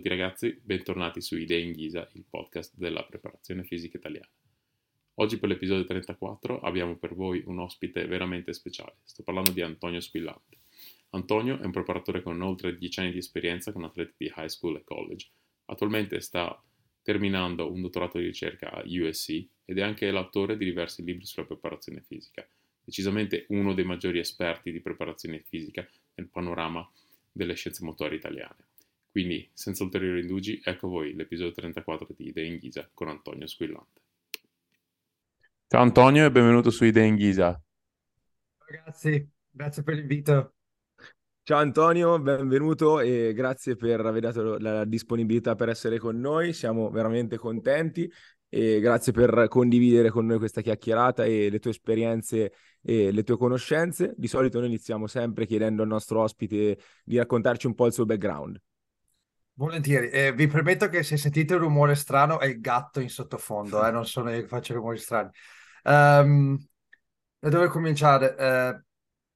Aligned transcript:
tutti 0.00 0.16
ragazzi, 0.16 0.58
bentornati 0.62 1.20
su 1.20 1.36
Idee 1.36 1.60
in 1.60 1.72
Ghisa, 1.72 2.08
il 2.14 2.24
podcast 2.26 2.74
della 2.74 3.04
preparazione 3.04 3.64
fisica 3.64 3.98
italiana. 3.98 4.30
Oggi 5.16 5.38
per 5.38 5.50
l'episodio 5.50 5.84
34 5.84 6.60
abbiamo 6.60 6.96
per 6.96 7.14
voi 7.14 7.42
un 7.44 7.58
ospite 7.58 8.06
veramente 8.06 8.54
speciale. 8.54 8.94
Sto 9.04 9.22
parlando 9.22 9.50
di 9.50 9.60
Antonio 9.60 10.00
Squillante. 10.00 10.56
Antonio 11.10 11.60
è 11.60 11.66
un 11.66 11.70
preparatore 11.70 12.22
con 12.22 12.40
oltre 12.40 12.78
10 12.78 13.00
anni 13.00 13.12
di 13.12 13.18
esperienza 13.18 13.72
con 13.72 13.84
atleti 13.84 14.14
di 14.16 14.32
high 14.34 14.46
school 14.46 14.76
e 14.76 14.84
college. 14.84 15.28
Attualmente 15.66 16.18
sta 16.20 16.58
terminando 17.02 17.70
un 17.70 17.82
dottorato 17.82 18.16
di 18.16 18.24
ricerca 18.24 18.72
a 18.72 18.82
USC 18.82 19.46
ed 19.66 19.76
è 19.76 19.82
anche 19.82 20.10
l'autore 20.10 20.56
di 20.56 20.64
diversi 20.64 21.04
libri 21.04 21.26
sulla 21.26 21.44
preparazione 21.44 22.00
fisica. 22.00 22.48
Decisamente 22.82 23.44
uno 23.48 23.74
dei 23.74 23.84
maggiori 23.84 24.18
esperti 24.18 24.72
di 24.72 24.80
preparazione 24.80 25.40
fisica 25.40 25.86
nel 26.14 26.28
panorama 26.28 26.90
delle 27.30 27.52
scienze 27.52 27.84
motorie 27.84 28.16
italiane. 28.16 28.68
Quindi, 29.10 29.50
senza 29.52 29.82
ulteriori 29.82 30.20
indugi, 30.20 30.60
ecco 30.62 30.86
a 30.86 30.90
voi 30.90 31.14
l'episodio 31.14 31.52
34 31.52 32.06
di 32.16 32.28
Idee 32.28 32.46
in 32.46 32.58
Ghisa 32.58 32.88
con 32.94 33.08
Antonio 33.08 33.46
Squillante. 33.48 34.00
Ciao 35.66 35.82
Antonio 35.82 36.26
e 36.26 36.30
benvenuto 36.30 36.70
su 36.70 36.84
Idee 36.84 37.06
in 37.06 37.16
Ghisa. 37.16 37.60
Ragazzi, 38.66 39.28
grazie 39.50 39.82
per 39.82 39.94
l'invito. 39.96 40.54
Ciao 41.42 41.58
Antonio, 41.58 42.20
benvenuto 42.20 43.00
e 43.00 43.32
grazie 43.34 43.74
per 43.74 43.98
aver 43.98 44.20
dato 44.20 44.58
la 44.58 44.84
disponibilità 44.84 45.56
per 45.56 45.70
essere 45.70 45.98
con 45.98 46.20
noi. 46.20 46.52
Siamo 46.52 46.88
veramente 46.90 47.36
contenti 47.36 48.08
e 48.48 48.78
grazie 48.78 49.12
per 49.12 49.46
condividere 49.48 50.10
con 50.10 50.26
noi 50.26 50.38
questa 50.38 50.60
chiacchierata 50.60 51.24
e 51.24 51.50
le 51.50 51.58
tue 51.58 51.72
esperienze 51.72 52.52
e 52.80 53.10
le 53.10 53.24
tue 53.24 53.36
conoscenze. 53.36 54.14
Di 54.16 54.28
solito 54.28 54.60
noi 54.60 54.68
iniziamo 54.68 55.08
sempre 55.08 55.46
chiedendo 55.46 55.82
al 55.82 55.88
nostro 55.88 56.20
ospite 56.20 56.78
di 57.04 57.16
raccontarci 57.16 57.66
un 57.66 57.74
po' 57.74 57.86
il 57.86 57.92
suo 57.92 58.04
background. 58.04 58.60
Volentieri, 59.60 60.08
eh, 60.08 60.32
vi 60.32 60.46
permetto 60.46 60.88
che 60.88 61.02
se 61.02 61.18
sentite 61.18 61.52
un 61.52 61.60
rumore 61.60 61.94
strano 61.94 62.40
è 62.40 62.46
il 62.46 62.62
gatto 62.62 62.98
in 62.98 63.10
sottofondo, 63.10 63.84
eh, 63.86 63.90
non 63.90 64.06
sono 64.06 64.30
io 64.30 64.40
che 64.40 64.46
faccio 64.48 64.72
rumori 64.72 64.96
strani. 64.96 65.28
Um, 65.84 66.56
da 67.38 67.50
dove 67.50 67.68
cominciare? 67.68 68.34
Uh, 68.38 68.82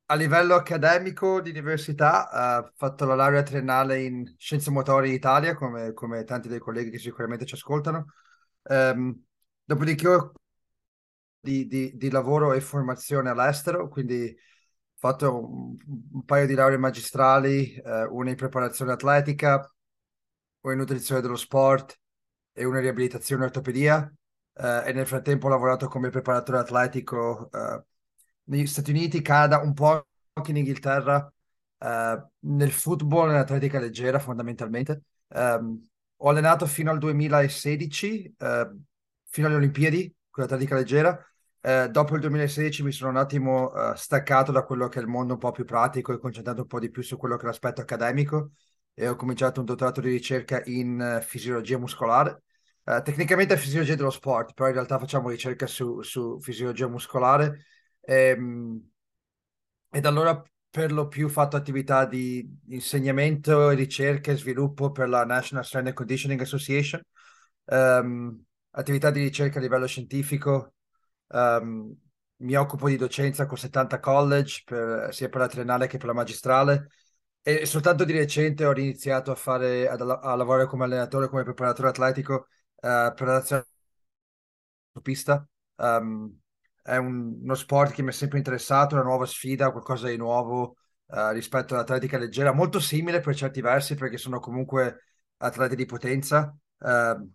a 0.06 0.14
livello 0.14 0.54
accademico 0.54 1.42
di 1.42 1.50
università 1.50 2.62
uh, 2.62 2.64
ho 2.64 2.72
fatto 2.74 3.04
la 3.04 3.14
laurea 3.14 3.42
triennale 3.42 4.02
in 4.02 4.34
scienze 4.38 4.70
motorie 4.70 5.12
Italia, 5.12 5.54
come, 5.54 5.92
come, 5.92 6.24
tanti 6.24 6.48
dei 6.48 6.58
colleghi 6.58 6.88
che 6.88 6.98
sicuramente 6.98 7.44
ci 7.44 7.54
ascoltano. 7.54 8.06
Um, 8.62 9.22
dopodiché 9.62 10.08
ho 10.08 10.32
di, 11.38 11.66
di, 11.66 11.96
di, 11.96 12.10
lavoro 12.10 12.54
e 12.54 12.62
formazione 12.62 13.28
all'estero, 13.28 13.88
quindi 13.88 14.34
ho 14.34 14.96
fatto 14.96 15.38
un, 15.50 15.76
un 16.12 16.24
paio 16.24 16.46
di 16.46 16.54
lauree 16.54 16.78
magistrali, 16.78 17.78
uh, 17.84 18.06
una 18.16 18.30
in 18.30 18.36
preparazione 18.36 18.92
atletica, 18.92 19.68
o 20.66 20.72
in 20.72 20.78
nutrizione 20.78 21.20
dello 21.20 21.36
sport 21.36 21.98
e 22.52 22.64
una 22.64 22.80
riabilitazione 22.80 23.44
ortopedia 23.44 24.12
uh, 24.54 24.82
e 24.84 24.92
nel 24.92 25.06
frattempo 25.06 25.46
ho 25.46 25.50
lavorato 25.50 25.88
come 25.88 26.10
preparatore 26.10 26.58
atletico 26.58 27.48
uh, 27.52 27.82
negli 28.44 28.66
Stati 28.66 28.90
Uniti, 28.90 29.22
Canada, 29.22 29.60
un 29.60 29.72
po' 29.74 30.06
anche 30.32 30.50
in 30.50 30.58
Inghilterra, 30.58 31.32
uh, 31.78 32.28
nel 32.40 32.70
football 32.70 33.28
e 33.28 33.32
nell'atletica 33.32 33.78
leggera 33.78 34.18
fondamentalmente. 34.18 35.02
Um, 35.28 35.82
ho 36.16 36.28
allenato 36.28 36.66
fino 36.66 36.90
al 36.90 36.98
2016, 36.98 38.36
fino 39.28 39.46
alle 39.46 39.56
Olimpiadi 39.56 40.14
con 40.30 40.44
l'atletica 40.44 40.76
leggera. 40.76 41.18
dopo 41.90 42.14
il 42.14 42.20
2016 42.20 42.82
mi 42.82 42.92
sono 42.92 43.10
un 43.10 43.16
attimo 43.18 43.72
staccato 43.94 44.50
da 44.50 44.62
quello 44.62 44.88
che 44.88 45.00
è 45.00 45.02
il 45.02 45.08
mondo 45.08 45.34
un 45.34 45.38
po' 45.38 45.50
più 45.50 45.66
pratico 45.66 46.14
e 46.14 46.18
concentrato 46.18 46.62
un 46.62 46.66
po' 46.66 46.78
di 46.78 46.88
più 46.88 47.02
su 47.02 47.18
quello 47.18 47.36
che 47.36 47.42
è 47.42 47.46
l'aspetto 47.46 47.82
accademico 47.82 48.52
e 48.94 49.08
ho 49.08 49.16
cominciato 49.16 49.60
un 49.60 49.66
dottorato 49.66 50.00
di 50.00 50.10
ricerca 50.10 50.62
in 50.66 51.18
uh, 51.18 51.22
fisiologia 51.22 51.78
muscolare. 51.78 52.42
Uh, 52.84 53.02
tecnicamente 53.02 53.54
è 53.54 53.56
fisiologia 53.56 53.96
dello 53.96 54.10
sport, 54.10 54.54
però 54.54 54.68
in 54.68 54.74
realtà 54.74 54.98
facciamo 54.98 55.28
ricerca 55.28 55.66
su, 55.66 56.02
su 56.02 56.38
fisiologia 56.40 56.86
muscolare. 56.88 57.64
E, 58.00 58.28
ehm, 58.28 58.90
e 59.90 60.00
da 60.00 60.08
allora 60.08 60.42
per 60.70 60.92
lo 60.92 61.06
più 61.08 61.28
fatto 61.28 61.56
attività 61.56 62.04
di 62.04 62.44
insegnamento, 62.68 63.70
ricerca 63.70 64.32
e 64.32 64.36
sviluppo 64.36 64.90
per 64.90 65.08
la 65.08 65.24
National 65.24 65.64
Strength 65.64 65.88
and 65.88 65.96
Conditioning 65.96 66.40
Association, 66.40 67.00
um, 67.66 68.42
attività 68.70 69.10
di 69.10 69.20
ricerca 69.20 69.58
a 69.58 69.62
livello 69.62 69.86
scientifico. 69.86 70.74
Um, 71.28 71.96
mi 72.38 72.56
occupo 72.56 72.88
di 72.88 72.96
docenza 72.96 73.46
con 73.46 73.56
70 73.56 74.00
college, 74.00 74.62
per, 74.64 75.14
sia 75.14 75.28
per 75.28 75.40
la 75.40 75.48
triennale 75.48 75.86
che 75.86 75.98
per 75.98 76.08
la 76.08 76.12
magistrale 76.12 76.88
e 77.46 77.66
soltanto 77.66 78.04
di 78.04 78.12
recente 78.12 78.64
ho 78.64 78.72
iniziato 78.72 79.30
a, 79.30 79.34
fare, 79.34 79.86
a, 79.86 79.96
a 79.96 80.34
lavorare 80.34 80.66
come 80.66 80.84
allenatore, 80.84 81.28
come 81.28 81.42
preparatore 81.42 81.88
atletico 81.88 82.34
uh, 82.76 83.12
per 83.14 83.20
la 83.20 83.32
nazionale 83.34 83.68
pista. 85.02 85.46
Um, 85.76 86.38
è 86.82 86.96
un, 86.96 87.40
uno 87.42 87.54
sport 87.54 87.92
che 87.92 88.02
mi 88.02 88.08
è 88.08 88.12
sempre 88.12 88.38
interessato, 88.38 88.94
una 88.94 89.04
nuova 89.04 89.26
sfida, 89.26 89.70
qualcosa 89.72 90.08
di 90.08 90.16
nuovo 90.16 90.76
uh, 91.06 91.30
rispetto 91.32 91.74
all'atletica 91.74 92.16
leggera, 92.16 92.52
molto 92.52 92.80
simile 92.80 93.20
per 93.20 93.34
certi 93.34 93.60
versi 93.60 93.94
perché 93.94 94.16
sono 94.16 94.40
comunque 94.40 95.00
atleti 95.36 95.76
di 95.76 95.84
potenza, 95.84 96.56
uh, 96.78 97.30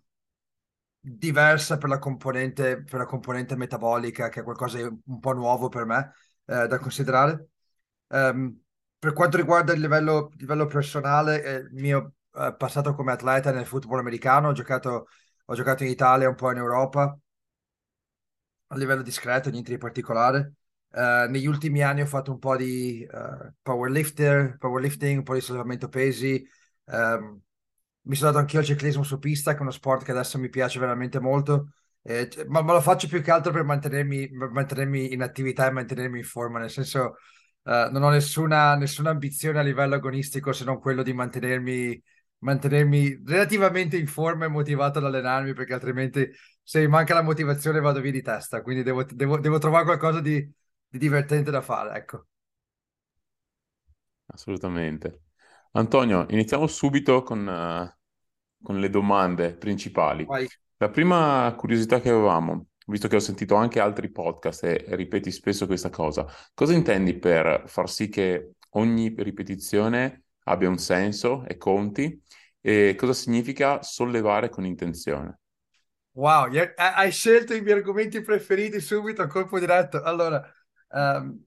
diversa 0.98 1.78
per 1.78 1.88
la, 1.88 1.98
componente, 2.00 2.82
per 2.82 2.98
la 2.98 3.06
componente 3.06 3.54
metabolica, 3.54 4.28
che 4.28 4.40
è 4.40 4.42
qualcosa 4.42 4.76
di 4.76 4.82
un 4.82 5.20
po' 5.20 5.32
nuovo 5.34 5.68
per 5.68 5.84
me 5.84 6.12
uh, 6.46 6.66
da 6.66 6.78
considerare. 6.80 7.46
Um, 8.08 8.60
per 9.00 9.14
quanto 9.14 9.38
riguarda 9.38 9.72
il 9.72 9.80
livello, 9.80 10.30
livello 10.36 10.66
personale, 10.66 11.42
eh, 11.42 11.54
il 11.56 11.72
mio 11.72 12.16
eh, 12.34 12.54
passato 12.56 12.94
come 12.94 13.12
atleta 13.12 13.50
nel 13.50 13.66
football 13.66 13.98
americano, 13.98 14.48
ho 14.48 14.52
giocato, 14.52 15.08
ho 15.46 15.54
giocato 15.54 15.84
in 15.84 15.90
Italia, 15.90 16.28
un 16.28 16.34
po' 16.34 16.50
in 16.50 16.58
Europa, 16.58 17.18
a 18.68 18.76
livello 18.76 19.02
discreto, 19.02 19.50
niente 19.50 19.70
di 19.70 19.78
particolare. 19.78 20.54
Uh, 20.92 21.30
negli 21.30 21.46
ultimi 21.46 21.82
anni 21.82 22.02
ho 22.02 22.06
fatto 22.06 22.32
un 22.32 22.38
po' 22.38 22.56
di 22.56 23.06
uh, 23.10 23.52
powerlifter, 23.62 24.56
powerlifting, 24.58 25.18
un 25.18 25.24
po' 25.24 25.34
di 25.34 25.40
sollevamento 25.40 25.88
pesi. 25.88 26.44
Um, 26.84 27.40
mi 28.02 28.14
sono 28.16 28.30
dato 28.30 28.42
anch'io 28.42 28.58
al 28.58 28.64
ciclismo 28.64 29.02
su 29.02 29.18
pista, 29.18 29.52
che 29.52 29.58
è 29.58 29.62
uno 29.62 29.70
sport 29.70 30.04
che 30.04 30.10
adesso 30.10 30.38
mi 30.38 30.48
piace 30.50 30.78
veramente 30.78 31.20
molto. 31.20 31.72
Eh, 32.02 32.28
ma, 32.48 32.62
ma, 32.62 32.72
lo 32.74 32.80
faccio 32.80 33.08
più 33.08 33.22
che 33.22 33.30
altro 33.30 33.52
per 33.52 33.64
mantenermi, 33.64 34.30
mantenermi 34.30 35.12
in 35.12 35.22
attività 35.22 35.66
e 35.66 35.70
mantenermi 35.70 36.18
in 36.18 36.24
forma, 36.24 36.58
nel 36.58 36.70
senso 36.70 37.16
Uh, 37.62 37.90
non 37.90 38.02
ho 38.02 38.08
nessuna, 38.08 38.74
nessuna, 38.74 39.10
ambizione 39.10 39.58
a 39.58 39.62
livello 39.62 39.94
agonistico 39.94 40.52
se 40.52 40.64
non 40.64 40.80
quello 40.80 41.02
di 41.02 41.12
mantenermi, 41.12 42.02
mantenermi 42.38 43.22
relativamente 43.24 43.98
in 43.98 44.06
forma 44.06 44.46
e 44.46 44.48
motivato 44.48 44.98
ad 44.98 45.04
allenarmi, 45.04 45.52
perché 45.52 45.74
altrimenti 45.74 46.30
se 46.62 46.80
mi 46.80 46.88
manca 46.88 47.14
la 47.14 47.22
motivazione 47.22 47.80
vado 47.80 48.00
via 48.00 48.12
di 48.12 48.22
testa. 48.22 48.62
Quindi 48.62 48.82
devo, 48.82 49.04
devo, 49.04 49.38
devo 49.38 49.58
trovare 49.58 49.84
qualcosa 49.84 50.20
di, 50.20 50.40
di, 50.88 50.98
divertente 50.98 51.50
da 51.50 51.60
fare. 51.60 51.96
Ecco. 51.98 52.26
Assolutamente. 54.26 55.22
Antonio, 55.72 56.26
iniziamo 56.30 56.66
subito 56.66 57.22
con, 57.22 57.46
uh, 57.46 58.64
con 58.64 58.80
le 58.80 58.88
domande 58.88 59.54
principali. 59.54 60.24
Vai. 60.24 60.48
La 60.78 60.88
prima 60.88 61.52
curiosità 61.58 62.00
che 62.00 62.08
avevamo 62.08 62.69
visto 62.90 63.08
che 63.08 63.16
ho 63.16 63.20
sentito 63.20 63.54
anche 63.54 63.80
altri 63.80 64.10
podcast 64.10 64.64
e 64.64 64.84
ripeti 64.88 65.30
spesso 65.30 65.66
questa 65.66 65.88
cosa, 65.88 66.26
cosa 66.52 66.74
intendi 66.74 67.18
per 67.18 67.62
far 67.66 67.88
sì 67.88 68.08
che 68.08 68.56
ogni 68.70 69.14
ripetizione 69.16 70.24
abbia 70.44 70.68
un 70.68 70.78
senso 70.78 71.44
e 71.46 71.56
conti? 71.56 72.20
E 72.60 72.94
cosa 72.98 73.14
significa 73.14 73.82
sollevare 73.82 74.50
con 74.50 74.66
intenzione? 74.66 75.38
Wow, 76.12 76.50
hai 76.76 77.10
scelto 77.12 77.54
i 77.54 77.62
miei 77.62 77.78
argomenti 77.78 78.20
preferiti 78.20 78.80
subito 78.80 79.22
a 79.22 79.26
colpo 79.28 79.58
diretto. 79.58 80.02
Allora, 80.02 80.42
um, 80.88 81.42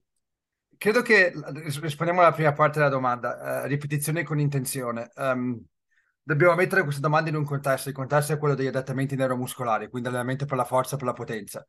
credo 0.76 1.02
che 1.02 1.32
rispondiamo 1.80 2.20
alla 2.20 2.32
prima 2.32 2.52
parte 2.52 2.78
della 2.78 2.90
domanda, 2.90 3.62
uh, 3.62 3.66
ripetizione 3.66 4.24
con 4.24 4.40
intenzione. 4.40 5.10
Um, 5.14 5.64
dobbiamo 6.24 6.54
mettere 6.54 6.82
questa 6.82 7.00
domanda 7.00 7.30
in 7.30 7.36
un 7.36 7.44
contesto. 7.44 7.88
Il 7.88 7.94
contesto 7.94 8.32
è 8.32 8.38
quello 8.38 8.54
degli 8.54 8.66
adattamenti 8.66 9.14
neuromuscolari, 9.14 9.88
quindi 9.88 10.08
allenamento 10.08 10.46
per 10.46 10.56
la 10.56 10.64
forza, 10.64 10.96
per 10.96 11.06
la 11.06 11.12
potenza. 11.12 11.64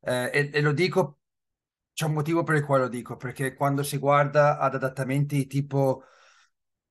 Eh, 0.00 0.30
e, 0.32 0.50
e, 0.52 0.60
lo 0.62 0.72
dico, 0.72 1.18
c'è 1.92 2.06
un 2.06 2.12
motivo 2.14 2.44
per 2.44 2.56
il 2.56 2.64
quale 2.64 2.84
lo 2.84 2.88
dico, 2.88 3.16
perché 3.16 3.54
quando 3.54 3.82
si 3.82 3.98
guarda 3.98 4.58
ad 4.58 4.74
adattamenti 4.74 5.46
tipo 5.46 6.04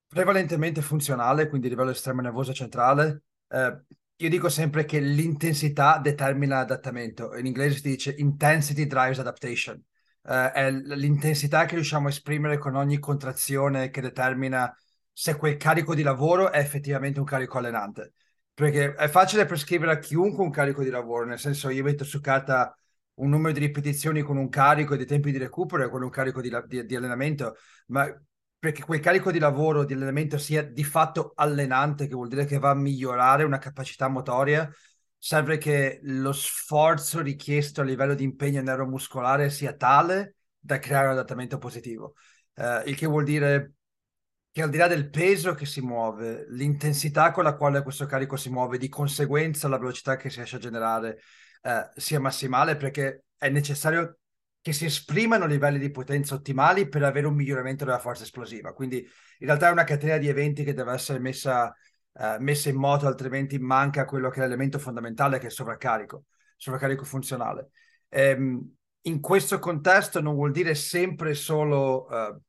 prevalentemente 0.08 0.82
funzionale, 0.82 1.50
quindi 1.50 1.70
livello 1.70 1.92
estremo 1.92 2.22
nervoso 2.22 2.54
centrale, 2.54 3.24
eh, 3.50 3.82
io 4.20 4.30
dico 4.30 4.50
sempre 4.50 4.86
che 4.86 5.00
l'intensità 5.00 6.00
determina 6.00 6.58
l'adattamento. 6.58 7.36
In 7.36 7.46
inglese 7.46 7.76
si 7.78 7.90
dice 7.90 8.16
intensity 8.18 8.86
drives 8.88 9.20
adaptation. 9.20 9.82
Uh, 10.24 10.52
è 10.52 10.70
l'intensità 10.72 11.66
che 11.66 11.76
riusciamo 11.76 12.08
a 12.08 12.10
esprimere 12.10 12.58
con 12.58 12.76
ogni 12.76 13.00
contrazione 13.00 13.90
che 13.90 14.02
determina 14.02 14.76
se 15.20 15.36
quel 15.36 15.58
carico 15.58 15.96
di 15.96 16.04
lavoro 16.04 16.52
è 16.52 16.60
effettivamente 16.60 17.18
un 17.18 17.26
carico 17.26 17.58
allenante. 17.58 18.14
Perché 18.54 18.94
è 18.94 19.08
facile 19.08 19.48
prescrivere 19.48 19.94
a 19.94 19.98
chiunque 19.98 20.44
un 20.44 20.52
carico 20.52 20.84
di 20.84 20.92
lavoro, 20.92 21.26
nel 21.26 21.40
senso 21.40 21.70
io 21.70 21.84
metto 21.84 22.04
su 22.04 22.22
carta 22.22 22.78
un 23.16 23.30
numero 23.30 23.52
di 23.52 23.60
ripetizioni 23.60 24.22
con 24.22 24.38
un 24.38 24.48
carico 24.48 24.94
e 24.94 24.98
dei 24.98 25.08
tempi 25.08 25.32
di 25.32 25.40
recupero 25.40 25.84
e 25.84 25.90
con 25.90 26.04
un 26.04 26.12
carico 26.12 26.40
di, 26.40 26.56
di, 26.68 26.86
di 26.86 26.96
allenamento, 26.96 27.56
ma 27.88 28.08
perché 28.60 28.84
quel 28.84 29.00
carico 29.00 29.32
di 29.32 29.40
lavoro, 29.40 29.86
di 29.86 29.94
allenamento 29.94 30.38
sia 30.38 30.62
di 30.62 30.84
fatto 30.84 31.32
allenante, 31.34 32.06
che 32.06 32.14
vuol 32.14 32.28
dire 32.28 32.46
che 32.46 32.60
va 32.60 32.70
a 32.70 32.76
migliorare 32.76 33.44
una 33.44 33.58
capacità 33.58 34.08
motoria, 34.08 34.70
serve 35.18 35.58
che 35.58 36.00
lo 36.04 36.32
sforzo 36.32 37.22
richiesto 37.22 37.82
a 37.82 37.86
livello 37.86 38.14
di 38.14 38.24
impegno 38.24 38.62
neuromuscolare 38.62 39.50
sia 39.50 39.74
tale 39.74 40.36
da 40.60 40.78
creare 40.78 41.08
un 41.08 41.14
adattamento 41.14 41.58
positivo. 41.58 42.14
Uh, 42.54 42.88
il 42.88 42.96
che 42.96 43.08
vuol 43.08 43.24
dire 43.24 43.77
che 44.58 44.64
al 44.64 44.72
di 44.72 44.78
là 44.78 44.88
del 44.88 45.12
peso 45.12 45.54
che 45.54 45.68
si 45.68 45.82
muove, 45.82 46.48
l'intensità 46.50 47.30
con 47.30 47.44
la 47.44 47.56
quale 47.56 47.84
questo 47.84 48.08
carico 48.08 48.38
si 48.38 48.50
muove, 48.50 48.80
di 48.80 48.90
conseguenza 48.90 49.68
la 49.68 49.78
velocità 49.78 50.16
che 50.16 50.32
si 50.32 50.38
riesce 50.38 50.56
a 50.56 50.60
generare 50.60 51.20
uh, 51.62 51.88
sia 51.96 52.20
massimale 52.20 52.76
perché 52.76 53.26
è 53.38 53.50
necessario 53.50 54.18
che 54.60 54.74
si 54.74 54.86
esprimano 54.86 55.46
livelli 55.46 55.78
di 55.78 55.92
potenza 55.92 56.34
ottimali 56.34 56.90
per 56.90 57.04
avere 57.04 57.28
un 57.28 57.36
miglioramento 57.36 57.86
della 57.86 58.00
forza 58.00 58.24
esplosiva. 58.24 58.74
Quindi 58.74 58.98
in 58.98 59.46
realtà 59.46 59.68
è 59.68 59.72
una 59.72 59.84
catena 59.84 60.18
di 60.18 60.28
eventi 60.28 60.64
che 60.64 60.74
deve 60.74 60.94
essere 60.94 61.20
messa, 61.20 61.72
uh, 62.14 62.38
messa 62.40 62.70
in 62.70 62.78
moto, 62.78 63.06
altrimenti 63.06 63.60
manca 63.60 64.06
quello 64.06 64.32
che 64.32 64.40
è 64.40 64.42
l'elemento 64.42 64.80
fondamentale 64.80 65.38
che 65.38 65.44
è 65.44 65.50
il 65.50 65.52
sovraccarico, 65.52 66.24
sovraccarico 66.56 67.06
funzionale. 67.06 67.70
Ehm, 68.10 68.76
in 69.02 69.20
questo 69.20 69.60
contesto 69.60 70.20
non 70.20 70.34
vuol 70.34 70.50
dire 70.50 70.74
sempre 70.74 71.36
solo 71.36 72.08
uh, 72.10 72.42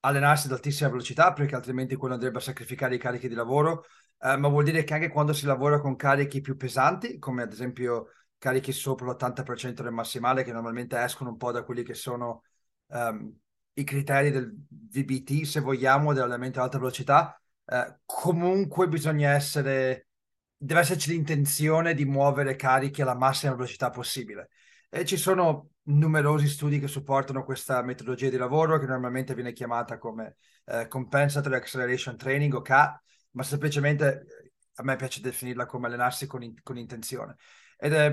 allenarsi 0.00 0.46
ad 0.46 0.52
altissima 0.52 0.88
velocità, 0.88 1.32
perché 1.32 1.54
altrimenti 1.54 1.96
quello 1.96 2.14
andrebbe 2.14 2.38
a 2.38 2.42
sacrificare 2.42 2.94
i 2.94 2.98
carichi 2.98 3.28
di 3.28 3.34
lavoro, 3.34 3.84
uh, 4.18 4.38
ma 4.38 4.48
vuol 4.48 4.64
dire 4.64 4.84
che 4.84 4.94
anche 4.94 5.08
quando 5.08 5.32
si 5.32 5.46
lavora 5.46 5.80
con 5.80 5.96
carichi 5.96 6.40
più 6.40 6.56
pesanti, 6.56 7.18
come 7.18 7.42
ad 7.42 7.52
esempio 7.52 8.08
carichi 8.38 8.72
sopra 8.72 9.06
l'80% 9.06 9.82
del 9.82 9.92
massimale, 9.92 10.42
che 10.42 10.52
normalmente 10.52 10.98
escono 11.02 11.30
un 11.30 11.36
po' 11.36 11.52
da 11.52 11.62
quelli 11.62 11.82
che 11.82 11.94
sono 11.94 12.44
um, 12.86 13.32
i 13.74 13.84
criteri 13.84 14.30
del 14.30 14.52
VBT, 14.68 15.44
se 15.44 15.60
vogliamo, 15.60 16.12
dell'allenamento 16.12 16.58
ad 16.58 16.64
alta 16.66 16.78
velocità, 16.78 17.40
uh, 17.64 17.98
comunque 18.04 18.88
bisogna 18.88 19.32
essere, 19.32 20.08
deve 20.56 20.80
esserci 20.80 21.10
l'intenzione 21.10 21.94
di 21.94 22.04
muovere 22.04 22.56
carichi 22.56 23.02
alla 23.02 23.14
massima 23.14 23.54
velocità 23.54 23.90
possibile. 23.90 24.48
E 24.88 25.04
ci 25.04 25.16
sono 25.16 25.69
numerosi 25.84 26.48
studi 26.48 26.78
che 26.78 26.88
supportano 26.88 27.44
questa 27.44 27.82
metodologia 27.82 28.28
di 28.28 28.36
lavoro, 28.36 28.78
che 28.78 28.86
normalmente 28.86 29.34
viene 29.34 29.52
chiamata 29.52 29.98
come 29.98 30.36
uh, 30.66 30.86
Compensatory 30.88 31.56
Acceleration 31.56 32.16
Training 32.16 32.54
o 32.54 32.62
CA, 32.62 33.00
ma 33.32 33.42
semplicemente 33.42 34.26
a 34.74 34.82
me 34.82 34.96
piace 34.96 35.20
definirla 35.20 35.66
come 35.66 35.86
allenarsi 35.86 36.26
con, 36.26 36.42
in- 36.42 36.62
con 36.62 36.76
intenzione. 36.76 37.36
Ed 37.78 37.92
è, 37.92 38.12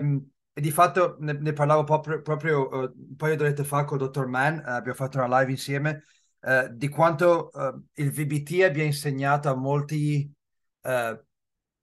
e 0.53 0.61
di 0.61 0.71
fatto 0.71 1.17
ne, 1.19 1.33
ne 1.33 1.53
parlavo 1.53 1.83
proprio, 1.83 2.21
proprio 2.21 2.67
uh, 2.67 2.93
un 2.95 3.15
paio 3.15 3.35
di 3.35 3.43
ore 3.43 3.63
fa 3.63 3.83
con 3.83 3.97
il 3.97 4.03
dottor 4.03 4.27
Mann, 4.27 4.57
uh, 4.57 4.61
abbiamo 4.69 4.97
fatto 4.97 5.17
una 5.17 5.39
live 5.39 5.51
insieme, 5.51 6.03
uh, 6.41 6.67
di 6.71 6.87
quanto 6.89 7.51
il 7.93 8.11
VBT 8.11 8.63
abbia 8.63 8.83
insegnato 8.83 9.49
a 9.49 9.55
molti 9.55 10.31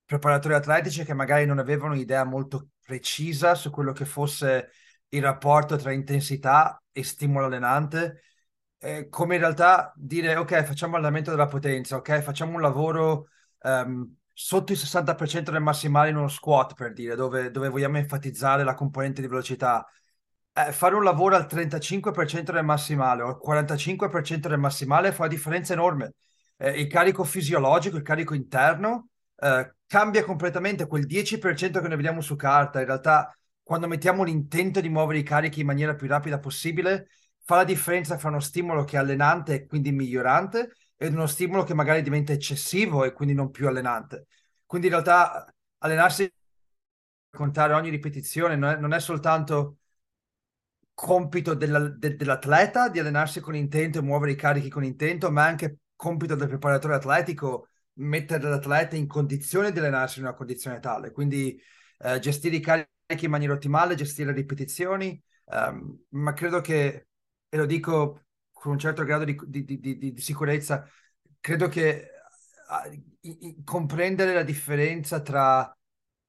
preparatori 0.06 0.54
atletici 0.54 1.04
che 1.04 1.12
magari 1.12 1.44
non 1.44 1.58
avevano 1.58 1.94
idea 1.94 2.24
molto 2.24 2.68
precisa 2.82 3.54
su 3.54 3.70
quello 3.70 3.92
che 3.92 4.06
fosse 4.06 4.70
il 5.16 5.22
rapporto 5.22 5.76
tra 5.76 5.92
intensità 5.92 6.82
e 6.92 7.04
stimolo 7.04 7.46
allenante, 7.46 8.22
eh, 8.78 9.08
come 9.08 9.34
in 9.36 9.40
realtà 9.40 9.92
dire 9.96 10.36
ok, 10.36 10.62
facciamo 10.64 10.96
allenamento 10.96 11.30
della 11.30 11.46
potenza, 11.46 11.96
ok, 11.96 12.20
facciamo 12.20 12.54
un 12.54 12.60
lavoro 12.60 13.28
um, 13.62 14.14
sotto 14.32 14.72
il 14.72 14.78
60% 14.78 15.50
del 15.52 15.62
massimale 15.62 16.10
in 16.10 16.16
uno 16.16 16.28
squat, 16.28 16.74
per 16.74 16.92
dire, 16.92 17.14
dove, 17.14 17.50
dove 17.50 17.68
vogliamo 17.68 17.98
enfatizzare 17.98 18.64
la 18.64 18.74
componente 18.74 19.20
di 19.20 19.28
velocità. 19.28 19.86
Eh, 20.52 20.72
fare 20.72 20.94
un 20.94 21.02
lavoro 21.02 21.36
al 21.36 21.46
35% 21.46 22.52
del 22.52 22.64
massimale 22.64 23.22
o 23.22 23.28
al 23.28 23.38
45% 23.40 24.48
del 24.48 24.58
massimale 24.58 25.12
fa 25.12 25.22
una 25.22 25.32
differenza 25.32 25.72
enorme. 25.72 26.14
Eh, 26.56 26.80
il 26.80 26.86
carico 26.88 27.24
fisiologico, 27.24 27.96
il 27.96 28.02
carico 28.02 28.34
interno, 28.34 29.08
eh, 29.36 29.74
cambia 29.86 30.24
completamente. 30.24 30.86
Quel 30.86 31.06
10% 31.06 31.80
che 31.80 31.88
noi 31.88 31.96
vediamo 31.96 32.20
su 32.20 32.36
carta, 32.36 32.80
in 32.80 32.86
realtà, 32.86 33.36
quando 33.64 33.88
mettiamo 33.88 34.22
l'intento 34.24 34.80
di 34.80 34.88
muovere 34.88 35.18
i 35.18 35.22
carichi 35.24 35.60
in 35.60 35.66
maniera 35.66 35.94
più 35.96 36.06
rapida 36.06 36.38
possibile, 36.38 37.08
fa 37.42 37.56
la 37.56 37.64
differenza 37.64 38.18
fra 38.18 38.28
uno 38.28 38.40
stimolo 38.40 38.84
che 38.84 38.96
è 38.96 39.00
allenante 39.00 39.54
e 39.54 39.66
quindi 39.66 39.90
migliorante 39.90 40.72
ed 40.96 41.12
uno 41.12 41.26
stimolo 41.26 41.64
che 41.64 41.74
magari 41.74 42.02
diventa 42.02 42.32
eccessivo 42.32 43.04
e 43.04 43.12
quindi 43.12 43.34
non 43.34 43.50
più 43.50 43.66
allenante. 43.66 44.26
Quindi 44.66 44.86
in 44.88 44.92
realtà 44.92 45.52
allenarsi 45.78 46.32
contare 47.30 47.72
ogni 47.74 47.90
ripetizione 47.90 48.56
non 48.56 48.70
è, 48.70 48.76
non 48.76 48.92
è 48.92 49.00
soltanto 49.00 49.78
compito 50.94 51.54
della, 51.54 51.80
de, 51.88 52.16
dell'atleta 52.16 52.88
di 52.88 52.98
allenarsi 53.00 53.40
con 53.40 53.54
intento 53.54 53.98
e 53.98 54.02
muovere 54.02 54.32
i 54.32 54.36
carichi 54.36 54.68
con 54.68 54.84
intento, 54.84 55.30
ma 55.30 55.46
è 55.46 55.48
anche 55.48 55.78
compito 55.96 56.34
del 56.34 56.48
preparatore 56.48 56.94
atletico 56.94 57.68
mettere 57.94 58.48
l'atleta 58.48 58.96
in 58.96 59.06
condizione 59.06 59.72
di 59.72 59.78
allenarsi 59.78 60.18
in 60.18 60.26
una 60.26 60.34
condizione 60.34 60.80
tale. 60.80 61.12
Quindi 61.12 61.60
eh, 61.98 62.18
gestire 62.18 62.56
i 62.56 62.60
carichi 62.60 62.90
in 63.06 63.30
maniera 63.30 63.52
ottimale, 63.52 63.94
gestire 63.94 64.30
le 64.30 64.36
ripetizioni, 64.36 65.22
um, 65.46 66.04
ma 66.10 66.32
credo 66.32 66.60
che, 66.60 67.08
e 67.48 67.56
lo 67.56 67.66
dico 67.66 68.24
con 68.50 68.72
un 68.72 68.78
certo 68.78 69.04
grado 69.04 69.24
di, 69.24 69.38
di, 69.46 69.64
di, 69.64 69.98
di 69.98 70.20
sicurezza, 70.20 70.88
credo 71.40 71.68
che 71.68 72.08
comprendere 73.64 74.34
la 74.34 74.42
differenza 74.42 75.20
tra 75.20 75.76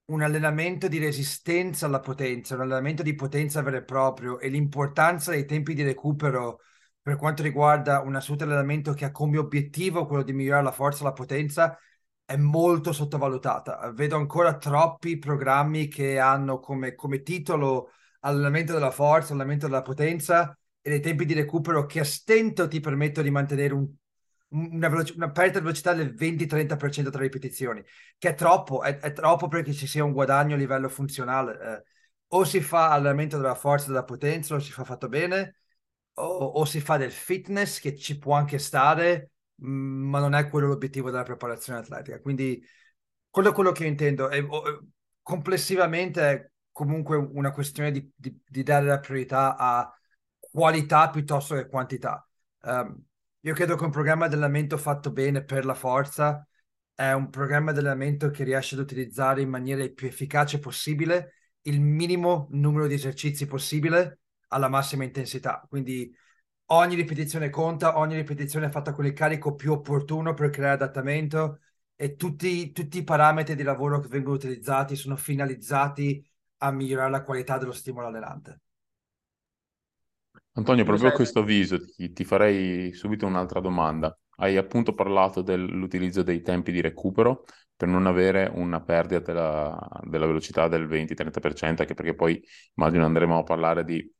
un 0.06 0.22
allenamento 0.22 0.88
di 0.88 1.00
resistenza 1.00 1.88
alla 1.88 2.00
potenza, 2.00 2.56
un 2.56 2.62
allenamento 2.62 3.02
di 3.02 3.16
potenza 3.16 3.62
vero 3.62 3.78
e 3.78 3.84
proprio 3.84 4.40
e 4.40 4.50
l'importanza 4.50 5.32
dei 5.32 5.46
tempi 5.46 5.74
di 5.74 5.84
recupero 5.84 6.60
per 7.02 7.16
quanto 7.18 7.42
riguarda 7.42 8.02
un 8.02 8.16
assoluto 8.16 8.44
allenamento 8.44 8.94
che 8.94 9.06
ha 9.06 9.12
come 9.12 9.38
obiettivo 9.38 10.06
quello 10.06 10.24
di 10.24 10.34
migliorare 10.34 10.64
la 10.64 10.72
forza 10.72 11.02
e 11.02 11.04
la 11.06 11.14
potenza 11.14 11.78
è 12.26 12.36
molto 12.36 12.92
sottovalutata. 12.92 13.92
Vedo 13.92 14.16
ancora 14.18 14.58
troppi 14.58 15.18
programmi 15.20 15.88
che 15.88 16.20
hanno 16.20 16.60
come, 16.60 16.96
come 16.96 17.22
titolo 17.22 17.92
allenamento 18.22 18.74
della 18.74 18.92
forza, 18.92 19.34
allenamento 19.34 19.68
della 19.68 19.84
potenza 19.84 20.58
e 20.82 20.90
dei 20.90 21.02
tempi 21.02 21.26
di 21.26 21.34
recupero 21.34 21.86
che 21.86 22.00
a 22.00 22.04
stento 22.04 22.68
ti 22.68 22.80
permettono 22.80 23.26
di 23.26 23.32
mantenere 23.32 23.74
un, 23.74 23.88
una, 24.50 24.90
veloc- 24.90 25.16
una 25.16 25.32
perdita 25.32 25.60
di 25.60 25.66
velocità 25.66 25.94
del 25.94 26.14
20-30% 26.14 27.10
tra 27.12 27.22
ripetizioni, 27.22 27.84
che 28.18 28.30
è 28.30 28.34
troppo, 28.36 28.82
è, 28.82 28.98
è, 29.00 29.12
troppo 29.14 29.48
perché 29.48 29.74
ci 29.74 29.88
sia 29.88 30.04
un 30.04 30.12
guadagno 30.12 30.56
a 30.56 30.58
livello 30.58 30.90
funzionale. 30.90 31.60
Eh, 31.60 31.84
o 32.30 32.44
si 32.44 32.60
fa 32.62 32.92
allenamento 32.92 33.38
della 33.38 33.56
forza 33.56 33.88
della 33.88 34.04
potenza, 34.04 34.56
o 34.56 34.60
si 34.60 34.72
fa 34.72 34.84
fatto 34.84 35.08
bene, 35.08 35.60
o, 36.16 36.24
o 36.26 36.66
si 36.66 36.80
fa 36.82 36.98
del 36.98 37.12
fitness 37.12 37.80
che 37.80 37.96
ci 37.96 38.18
può 38.18 38.34
anche 38.34 38.58
stare, 38.58 39.32
ma 39.58 40.20
non 40.20 40.34
è 40.34 40.50
quello 40.50 40.68
l'obiettivo 40.68 41.10
della 41.10 41.24
preparazione 41.24 41.80
atletica. 41.80 42.20
Quindi 42.20 42.64
quello 43.30 43.50
è 43.50 43.54
quello 43.54 43.72
che 43.72 43.86
intendo. 43.86 44.30
E, 44.30 44.46
complessivamente 45.22 46.22
è 46.22 46.50
comunque 46.72 47.16
una 47.18 47.52
questione 47.52 47.92
di, 47.92 48.12
di, 48.16 48.38
di 48.48 48.64
dare 48.64 48.86
la 48.86 49.00
priorità 49.00 49.56
a 49.58 49.92
qualità 50.38 51.10
piuttosto 51.10 51.56
che 51.56 51.68
quantità. 51.68 52.28
Um, 52.62 53.04
io 53.42 53.54
credo 53.54 53.76
che 53.76 53.84
un 53.84 53.92
programma 53.92 54.28
di 54.28 54.36
allenamento 54.36 54.78
fatto 54.78 55.12
bene 55.12 55.44
per 55.44 55.66
la 55.66 55.74
forza 55.74 56.48
è 56.94 57.12
un 57.12 57.30
programma 57.30 57.72
di 57.72 57.80
allenamento 57.80 58.30
che 58.30 58.44
riesce 58.44 58.76
ad 58.76 58.82
utilizzare 58.82 59.42
in 59.42 59.50
maniera 59.50 59.84
il 59.84 59.94
più 59.94 60.08
efficace 60.08 60.60
possibile 60.60 61.34
il 61.62 61.82
minimo 61.82 62.48
numero 62.52 62.88
di 62.88 62.94
esercizi 62.94 63.46
possibile 63.46 64.20
alla 64.50 64.70
massima 64.70 65.04
intensità. 65.04 65.66
Quindi 65.68 66.16
ogni 66.68 66.96
ripetizione 66.96 67.50
conta, 67.50 67.98
ogni 67.98 68.16
ripetizione 68.16 68.68
è 68.68 68.70
fatta 68.70 68.94
con 68.94 69.06
il 69.06 69.14
carico 69.14 69.56
più 69.56 69.74
opportuno 69.74 70.34
per 70.34 70.50
creare 70.50 70.76
adattamento 70.76 71.60
e 71.96 72.16
tutti, 72.16 72.72
tutti 72.72 73.00
i 73.00 73.04
parametri 73.04 73.56
di 73.56 73.64
lavoro 73.64 74.00
che 74.00 74.08
vengono 74.08 74.36
utilizzati 74.36 74.96
sono 74.96 75.16
finalizzati 75.16 76.26
a 76.58 76.72
migliorare 76.72 77.12
la 77.12 77.24
qualità 77.24 77.58
dello 77.58 77.72
stimolo 77.72 78.08
allenante. 78.08 78.62
Antonio, 80.54 80.86
proprio 80.86 81.10
a 81.10 81.12
questo 81.12 81.40
avviso 81.40 81.78
ti, 81.86 82.14
ti, 82.14 82.24
farei 82.24 82.94
subito 82.94 83.26
un'altra 83.26 83.60
domanda. 83.60 84.18
hai 84.38 84.56
appunto 84.56 84.94
parlato 84.94 85.42
dell'utilizzo 85.42 86.24
dei 86.24 86.42
tempi 86.42 86.72
di 86.72 86.80
recupero 86.80 87.44
per 87.76 87.90
non 87.90 88.08
avere 88.08 88.50
una 88.54 88.82
perdita 88.82 89.20
della, 89.20 89.90
della 90.04 90.26
velocità 90.26 90.70
del 90.70 90.88
20-30%, 90.88 91.82
anche 91.82 91.94
perché 91.94 92.16
poi 92.16 92.42
immagino 92.76 93.04
andremo 93.04 93.38
a 93.38 93.44
parlare 93.44 93.84
di 93.84 94.15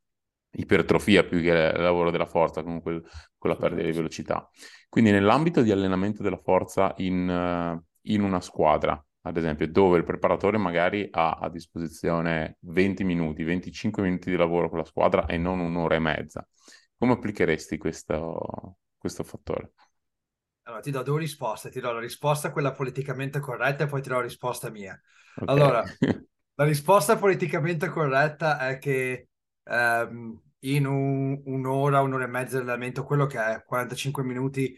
ipertrofia 0.50 1.24
più 1.24 1.40
che 1.40 1.72
lavoro 1.72 2.10
della 2.10 2.26
forza, 2.26 2.62
comunque 2.62 3.02
con 3.36 3.50
la 3.50 3.56
perdita 3.56 3.86
di 3.86 3.92
velocità. 3.92 4.48
Quindi 4.88 5.10
nell'ambito 5.10 5.62
di 5.62 5.70
allenamento 5.70 6.22
della 6.22 6.40
forza 6.42 6.94
in, 6.98 7.80
in 8.02 8.22
una 8.22 8.40
squadra, 8.40 9.02
ad 9.22 9.36
esempio, 9.36 9.68
dove 9.68 9.98
il 9.98 10.04
preparatore 10.04 10.56
magari 10.56 11.08
ha 11.10 11.32
a 11.32 11.50
disposizione 11.50 12.58
20 12.60 13.04
minuti, 13.04 13.42
25 13.42 14.02
minuti 14.02 14.30
di 14.30 14.36
lavoro 14.36 14.68
con 14.68 14.78
la 14.78 14.84
squadra 14.84 15.26
e 15.26 15.36
non 15.36 15.58
un'ora 15.58 15.96
e 15.96 15.98
mezza, 15.98 16.46
come 16.96 17.12
applicheresti 17.12 17.76
questo, 17.76 18.78
questo 18.96 19.24
fattore? 19.24 19.72
Allora, 20.62 20.80
ti 20.80 20.90
do 20.90 21.02
due 21.02 21.20
risposte. 21.20 21.70
Ti 21.70 21.80
do 21.80 21.92
la 21.92 22.00
risposta 22.00 22.50
quella 22.50 22.72
politicamente 22.72 23.38
corretta 23.38 23.84
e 23.84 23.86
poi 23.86 24.02
ti 24.02 24.08
do 24.08 24.16
la 24.16 24.22
risposta 24.22 24.70
mia. 24.70 25.00
Okay. 25.36 25.54
Allora, 25.54 25.84
la 26.54 26.64
risposta 26.64 27.16
politicamente 27.16 27.88
corretta 27.88 28.58
è 28.68 28.78
che 28.78 29.28
um, 29.66 30.40
in 30.60 30.86
un, 30.86 31.40
un'ora, 31.44 32.00
un'ora 32.00 32.24
e 32.24 32.28
mezza 32.28 32.56
di 32.56 32.62
allenamento, 32.62 33.04
quello 33.04 33.26
che 33.26 33.38
è 33.38 33.62
45 33.64 34.22
minuti, 34.24 34.76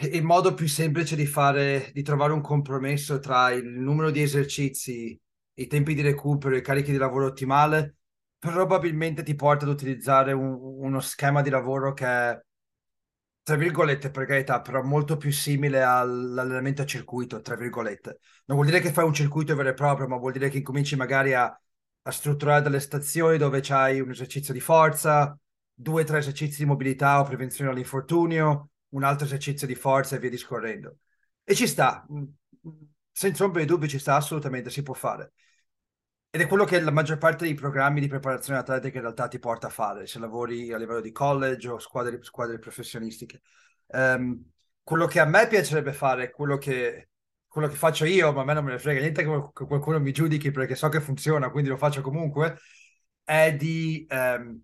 il 0.00 0.22
modo 0.24 0.54
più 0.54 0.66
semplice 0.66 1.16
di 1.16 1.26
fare, 1.26 1.90
di 1.92 2.02
trovare 2.02 2.32
un 2.32 2.40
compromesso 2.40 3.18
tra 3.18 3.50
il 3.50 3.64
numero 3.66 4.10
di 4.10 4.22
esercizi, 4.22 5.18
i 5.54 5.66
tempi 5.66 5.94
di 5.94 6.00
recupero, 6.00 6.56
i 6.56 6.62
carichi 6.62 6.92
di 6.92 6.96
lavoro 6.96 7.26
ottimale, 7.26 7.96
probabilmente 8.38 9.22
ti 9.22 9.34
porta 9.34 9.64
ad 9.64 9.70
utilizzare 9.70 10.32
un, 10.32 10.56
uno 10.60 11.00
schema 11.00 11.42
di 11.42 11.50
lavoro 11.50 11.92
che 11.92 12.06
è, 12.06 12.40
tra 13.44 13.56
virgolette, 13.56 14.10
per 14.10 14.26
carità, 14.26 14.60
però 14.60 14.82
molto 14.82 15.16
più 15.16 15.30
simile 15.32 15.82
all'allenamento 15.82 16.82
a 16.82 16.86
circuito, 16.86 17.40
tra 17.40 17.56
virgolette. 17.56 18.18
Non 18.46 18.56
vuol 18.56 18.66
dire 18.66 18.80
che 18.80 18.92
fai 18.92 19.04
un 19.04 19.12
circuito 19.12 19.54
vero 19.56 19.70
e 19.70 19.74
proprio, 19.74 20.06
ma 20.06 20.16
vuol 20.16 20.32
dire 20.32 20.48
che 20.48 20.58
incominci 20.58 20.96
magari 20.96 21.34
a 21.34 21.54
a 22.02 22.10
strutturare 22.10 22.62
delle 22.62 22.80
stazioni 22.80 23.38
dove 23.38 23.60
c'hai 23.60 24.00
un 24.00 24.10
esercizio 24.10 24.52
di 24.52 24.60
forza, 24.60 25.36
due 25.72 26.02
o 26.02 26.04
tre 26.04 26.18
esercizi 26.18 26.58
di 26.58 26.66
mobilità 26.66 27.20
o 27.20 27.24
prevenzione 27.24 27.70
all'infortunio, 27.70 28.70
un 28.90 29.04
altro 29.04 29.26
esercizio 29.26 29.66
di 29.66 29.74
forza 29.74 30.16
e 30.16 30.18
via 30.18 30.30
discorrendo. 30.30 30.98
E 31.44 31.54
ci 31.54 31.66
sta, 31.66 32.06
mm, 32.12 32.24
senza 33.10 33.44
ombra 33.44 33.60
di 33.60 33.66
dubbio 33.66 33.88
ci 33.88 33.98
sta, 33.98 34.16
assolutamente, 34.16 34.70
si 34.70 34.82
può 34.82 34.94
fare. 34.94 35.32
Ed 36.30 36.40
è 36.40 36.46
quello 36.46 36.64
che 36.64 36.80
la 36.80 36.90
maggior 36.90 37.18
parte 37.18 37.44
dei 37.44 37.54
programmi 37.54 38.00
di 38.00 38.08
preparazione 38.08 38.58
atletica 38.58 38.96
in 38.96 39.02
realtà 39.02 39.28
ti 39.28 39.38
porta 39.38 39.66
a 39.66 39.70
fare, 39.70 40.06
se 40.06 40.18
lavori 40.18 40.72
a 40.72 40.78
livello 40.78 41.00
di 41.00 41.12
college 41.12 41.68
o 41.68 41.78
squadre, 41.78 42.22
squadre 42.22 42.58
professionistiche. 42.58 43.42
Um, 43.88 44.42
quello 44.82 45.06
che 45.06 45.20
a 45.20 45.26
me 45.26 45.46
piacerebbe 45.46 45.92
fare, 45.92 46.30
quello 46.30 46.56
che 46.56 47.10
quello 47.52 47.68
che 47.68 47.74
faccio 47.74 48.06
io, 48.06 48.32
ma 48.32 48.40
a 48.40 48.44
me 48.44 48.54
non 48.54 48.64
me 48.64 48.72
ne 48.72 48.78
frega 48.78 49.00
niente 49.00 49.22
che 49.22 49.66
qualcuno 49.66 50.00
mi 50.00 50.10
giudichi 50.10 50.50
perché 50.50 50.74
so 50.74 50.88
che 50.88 51.02
funziona, 51.02 51.50
quindi 51.50 51.68
lo 51.68 51.76
faccio 51.76 52.00
comunque, 52.00 52.56
è 53.22 53.54
di 53.54 54.06
ehm, 54.08 54.58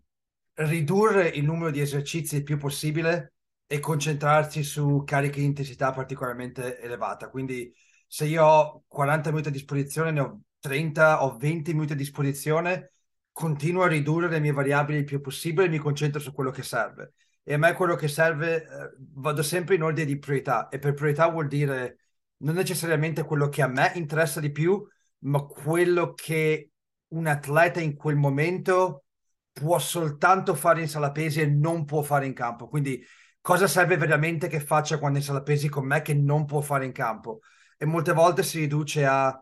ridurre 0.54 1.28
il 1.28 1.44
numero 1.44 1.70
di 1.70 1.80
esercizi 1.80 2.36
il 2.36 2.44
più 2.44 2.56
possibile 2.56 3.34
e 3.66 3.78
concentrarsi 3.78 4.62
su 4.62 5.02
cariche 5.04 5.40
di 5.40 5.44
intensità 5.44 5.92
particolarmente 5.92 6.80
elevata. 6.80 7.28
Quindi 7.28 7.70
se 8.06 8.24
io 8.24 8.42
ho 8.44 8.84
40 8.88 9.30
minuti 9.30 9.48
a 9.48 9.50
disposizione, 9.52 10.10
ne 10.10 10.20
ho 10.20 10.40
30 10.58 11.22
o 11.24 11.36
20 11.36 11.74
minuti 11.74 11.92
a 11.92 11.96
disposizione, 11.96 12.92
continuo 13.32 13.82
a 13.82 13.88
ridurre 13.88 14.28
le 14.30 14.40
mie 14.40 14.52
variabili 14.52 14.98
il 15.00 15.04
più 15.04 15.20
possibile 15.20 15.66
e 15.66 15.68
mi 15.68 15.76
concentro 15.76 16.20
su 16.20 16.32
quello 16.32 16.50
che 16.50 16.62
serve. 16.62 17.12
E 17.42 17.52
a 17.52 17.58
me 17.58 17.74
quello 17.74 17.96
che 17.96 18.08
serve, 18.08 18.62
eh, 18.62 18.90
vado 19.14 19.42
sempre 19.42 19.74
in 19.74 19.82
ordine 19.82 20.06
di 20.06 20.18
priorità 20.18 20.68
e 20.68 20.78
per 20.78 20.94
priorità 20.94 21.28
vuol 21.28 21.48
dire 21.48 22.07
non 22.38 22.54
necessariamente 22.54 23.24
quello 23.24 23.48
che 23.48 23.62
a 23.62 23.66
me 23.66 23.92
interessa 23.94 24.40
di 24.40 24.50
più, 24.50 24.86
ma 25.20 25.42
quello 25.42 26.14
che 26.14 26.70
un 27.08 27.26
atleta 27.26 27.80
in 27.80 27.96
quel 27.96 28.16
momento 28.16 29.04
può 29.52 29.78
soltanto 29.78 30.54
fare 30.54 30.80
in 30.82 30.88
sala 30.88 31.10
pesi 31.10 31.40
e 31.40 31.46
non 31.46 31.84
può 31.84 32.02
fare 32.02 32.26
in 32.26 32.34
campo. 32.34 32.68
Quindi 32.68 33.04
cosa 33.40 33.66
serve 33.66 33.96
veramente 33.96 34.46
che 34.48 34.60
faccia 34.60 34.98
quando 34.98 35.18
è 35.18 35.20
in 35.20 35.26
sala 35.26 35.42
pesi 35.42 35.68
con 35.68 35.86
me 35.86 36.02
che 36.02 36.14
non 36.14 36.44
può 36.44 36.60
fare 36.60 36.84
in 36.84 36.92
campo? 36.92 37.40
E 37.76 37.84
molte 37.86 38.12
volte 38.12 38.42
si 38.42 38.60
riduce 38.60 39.04
a 39.04 39.36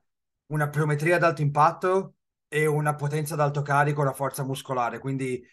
una 0.47 0.69
pliometria 0.69 1.17
ad 1.17 1.25
alto 1.25 1.43
impatto 1.43 2.15
e 2.49 2.67
una 2.67 2.95
potenza 2.95 3.35
ad 3.35 3.41
alto 3.41 3.63
carico, 3.63 4.01
una 4.01 4.13
forza 4.13 4.45
muscolare. 4.45 4.99
Quindi 4.99 5.45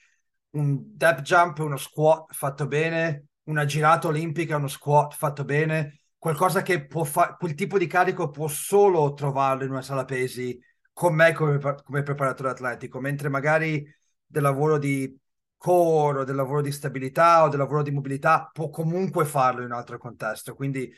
un 0.52 0.80
depth 0.96 1.22
jump, 1.22 1.58
uno 1.60 1.78
squat 1.78 2.34
fatto 2.34 2.68
bene, 2.68 3.26
una 3.44 3.66
girata 3.66 4.08
olimpica, 4.08 4.58
uno 4.58 4.68
squat 4.68 5.16
fatto 5.16 5.44
bene, 5.44 6.03
qualcosa 6.24 6.62
che 6.62 6.86
può 6.88 7.04
fare, 7.04 7.36
quel 7.38 7.54
tipo 7.54 7.78
di 7.78 7.86
carico 7.86 8.30
può 8.30 8.48
solo 8.48 9.14
trovarlo 9.14 9.66
in 9.66 9.72
una 9.72 9.82
sala 9.82 10.06
pesi 10.06 10.58
con 10.94 11.14
me 11.14 11.34
come, 11.34 11.60
come 11.60 12.02
preparatore 12.02 12.50
atletico, 12.52 13.02
mentre 13.02 13.28
magari 13.28 13.86
del 14.26 14.42
lavoro 14.42 14.78
di 14.78 15.20
core 15.58 16.20
o 16.20 16.24
del 16.24 16.36
lavoro 16.38 16.62
di 16.62 16.72
stabilità 16.72 17.44
o 17.44 17.50
del 17.50 17.60
lavoro 17.60 17.82
di 17.82 17.92
mobilità 17.92 18.50
può 18.54 18.70
comunque 18.70 19.26
farlo 19.26 19.64
in 19.64 19.66
un 19.66 19.74
altro 19.74 19.98
contesto. 19.98 20.56
Quindi 20.56 20.90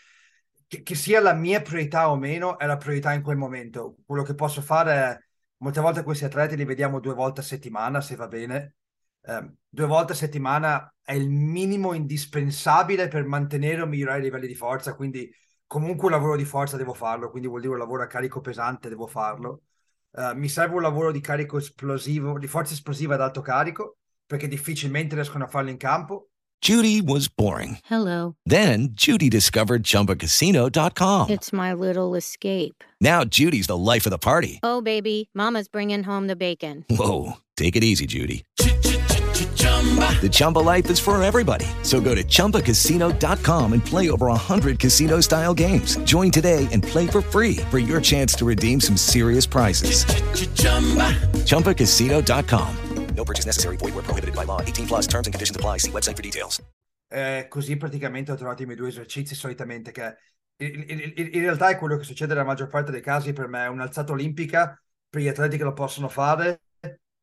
che, 0.67 0.83
che, 0.83 0.93
sia 0.93 1.19
la 1.21 1.33
mia 1.33 1.59
priorità 1.59 2.11
o 2.11 2.17
meno 2.17 2.59
è 2.59 2.67
la 2.67 2.77
priorità 2.77 3.11
in 3.13 3.23
quel 3.23 3.37
momento. 3.37 3.95
Quello 4.05 4.21
che 4.21 4.35
posso 4.35 4.61
fare 4.61 4.93
è 4.93 5.17
molte 5.57 5.81
volte 5.81 6.03
questi 6.03 6.25
atleti 6.25 6.55
li 6.55 6.65
vediamo 6.65 6.99
due 6.99 7.15
volte 7.15 7.39
a 7.39 7.43
settimana, 7.43 7.99
se 7.99 8.15
va 8.15 8.27
bene. 8.27 8.75
Eh, 9.27 9.51
due 9.67 9.85
volte 9.87 10.13
a 10.13 10.15
settimana 10.15 10.93
è 11.03 11.13
il 11.13 11.29
minimo 11.29 11.93
indispensabile 11.93 13.07
per 13.07 13.25
mantenere 13.25 13.81
o 13.81 13.85
migliorare 13.85 14.19
i 14.19 14.23
livelli 14.23 14.47
di 14.47 14.55
forza, 14.55 14.95
quindi 14.95 15.29
comunque 15.67 16.05
un 16.05 16.11
lavoro 16.11 16.35
di 16.35 16.45
forza 16.45 16.77
devo 16.77 16.93
farlo, 16.93 17.29
quindi 17.29 17.47
vuol 17.47 17.61
dire 17.61 17.73
un 17.73 17.79
lavoro 17.79 18.03
a 18.03 18.07
carico 18.07 18.41
pesante 18.41 18.89
devo 18.89 19.07
farlo. 19.07 19.61
Uh, 20.11 20.33
mi 20.33 20.47
serve 20.47 20.75
un 20.75 20.81
lavoro 20.81 21.11
di 21.11 21.19
carico 21.19 21.57
esplosivo, 21.57 22.39
di 22.39 22.47
forza 22.47 22.73
esplosiva 22.73 23.15
ad 23.15 23.21
alto 23.21 23.41
carico, 23.41 23.97
perché 24.25 24.47
difficilmente 24.47 25.15
riescono 25.15 25.43
a 25.43 25.47
farlo 25.47 25.69
in 25.69 25.77
campo. 25.77 26.29
Judy 26.61 27.01
was 27.01 27.27
boring. 27.27 27.77
Hello. 27.83 28.35
Then 28.45 28.89
Judy 28.93 29.29
discovered 29.29 29.83
chumbacasino.com. 29.83 31.29
It's 31.29 31.51
my 31.51 31.73
little 31.73 32.15
escape. 32.15 32.83
Now 33.01 33.23
Judy's 33.23 33.67
the 33.67 33.77
life 33.77 34.07
of 34.07 34.11
the 34.11 34.17
party. 34.17 34.59
Oh, 34.63 34.81
baby, 34.81 35.29
mama's 35.35 35.67
bringing 35.67 36.03
home 36.03 36.27
the 36.27 36.35
bacon. 36.35 36.85
Whoa, 36.89 37.33
take 37.55 37.75
it 37.75 37.83
easy, 37.83 38.07
Judy. 38.07 38.45
The 39.95 40.29
Chumba 40.29 40.59
life 40.59 40.89
is 40.89 40.99
for 40.99 41.21
everybody. 41.21 41.65
So 41.83 42.01
go 42.01 42.15
to 42.15 42.23
ChumbaCasino.com 42.23 43.73
and 43.73 43.85
play 43.85 44.09
over 44.09 44.27
100 44.27 44.79
casino 44.79 45.21
style 45.21 45.53
games. 45.53 45.97
Join 46.05 46.31
today 46.31 46.67
and 46.71 46.81
play 46.81 47.05
for 47.05 47.21
free 47.21 47.57
for 47.69 47.77
your 47.77 48.01
chance 48.01 48.33
to 48.35 48.45
redeem 48.45 48.81
some 48.81 48.97
serious 48.97 49.45
prizes. 49.45 50.05
Ch-ch-chumba. 50.05 51.13
ChumbaCasino.com. 51.45 52.75
No 53.15 53.23
purchase 53.23 53.45
necessary. 53.45 53.77
Void 53.77 53.93
where 53.93 54.03
prohibited 54.03 54.35
by 54.35 54.45
law. 54.45 54.61
18 54.61 54.87
plus 54.87 55.07
terms 55.07 55.27
and 55.27 55.33
conditions 55.33 55.55
apply. 55.55 55.77
See 55.77 55.91
website 55.91 56.15
for 56.15 56.23
details. 56.23 56.61
Eh, 57.07 57.45
così 57.47 57.77
praticamente 57.77 58.31
ho 58.31 58.35
trovato 58.35 58.63
i 58.63 58.65
miei 58.65 58.77
due 58.77 58.89
esercizi 58.89 59.35
solitamente 59.35 59.91
che 59.91 60.17
in, 60.57 60.83
in, 60.87 61.13
in, 61.15 61.41
realtà 61.41 61.69
è 61.69 61.77
quello 61.77 61.97
che 61.97 62.03
succede 62.03 62.33
nella 62.33 62.45
maggior 62.45 62.67
parte 62.67 62.91
dei 62.91 63.01
casi 63.01 63.31
per 63.31 63.47
me. 63.47 63.63
È 63.63 63.67
un'alzata 63.67 64.11
olimpica 64.11 64.77
per 65.09 65.21
gli 65.21 65.27
atleti 65.27 65.55
che 65.55 65.63
lo 65.63 65.73
possono 65.73 66.09
fare 66.09 66.61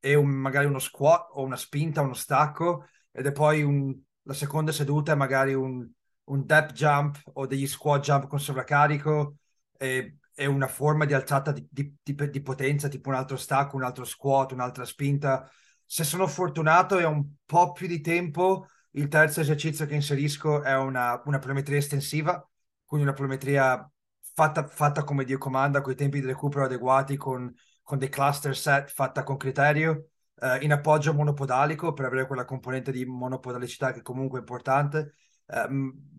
e 0.04 0.16
un, 0.16 0.30
magari 0.30 0.66
uno 0.66 0.80
squat 0.80 1.28
o 1.34 1.44
una 1.44 1.56
spinta, 1.56 2.00
uno 2.00 2.12
stacco, 2.12 2.88
ed 3.12 3.24
è 3.26 3.30
poi 3.30 3.62
un, 3.62 3.96
la 4.22 4.34
seconda 4.34 4.72
seduta 4.72 5.14
magari 5.14 5.54
un, 5.54 5.88
un 6.24 6.44
depth 6.44 6.72
jump 6.72 7.20
o 7.34 7.46
degli 7.46 7.68
squat 7.68 8.02
jump 8.02 8.26
con 8.26 8.40
sovraccarico 8.40 9.36
e, 9.78 10.16
e 10.34 10.46
una 10.46 10.66
forma 10.66 11.04
di 11.04 11.14
alzata 11.14 11.52
di, 11.52 11.64
di, 11.70 11.94
di, 12.02 12.30
di, 12.30 12.42
potenza, 12.42 12.88
tipo 12.88 13.10
un 13.10 13.14
altro 13.14 13.36
stacco, 13.36 13.76
un 13.76 13.84
altro 13.84 14.04
squat, 14.04 14.50
un'altra 14.50 14.84
spinta. 14.84 15.48
Se 15.86 16.02
sono 16.02 16.26
fortunato 16.26 16.98
e 16.98 17.04
ho 17.04 17.10
un 17.10 17.34
po' 17.46 17.70
più 17.70 17.86
di 17.86 18.00
tempo, 18.00 18.66
il 18.92 19.06
terzo 19.06 19.40
esercizio 19.40 19.86
che 19.86 19.94
inserisco 19.94 20.62
è 20.62 20.76
una, 20.76 21.22
una 21.26 21.38
pliometria 21.38 21.78
estensiva, 21.78 22.44
quindi 22.84 23.06
una 23.06 23.14
pliometria 23.14 23.88
fatta, 24.34 24.66
fatta 24.66 25.04
come 25.04 25.22
Dio 25.24 25.38
comanda, 25.38 25.80
con 25.80 25.92
i 25.92 25.96
tempi 25.96 26.20
di 26.20 26.26
recupero 26.26 26.64
adeguati, 26.64 27.16
con 27.16 27.52
con 27.82 27.98
dei 27.98 28.08
cluster 28.08 28.56
set 28.56 28.90
fatta 28.90 29.22
con 29.22 29.36
criterio, 29.36 30.08
eh, 30.40 30.58
in 30.62 30.72
appoggio 30.72 31.14
monopodalico 31.14 31.92
per 31.92 32.06
avere 32.06 32.26
quella 32.26 32.44
componente 32.44 32.92
di 32.92 33.04
monopodalicità 33.04 33.92
che 33.92 34.02
comunque 34.02 34.38
è 34.38 34.40
importante. 34.40 35.14
Eh, 35.46 35.66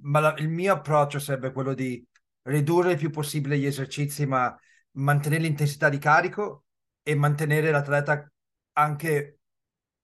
ma 0.01 0.19
la, 0.19 0.35
il 0.37 0.49
mio 0.49 0.73
approccio 0.73 1.19
sarebbe 1.19 1.51
quello 1.51 1.73
di 1.73 2.05
ridurre 2.43 2.91
il 2.91 2.97
più 2.97 3.09
possibile 3.09 3.57
gli 3.57 3.65
esercizi, 3.65 4.25
ma 4.25 4.55
mantenere 4.91 5.43
l'intensità 5.43 5.89
di 5.89 5.97
carico 5.97 6.65
e 7.03 7.15
mantenere 7.15 7.71
l'atleta 7.71 8.29
anche 8.73 9.39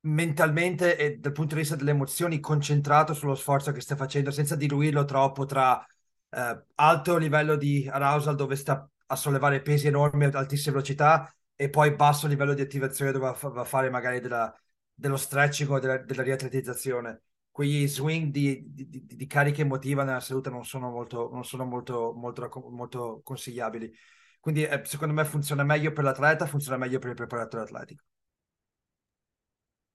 mentalmente 0.01 0.97
e 0.97 1.17
dal 1.17 1.31
punto 1.33 1.55
di 1.55 1.61
vista 1.61 1.75
delle 1.75 1.91
emozioni 1.91 2.39
concentrato 2.39 3.13
sullo 3.13 3.35
sforzo 3.35 3.71
che 3.71 3.81
sta 3.81 3.95
facendo 3.95 4.31
senza 4.31 4.55
diluirlo 4.55 5.03
troppo 5.05 5.45
tra 5.45 5.85
eh, 6.29 6.63
alto 6.75 7.17
livello 7.17 7.55
di 7.55 7.87
arousal 7.89 8.35
dove 8.35 8.55
sta 8.55 8.89
a 9.07 9.15
sollevare 9.15 9.61
pesi 9.61 9.87
enormi 9.87 10.25
ad 10.25 10.35
altissima 10.35 10.75
velocità 10.75 11.33
e 11.61 11.69
poi 11.69 11.93
basso 11.93 12.25
livello 12.25 12.53
di 12.53 12.61
attivazione 12.61 13.11
dove 13.11 13.35
va 13.37 13.61
a 13.61 13.65
fare 13.65 13.89
magari 13.89 14.21
della, 14.21 14.57
dello 14.93 15.17
stretching 15.17 15.69
o 15.69 15.77
della, 15.77 15.97
della 15.97 16.23
riatletizzazione. 16.23 17.23
quegli 17.51 17.85
swing 17.85 18.31
di, 18.31 18.63
di, 18.73 19.05
di, 19.05 19.27
carica 19.27 19.59
emotiva 19.61 20.05
nella 20.05 20.21
seduta 20.21 20.49
non 20.49 20.63
sono 20.63 20.89
molto, 20.89 21.29
non 21.33 21.43
sono 21.43 21.65
molto, 21.65 22.13
molto, 22.15 22.49
molto 22.69 23.19
consigliabili. 23.25 23.93
Quindi 24.39 24.63
eh, 24.63 24.81
secondo 24.85 25.13
me 25.13 25.25
funziona 25.25 25.63
meglio 25.65 25.91
per 25.91 26.05
l'atleta, 26.05 26.45
funziona 26.45 26.77
meglio 26.77 26.97
per 26.97 27.09
il 27.09 27.15
preparatore 27.15 27.63
atletico. 27.63 28.03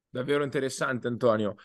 Davvero 0.07 0.43
interessante 0.43 1.07
Antonio. 1.07 1.55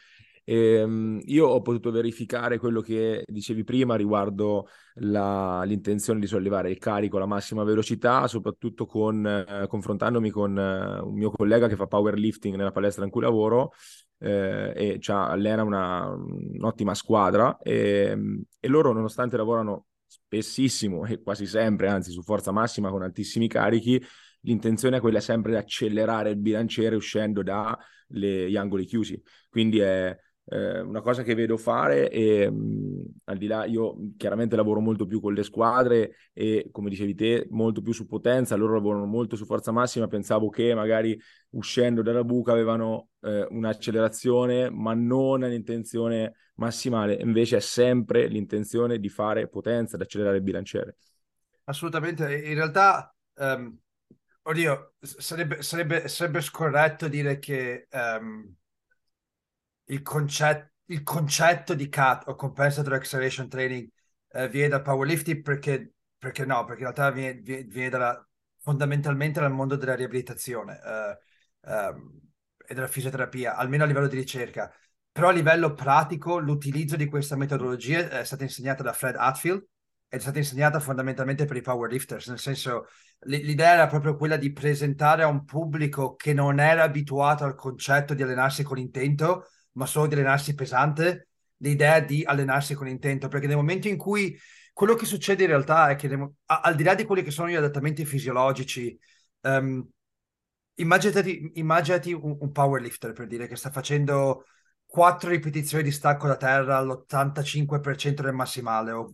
Eh, 0.44 1.20
io 1.24 1.46
ho 1.46 1.60
potuto 1.60 1.90
verificare 1.90 2.58
quello 2.58 2.80
che 2.80 3.24
dicevi 3.26 3.62
prima 3.62 3.94
riguardo 3.94 4.68
la, 4.94 5.62
l'intenzione 5.64 6.18
di 6.20 6.26
sollevare 6.26 6.70
il 6.70 6.78
carico 6.78 7.16
alla 7.16 7.26
massima 7.26 7.62
velocità, 7.62 8.26
soprattutto 8.26 8.86
con, 8.86 9.24
eh, 9.26 9.66
confrontandomi 9.68 10.30
con 10.30 10.58
eh, 10.58 11.00
un 11.00 11.14
mio 11.14 11.30
collega 11.30 11.68
che 11.68 11.76
fa 11.76 11.86
powerlifting 11.86 12.56
nella 12.56 12.72
palestra 12.72 13.04
in 13.04 13.10
cui 13.10 13.22
lavoro 13.22 13.72
eh, 14.18 14.72
e 14.74 15.00
allena 15.12 15.62
una, 15.62 16.08
un'ottima 16.08 16.94
squadra 16.94 17.58
e, 17.58 18.16
e 18.58 18.68
loro 18.68 18.92
nonostante 18.92 19.36
lavorano 19.36 19.86
spessissimo 20.06 21.04
e 21.06 21.22
quasi 21.22 21.46
sempre, 21.46 21.88
anzi 21.88 22.10
su 22.10 22.22
forza 22.22 22.50
massima 22.50 22.90
con 22.90 23.02
altissimi 23.02 23.48
carichi, 23.48 24.02
l'intenzione 24.40 24.96
è 24.96 25.00
quella 25.00 25.20
sempre 25.20 25.52
di 25.52 25.58
accelerare 25.58 26.30
il 26.30 26.36
bilanciere 26.36 26.96
uscendo 26.96 27.42
dagli 27.42 28.56
angoli 28.56 28.84
chiusi. 28.84 29.20
Quindi 29.48 29.78
è 29.78 30.16
eh, 30.50 30.80
una 30.80 31.00
cosa 31.00 31.22
che 31.22 31.34
vedo 31.34 31.56
fare 31.56 32.10
e 32.10 32.50
mh, 32.50 33.04
al 33.24 33.38
di 33.38 33.46
là 33.46 33.64
io 33.64 33.96
chiaramente 34.16 34.56
lavoro 34.56 34.80
molto 34.80 35.06
più 35.06 35.20
con 35.20 35.32
le 35.32 35.44
squadre 35.44 36.16
e 36.32 36.68
come 36.72 36.90
dicevi 36.90 37.14
te 37.14 37.46
molto 37.50 37.80
più 37.80 37.92
su 37.92 38.06
potenza, 38.06 38.56
loro 38.56 38.74
lavorano 38.74 39.06
molto 39.06 39.36
su 39.36 39.44
forza 39.44 39.70
massima, 39.70 40.08
pensavo 40.08 40.48
che 40.48 40.74
magari 40.74 41.18
uscendo 41.50 42.02
dalla 42.02 42.24
buca 42.24 42.50
avevano 42.50 43.10
eh, 43.20 43.46
un'accelerazione 43.48 44.70
ma 44.70 44.92
non 44.92 45.40
l'intenzione 45.40 46.34
massimale, 46.54 47.14
invece 47.14 47.58
è 47.58 47.60
sempre 47.60 48.26
l'intenzione 48.26 48.98
di 48.98 49.08
fare 49.08 49.48
potenza, 49.48 49.96
di 49.96 50.02
accelerare 50.02 50.38
il 50.38 50.42
bilanciere. 50.42 50.96
Assolutamente, 51.64 52.36
in 52.36 52.54
realtà 52.54 53.14
um, 53.36 53.78
oddio, 54.42 54.94
sarebbe, 55.00 55.62
sarebbe, 55.62 56.08
sarebbe 56.08 56.40
scorretto 56.40 57.06
dire 57.06 57.38
che 57.38 57.86
um, 57.92 58.52
il, 59.90 60.02
concetto, 60.02 60.70
il 60.86 61.02
concetto 61.02 61.74
di 61.74 61.88
CAT 61.88 62.28
o 62.28 62.34
Compensatory 62.34 62.96
Acceleration 62.96 63.48
Training 63.48 63.88
eh, 64.32 64.48
viene 64.48 64.68
da 64.68 64.80
powerlifting 64.80 65.42
perché, 65.42 65.94
perché 66.16 66.44
no, 66.44 66.64
perché 66.64 66.84
in 66.84 66.92
realtà 66.92 67.10
viene, 67.10 67.40
viene 67.40 67.88
dalla, 67.88 68.28
fondamentalmente 68.60 69.40
dal 69.40 69.52
mondo 69.52 69.76
della 69.76 69.94
riabilitazione 69.94 70.80
eh, 70.82 71.18
ehm, 71.70 72.20
e 72.66 72.74
della 72.74 72.86
fisioterapia, 72.86 73.56
almeno 73.56 73.84
a 73.84 73.86
livello 73.86 74.06
di 74.06 74.16
ricerca. 74.16 74.72
Però 75.12 75.28
a 75.28 75.32
livello 75.32 75.74
pratico 75.74 76.38
l'utilizzo 76.38 76.94
di 76.94 77.06
questa 77.06 77.36
metodologia 77.36 78.08
è 78.20 78.24
stata 78.24 78.44
insegnata 78.44 78.84
da 78.84 78.92
Fred 78.92 79.16
Atfield 79.16 79.66
ed 80.08 80.18
è 80.18 80.22
stata 80.22 80.38
insegnata 80.38 80.78
fondamentalmente 80.78 81.46
per 81.46 81.56
i 81.56 81.62
powerlifters, 81.62 82.28
nel 82.28 82.38
senso 82.38 82.86
l'idea 83.24 83.72
era 83.72 83.86
proprio 83.86 84.16
quella 84.16 84.36
di 84.36 84.52
presentare 84.52 85.22
a 85.22 85.26
un 85.26 85.44
pubblico 85.44 86.14
che 86.14 86.32
non 86.32 86.58
era 86.58 86.84
abituato 86.84 87.44
al 87.44 87.54
concetto 87.54 88.14
di 88.14 88.22
allenarsi 88.22 88.62
con 88.62 88.78
intento 88.78 89.46
ma 89.72 89.86
solo 89.86 90.06
di 90.06 90.14
allenarsi 90.14 90.54
pesante, 90.54 91.28
l'idea 91.58 92.00
di 92.00 92.22
allenarsi 92.24 92.74
con 92.74 92.88
intento, 92.88 93.28
perché 93.28 93.46
nel 93.46 93.56
momento 93.56 93.88
in 93.88 93.96
cui 93.96 94.38
quello 94.72 94.94
che 94.94 95.06
succede 95.06 95.42
in 95.42 95.48
realtà 95.50 95.90
è 95.90 95.96
che 95.96 96.08
al 96.46 96.74
di 96.74 96.82
là 96.82 96.94
di 96.94 97.04
quelli 97.04 97.22
che 97.22 97.30
sono 97.30 97.48
gli 97.48 97.54
adattamenti 97.54 98.04
fisiologici, 98.04 98.98
um, 99.42 99.86
immaginati, 100.74 101.52
immaginati 101.54 102.12
un, 102.12 102.36
un 102.40 102.52
powerlifter 102.52 103.12
per 103.12 103.26
dire 103.26 103.46
che 103.46 103.56
sta 103.56 103.70
facendo 103.70 104.44
4 104.86 105.30
ripetizioni 105.30 105.84
di 105.84 105.92
stacco 105.92 106.26
da 106.26 106.36
terra 106.36 106.78
all'85% 106.78 108.22
del 108.22 108.32
massimale 108.32 108.90
o 108.92 109.12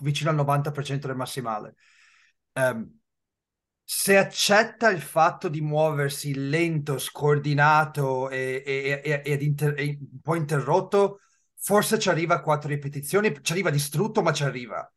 vicino 0.00 0.30
al 0.30 0.36
90% 0.36 1.06
del 1.06 1.16
massimale. 1.16 1.74
Um, 2.52 2.98
se 3.88 4.16
accetta 4.16 4.90
il 4.90 5.00
fatto 5.00 5.48
di 5.48 5.60
muoversi 5.60 6.34
lento, 6.34 6.98
scordinato 6.98 8.28
e, 8.30 8.60
e, 8.66 9.00
e, 9.04 9.22
ed 9.24 9.42
inter- 9.42 9.78
e 9.78 9.96
un 10.00 10.20
po' 10.20 10.34
interrotto, 10.34 11.20
forse 11.54 11.96
ci 11.96 12.08
arriva 12.08 12.34
a 12.34 12.40
quattro 12.40 12.68
ripetizioni, 12.68 13.32
ci 13.42 13.52
arriva 13.52 13.70
distrutto, 13.70 14.22
ma 14.22 14.32
ci 14.32 14.42
arriva. 14.42 14.92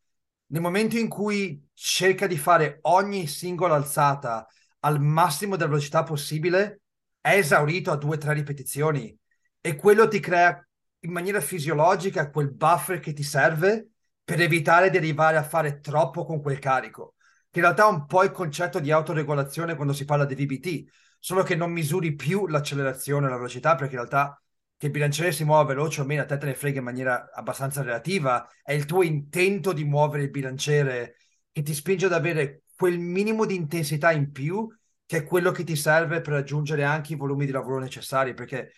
Nel 0.47 0.61
momento 0.61 0.97
in 0.97 1.07
cui 1.07 1.63
cerca 1.75 2.25
di 2.25 2.35
fare 2.35 2.79
ogni 2.83 3.27
singola 3.27 3.75
alzata 3.75 4.47
al 4.79 4.99
massimo 4.99 5.55
della 5.55 5.69
velocità 5.69 6.01
possibile, 6.01 6.81
è 7.21 7.35
esaurito 7.35 7.91
a 7.91 7.95
due 7.95 8.15
o 8.15 8.17
tre 8.17 8.33
ripetizioni 8.33 9.15
e 9.61 9.75
quello 9.75 10.07
ti 10.07 10.19
crea 10.19 10.67
in 11.01 11.11
maniera 11.11 11.41
fisiologica 11.41 12.31
quel 12.31 12.51
buffer 12.51 12.99
che 12.99 13.13
ti 13.13 13.23
serve 13.23 13.89
per 14.23 14.41
evitare 14.41 14.89
di 14.89 14.97
arrivare 14.97 15.37
a 15.37 15.43
fare 15.43 15.79
troppo 15.79 16.25
con 16.25 16.41
quel 16.41 16.57
carico 16.57 17.13
che 17.49 17.59
in 17.59 17.65
realtà 17.65 17.85
è 17.85 17.91
un 17.91 18.05
po' 18.05 18.23
il 18.23 18.31
concetto 18.31 18.79
di 18.79 18.91
autoregolazione 18.91 19.75
quando 19.75 19.93
si 19.93 20.05
parla 20.05 20.25
di 20.25 20.35
VBT, 20.35 20.91
solo 21.19 21.43
che 21.43 21.55
non 21.55 21.71
misuri 21.71 22.15
più 22.15 22.47
l'accelerazione 22.47 23.27
e 23.27 23.29
la 23.29 23.35
velocità, 23.35 23.75
perché 23.75 23.93
in 23.93 23.99
realtà 23.99 24.41
che 24.77 24.85
il 24.85 24.91
bilanciere 24.91 25.31
si 25.31 25.43
muova 25.43 25.63
veloce 25.65 26.01
o 26.01 26.05
meno, 26.05 26.21
a 26.21 26.25
te 26.25 26.37
te 26.37 26.45
ne 26.45 26.55
frega 26.55 26.79
in 26.79 26.85
maniera 26.85 27.31
abbastanza 27.33 27.81
relativa, 27.81 28.47
è 28.63 28.71
il 28.71 28.85
tuo 28.85 29.03
intento 29.03 29.73
di 29.73 29.83
muovere 29.83 30.23
il 30.23 30.29
bilanciere 30.29 31.17
che 31.51 31.61
ti 31.63 31.73
spinge 31.73 32.05
ad 32.05 32.13
avere 32.13 32.63
quel 32.75 32.97
minimo 32.97 33.45
di 33.45 33.55
intensità 33.55 34.11
in 34.11 34.31
più 34.31 34.69
che 35.05 35.17
è 35.17 35.23
quello 35.23 35.51
che 35.51 35.63
ti 35.63 35.75
serve 35.75 36.21
per 36.21 36.33
raggiungere 36.33 36.83
anche 36.83 37.13
i 37.13 37.15
volumi 37.17 37.45
di 37.45 37.51
lavoro 37.51 37.79
necessari, 37.79 38.33
perché 38.33 38.71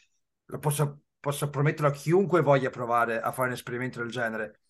lo 0.46 0.60
posso, 0.60 1.02
posso 1.20 1.50
promettere 1.50 1.90
a 1.90 1.92
chiunque 1.92 2.42
voglia 2.42 2.70
provare 2.70 3.20
a 3.20 3.32
fare 3.32 3.50
un 3.50 3.54
esperimento 3.54 4.00
del 4.00 4.10
genere 4.10 4.61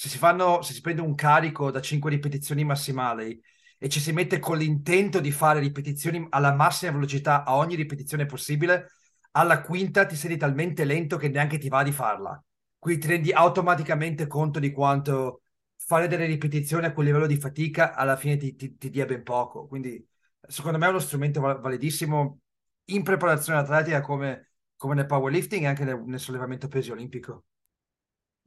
se 0.00 0.08
si, 0.08 0.16
fanno, 0.16 0.62
se 0.62 0.72
si 0.72 0.80
prende 0.80 1.02
un 1.02 1.14
carico 1.14 1.70
da 1.70 1.82
5 1.82 2.08
ripetizioni 2.08 2.64
massimali 2.64 3.38
e 3.76 3.88
ci 3.90 4.00
si 4.00 4.12
mette 4.12 4.38
con 4.38 4.56
l'intento 4.56 5.20
di 5.20 5.30
fare 5.30 5.60
ripetizioni 5.60 6.26
alla 6.30 6.54
massima 6.54 6.92
velocità 6.92 7.44
a 7.44 7.56
ogni 7.56 7.74
ripetizione 7.74 8.24
possibile, 8.24 8.92
alla 9.32 9.60
quinta 9.60 10.06
ti 10.06 10.16
senti 10.16 10.38
talmente 10.38 10.84
lento 10.86 11.18
che 11.18 11.28
neanche 11.28 11.58
ti 11.58 11.68
va 11.68 11.82
di 11.82 11.92
farla. 11.92 12.42
Quindi 12.78 13.02
ti 13.02 13.08
rendi 13.08 13.30
automaticamente 13.30 14.26
conto 14.26 14.58
di 14.58 14.72
quanto 14.72 15.42
fare 15.76 16.08
delle 16.08 16.24
ripetizioni 16.24 16.86
a 16.86 16.92
quel 16.94 17.04
livello 17.04 17.26
di 17.26 17.36
fatica 17.36 17.92
alla 17.94 18.16
fine 18.16 18.38
ti, 18.38 18.56
ti, 18.56 18.78
ti 18.78 18.88
dia 18.88 19.04
ben 19.04 19.22
poco. 19.22 19.66
Quindi 19.66 20.02
secondo 20.48 20.78
me 20.78 20.86
è 20.86 20.88
uno 20.88 20.98
strumento 20.98 21.42
validissimo 21.42 22.38
in 22.86 23.02
preparazione 23.02 23.58
atletica 23.58 24.00
come, 24.00 24.52
come 24.76 24.94
nel 24.94 25.04
powerlifting 25.04 25.64
e 25.64 25.66
anche 25.66 25.84
nel, 25.84 26.02
nel 26.06 26.18
sollevamento 26.20 26.68
pesi 26.68 26.90
olimpico. 26.90 27.44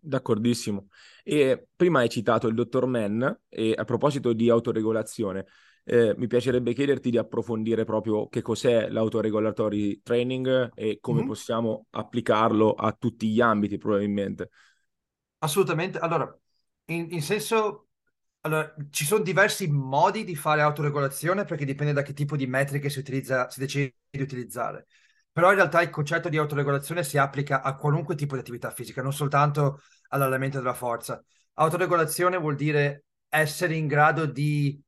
D'accordissimo. 0.06 0.88
E 1.24 1.68
prima 1.74 2.00
hai 2.00 2.10
citato 2.10 2.48
il 2.48 2.56
dottor 2.56 2.86
Mann 2.88 3.24
e 3.48 3.74
a 3.74 3.86
proposito 3.86 4.34
di 4.34 4.50
autoregolazione, 4.50 5.46
eh, 5.86 6.14
mi 6.18 6.28
piacerebbe 6.28 6.74
chiederti 6.74 7.10
di 7.10 7.18
approfondire 7.18 7.86
proprio 7.86 8.28
che 8.28 8.42
cos'è 8.42 8.90
l'autoregolatory 8.90 10.02
training 10.04 10.72
e 10.76 10.98
come 11.00 11.20
mm-hmm. 11.20 11.28
possiamo 11.28 11.88
applicarlo 11.92 12.74
a 12.74 12.92
tutti 12.92 13.30
gli 13.30 13.40
ambiti 13.40 13.78
probabilmente. 13.78 14.50
Assolutamente. 15.40 16.00
Allora, 16.00 16.38
in, 16.86 17.08
in 17.12 17.22
senso, 17.22 17.88
allora, 18.42 18.74
ci 18.90 19.06
sono 19.06 19.24
diversi 19.24 19.68
modi 19.68 20.26
di 20.26 20.36
fare 20.36 20.62
autoregolazione 20.62 21.46
perché 21.46 21.64
dipende 21.64 21.94
da 21.94 22.02
che 22.02 22.12
tipo 22.12 22.36
di 22.36 22.48
metriche 22.48 22.90
si, 22.90 23.00
utilizza, 23.00 23.50
si 23.50 23.62
decide 23.62 23.96
di 24.10 24.22
utilizzare. 24.22 24.88
Però 25.34 25.50
in 25.50 25.56
realtà 25.56 25.82
il 25.82 25.90
concetto 25.90 26.30
di 26.30 26.38
autoregolazione 26.38 27.04
si 27.04 27.18
applica 27.18 27.64
a 27.64 27.76
qualunque 27.76 28.16
tipo 28.16 28.36
di 28.36 28.42
attività 28.42 28.70
fisica, 28.70 29.02
non 29.02 29.14
soltanto 29.14 29.82
all'allenamento 30.10 30.60
della 30.60 30.76
forza. 30.76 31.22
Autoregolazione 31.56 32.38
vuol 32.38 32.56
dire 32.56 33.06
essere 33.30 33.74
in 33.74 33.88
grado 33.88 34.28
di 34.28 34.80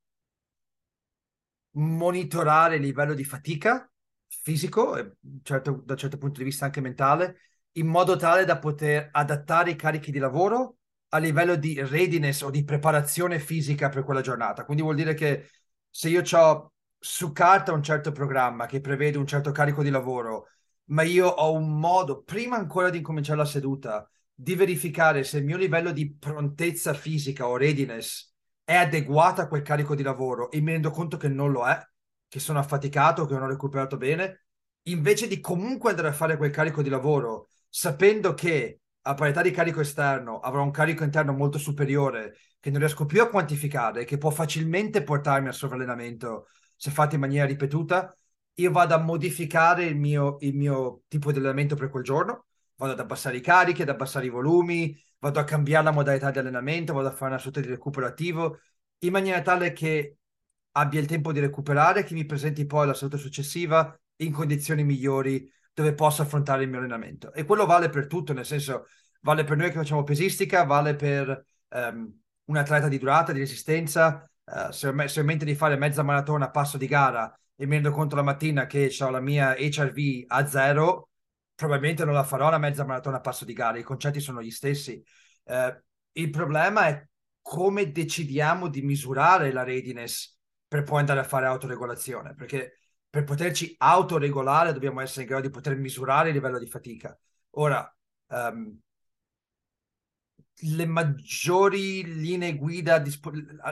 monitorare 1.71 2.75
il 2.75 2.84
livello 2.84 3.15
di 3.15 3.23
fatica 3.23 3.89
fisico, 4.27 5.15
certo, 5.41 5.81
da 5.84 5.93
un 5.93 5.99
certo 5.99 6.17
punto 6.17 6.38
di 6.39 6.45
vista 6.45 6.65
anche 6.65 6.79
mentale, 6.79 7.39
in 7.73 7.88
modo 7.88 8.15
tale 8.15 8.45
da 8.45 8.60
poter 8.60 9.10
adattare 9.12 9.71
i 9.71 9.75
carichi 9.75 10.12
di 10.12 10.19
lavoro 10.19 10.77
a 11.10 11.17
livello 11.17 11.55
di 11.55 11.81
readiness 11.81 12.41
o 12.41 12.51
di 12.51 12.63
preparazione 12.63 13.39
fisica 13.39 13.89
per 13.89 14.03
quella 14.03 14.21
giornata. 14.21 14.63
Quindi 14.63 14.84
vuol 14.84 14.95
dire 14.95 15.15
che 15.15 15.49
se 15.89 16.10
io 16.10 16.21
ho 16.38 16.73
su 17.06 17.32
carta 17.34 17.72
un 17.72 17.84
certo 17.84 18.12
programma 18.12 18.65
che 18.65 18.82
prevede 18.82 19.20
un 19.20 19.28
certo 19.28 19.52
carico 19.52 19.84
di 19.84 19.91
lavoro, 19.91 20.48
ma 20.86 21.04
io 21.04 21.28
ho 21.28 21.54
un 21.54 21.78
modo, 21.78 22.24
prima 22.24 22.56
ancora 22.56 22.89
di 22.89 22.98
incominciare 22.98 23.38
la 23.38 23.46
seduta, 23.46 24.10
di 24.34 24.56
verificare 24.56 25.24
se 25.24 25.38
il 25.38 25.46
mio 25.46 25.56
livello 25.56 25.91
di 25.91 26.15
prontezza 26.15 26.96
fisica 26.96 27.48
o 27.48 27.58
readiness 27.58 28.34
è 28.63 28.74
adeguato 28.74 29.41
a 29.41 29.48
quel 29.48 29.62
carico 29.62 29.94
di 29.94 30.02
lavoro 30.02 30.50
e 30.50 30.60
mi 30.62 30.72
rendo 30.72 30.89
conto 30.89 31.15
che 31.15 31.28
non 31.28 31.52
lo 31.52 31.68
è, 31.68 31.80
che 32.28 32.39
sono 32.39 32.58
affaticato, 32.58 33.28
che 33.28 33.34
non 33.34 33.44
ho 33.44 33.50
recuperato 33.50 33.98
bene, 33.98 34.48
invece 34.88 35.28
di 35.28 35.39
comunque 35.39 35.91
andare 35.91 36.08
a 36.08 36.13
fare 36.13 36.38
quel 36.38 36.50
carico 36.50 36.82
di 36.82 36.89
lavoro, 36.89 37.50
sapendo 37.70 38.34
che 38.34 38.80
a 39.04 39.13
parità 39.13 39.44
di 39.44 39.52
carico 39.52 39.80
esterno 39.80 40.39
avrò 40.39 40.63
un 40.63 40.72
carico 40.72 41.04
interno 41.04 41.34
molto 41.34 41.60
superiore 41.60 42.36
che 42.60 42.72
non 42.72 42.80
riesco 42.80 43.06
più 43.06 43.22
a 43.22 43.30
quantificare, 43.30 44.06
che 44.06 44.18
può 44.18 44.32
facilmente 44.32 45.04
portarmi 45.04 45.50
al 45.50 45.54
sovrallenamento 45.54 46.48
se 46.86 46.91
fatto 46.91 47.15
in 47.15 47.21
maniera 47.21 47.48
ripetuta, 47.48 48.15
io 48.56 48.71
vado 48.71 48.93
a 48.93 49.00
modificare 49.00 49.86
il 49.86 49.98
mio, 49.98 50.38
il 50.41 50.54
mio 50.56 51.02
tipo 51.08 51.32
di 51.32 51.39
allenamento 51.39 51.76
per 51.76 51.89
quel 51.89 52.04
giorno 52.04 52.45
vado 52.76 52.93
ad 52.93 53.00
abbassare 53.00 53.38
i 53.38 53.41
carichi, 53.41 53.82
ad 53.82 53.89
abbassare 53.89 54.26
i 54.26 54.30
volumi, 54.30 54.95
vado 55.17 55.39
a 55.39 55.43
cambiare 55.43 55.84
la 55.84 55.91
modalità 55.91 56.30
di 56.30 56.38
allenamento, 56.38 56.93
vado 56.93 57.08
a 57.08 57.12
fare 57.12 57.32
una 57.32 57.39
sorta 57.39 57.60
di 57.60 57.67
recupero 57.67 58.06
attivo, 58.06 58.60
in 59.00 59.12
maniera 59.12 59.41
tale 59.41 59.71
che 59.74 60.17
abbia 60.74 61.00
il 61.00 61.08
tempo 61.08 61.32
di 61.32 61.39
recuperare, 61.39 62.04
che 62.04 62.13
mi 62.13 62.26
presenti 62.26 62.65
poi 62.67 62.86
la 62.86 62.93
seduta 62.93 63.17
successiva 63.17 63.98
in 64.17 64.32
condizioni 64.32 64.84
migliori 64.84 65.52
dove 65.74 65.93
posso 65.93 66.21
affrontare 66.21 66.63
il 66.63 66.69
mio 66.69 66.78
allenamento. 66.78 67.34
E 67.34 67.45
quello 67.45 67.65
vale 67.65 67.89
per 67.89 68.06
tutto, 68.06 68.34
nel 68.34 68.45
senso, 68.45 68.86
vale 69.21 69.43
per 69.43 69.58
noi 69.58 69.69
che 69.69 69.78
facciamo 69.78 70.04
pesistica, 70.04 70.63
vale 70.65 70.95
per 70.95 71.45
um, 71.69 72.19
un 72.45 72.58
atleta 72.58 72.88
di 72.88 73.00
durata, 73.00 73.32
di 73.32 73.39
resistenza. 73.39 74.30
Uh, 74.45 74.71
se, 74.71 74.88
ho, 74.88 75.08
se 75.08 75.19
ho 75.19 75.21
in 75.21 75.27
mente 75.27 75.45
di 75.45 75.55
fare 75.55 75.75
mezza 75.75 76.03
maratona 76.03 76.45
a 76.45 76.51
passo 76.51 76.77
di 76.77 76.88
gara 76.88 77.38
e 77.55 77.65
mi 77.65 77.73
rendo 77.73 77.91
conto 77.91 78.15
la 78.15 78.21
mattina 78.21 78.67
che 78.67 78.95
ho 78.99 79.10
la 79.10 79.19
mia 79.19 79.55
HRV 79.55 80.25
a 80.27 80.45
zero, 80.47 81.10
probabilmente 81.55 82.05
non 82.05 82.13
la 82.13 82.23
farò 82.23 82.49
la 82.49 82.58
mezza 82.58 82.86
maratona 82.86 83.17
a 83.17 83.21
passo 83.21 83.45
di 83.45 83.53
gara, 83.53 83.77
i 83.77 83.84
concetti 83.84 84.19
sono 84.19 84.41
gli 84.41 84.51
stessi. 84.51 85.03
Uh, 85.43 85.75
il 86.13 86.29
problema 86.29 86.88
è 86.88 87.08
come 87.41 87.91
decidiamo 87.91 88.67
di 88.67 88.81
misurare 88.81 89.51
la 89.51 89.63
readiness 89.63 90.38
per 90.67 90.84
poi 90.84 90.99
andare 90.99 91.19
a 91.19 91.23
fare 91.23 91.45
autoregolazione, 91.45 92.34
perché 92.34 92.79
per 93.10 93.23
poterci 93.23 93.75
autoregolare 93.77 94.73
dobbiamo 94.73 94.99
essere 94.99 95.21
in 95.21 95.27
grado 95.27 95.47
di 95.47 95.53
poter 95.53 95.77
misurare 95.77 96.29
il 96.29 96.36
livello 96.36 96.60
di 96.60 96.67
fatica. 96.67 97.17
Ora, 97.51 97.95
um, 98.27 98.77
le 100.60 100.86
maggiori 100.86 102.04
linee 102.20 102.56
guida, 102.56 102.98
le, 102.98 103.12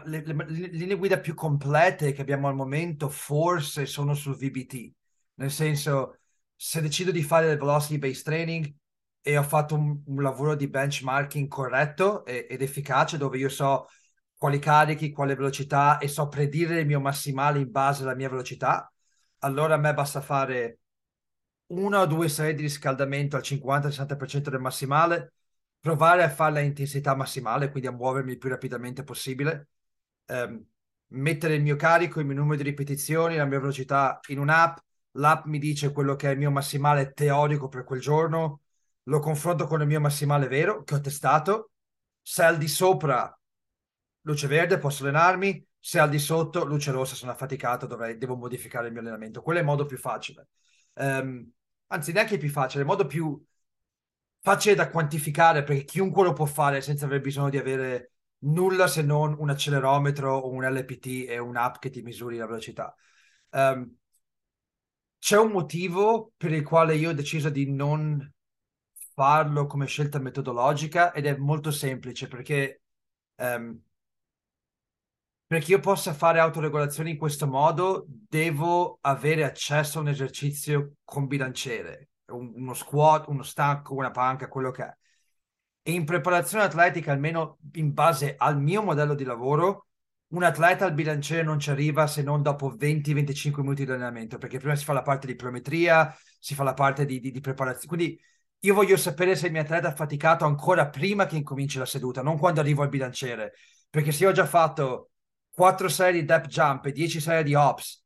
le, 0.05 0.21
le, 0.23 0.45
linee 0.45 0.97
guida 0.97 1.19
più 1.19 1.33
complete 1.33 2.11
che 2.11 2.21
abbiamo 2.21 2.47
al 2.47 2.55
momento 2.55 3.09
forse 3.09 3.85
sono 3.85 4.13
sul 4.13 4.35
VBT, 4.35 4.91
nel 5.35 5.51
senso 5.51 6.19
se 6.55 6.81
decido 6.81 7.11
di 7.11 7.23
fare 7.23 7.47
del 7.47 7.57
velocity 7.57 7.97
based 7.97 8.23
training 8.23 8.73
e 9.21 9.37
ho 9.37 9.43
fatto 9.43 9.75
un, 9.75 10.01
un 10.05 10.21
lavoro 10.21 10.55
di 10.55 10.67
benchmarking 10.67 11.47
corretto 11.47 12.25
e, 12.25 12.47
ed 12.49 12.61
efficace 12.61 13.17
dove 13.17 13.37
io 13.37 13.49
so 13.49 13.87
quali 14.35 14.59
carichi, 14.59 15.11
quale 15.11 15.35
velocità 15.35 15.97
e 15.99 16.09
so 16.09 16.27
predire 16.27 16.81
il 16.81 16.85
mio 16.85 16.99
massimale 16.99 17.59
in 17.59 17.71
base 17.71 18.03
alla 18.03 18.15
mia 18.15 18.29
velocità, 18.29 18.91
allora 19.39 19.75
a 19.75 19.77
me 19.77 19.93
basta 19.93 20.19
fare 20.19 20.79
una 21.67 22.01
o 22.01 22.05
due 22.05 22.27
serie 22.27 22.53
di 22.53 22.63
riscaldamento 22.63 23.37
al 23.37 23.41
50-60% 23.41 24.49
del 24.49 24.59
massimale 24.59 25.33
provare 25.83 26.23
a 26.23 26.29
fare 26.29 26.53
la 26.53 26.59
intensità 26.61 27.13
massimale, 27.13 27.69
quindi 27.69 27.89
a 27.89 27.91
muovermi 27.91 28.31
il 28.31 28.37
più 28.37 28.47
rapidamente 28.47 29.03
possibile, 29.03 29.67
ehm, 30.27 30.65
mettere 31.07 31.55
il 31.55 31.61
mio 31.61 31.75
carico, 31.75 32.21
il 32.21 32.25
mio 32.25 32.35
numero 32.35 32.55
di 32.55 32.63
ripetizioni, 32.63 33.35
la 33.35 33.43
mia 33.43 33.59
velocità 33.59 34.21
in 34.27 34.39
un'app, 34.39 34.77
l'app 35.17 35.43
mi 35.45 35.59
dice 35.59 35.91
quello 35.91 36.15
che 36.15 36.29
è 36.29 36.31
il 36.31 36.37
mio 36.37 36.51
massimale 36.51 37.11
teorico 37.11 37.67
per 37.67 37.83
quel 37.83 37.99
giorno, 37.99 38.61
lo 39.03 39.19
confronto 39.19 39.67
con 39.67 39.81
il 39.81 39.87
mio 39.87 39.99
massimale 39.99 40.47
vero 40.47 40.83
che 40.83 40.95
ho 40.95 41.01
testato, 41.01 41.71
se 42.21 42.43
al 42.43 42.57
di 42.57 42.69
sopra 42.69 43.37
luce 44.21 44.47
verde 44.47 44.77
posso 44.77 45.03
allenarmi, 45.03 45.67
se 45.77 45.99
al 45.99 46.09
di 46.09 46.17
sotto 46.19 46.63
luce 46.63 46.91
rossa 46.91 47.13
sono 47.13 47.31
affaticato 47.31 47.87
dovrei, 47.87 48.17
devo 48.17 48.37
modificare 48.37 48.87
il 48.87 48.93
mio 48.93 49.01
allenamento. 49.01 49.41
Quello 49.41 49.59
è 49.59 49.61
il 49.61 49.67
modo 49.67 49.85
più 49.85 49.97
facile. 49.97 50.47
Um, 50.93 51.45
anzi, 51.87 52.13
neanche 52.13 52.37
più 52.37 52.49
facile, 52.49 52.83
il 52.83 52.87
modo 52.87 53.05
più 53.05 53.37
facile 54.43 54.75
da 54.75 54.89
quantificare 54.89 55.63
perché 55.63 55.85
chiunque 55.85 56.23
lo 56.23 56.33
può 56.33 56.45
fare 56.45 56.81
senza 56.81 57.05
aver 57.05 57.21
bisogno 57.21 57.49
di 57.49 57.57
avere 57.57 58.11
nulla 58.39 58.87
se 58.87 59.01
non 59.01 59.35
un 59.39 59.49
accelerometro 59.49 60.35
o 60.35 60.49
un 60.49 60.65
LPT 60.65 61.29
e 61.29 61.37
un'app 61.39 61.75
che 61.79 61.89
ti 61.89 62.01
misuri 62.01 62.37
la 62.37 62.45
velocità. 62.45 62.93
Um, 63.51 63.95
c'è 65.17 65.37
un 65.37 65.51
motivo 65.51 66.33
per 66.35 66.51
il 66.51 66.63
quale 66.63 66.95
io 66.95 67.11
ho 67.11 67.13
deciso 67.13 67.49
di 67.49 67.71
non 67.71 68.29
farlo 69.13 69.65
come 69.65 69.85
scelta 69.85 70.19
metodologica 70.19 71.13
ed 71.13 71.25
è 71.25 71.37
molto 71.37 71.71
semplice 71.71 72.27
perché 72.27 72.81
um, 73.35 73.79
perché 75.47 75.71
io 75.71 75.79
possa 75.79 76.13
fare 76.13 76.39
autoregolazione 76.39 77.11
in 77.11 77.17
questo 77.17 77.47
modo 77.47 78.05
devo 78.07 78.97
avere 79.01 79.45
accesso 79.45 79.99
a 79.99 80.01
un 80.01 80.09
esercizio 80.09 80.95
con 81.05 81.27
bilanciere 81.27 82.09
uno 82.37 82.73
squat, 82.73 83.27
uno 83.27 83.43
stacco, 83.43 83.95
una 83.95 84.11
panca, 84.11 84.47
quello 84.47 84.71
che 84.71 84.83
è. 84.83 84.97
E 85.83 85.91
in 85.91 86.05
preparazione 86.05 86.63
atletica, 86.63 87.11
almeno 87.11 87.59
in 87.73 87.93
base 87.93 88.35
al 88.37 88.59
mio 88.59 88.81
modello 88.81 89.15
di 89.15 89.23
lavoro, 89.23 89.87
un 90.29 90.43
atleta 90.43 90.85
al 90.85 90.93
bilanciere 90.93 91.43
non 91.43 91.59
ci 91.59 91.69
arriva 91.69 92.07
se 92.07 92.23
non 92.23 92.41
dopo 92.41 92.73
20-25 92.75 93.61
minuti 93.61 93.85
di 93.85 93.91
allenamento, 93.91 94.37
perché 94.37 94.57
prima 94.59 94.75
si 94.75 94.85
fa 94.85 94.93
la 94.93 95.01
parte 95.01 95.27
di 95.27 95.35
pliometria, 95.35 96.15
si 96.39 96.55
fa 96.55 96.63
la 96.63 96.73
parte 96.73 97.05
di, 97.05 97.19
di, 97.19 97.31
di 97.31 97.39
preparazione. 97.39 97.87
Quindi 97.87 98.19
io 98.59 98.73
voglio 98.73 98.97
sapere 98.97 99.35
se 99.35 99.47
il 99.47 99.51
mio 99.51 99.61
atleta 99.61 99.91
è 99.91 99.95
faticato 99.95 100.45
ancora 100.45 100.89
prima 100.89 101.25
che 101.25 101.35
incominci 101.35 101.77
la 101.77 101.85
seduta, 101.85 102.21
non 102.21 102.37
quando 102.37 102.61
arrivo 102.61 102.81
al 102.81 102.89
bilanciere. 102.89 103.53
Perché 103.89 104.11
se 104.11 104.23
io 104.23 104.29
ho 104.29 104.33
già 104.33 104.45
fatto 104.45 105.11
4 105.51 105.89
serie 105.89 106.21
di 106.21 106.25
depth 106.25 106.47
jump 106.47 106.85
e 106.85 106.91
10 106.91 107.19
serie 107.19 107.43
di 107.43 107.53
hops 107.53 108.02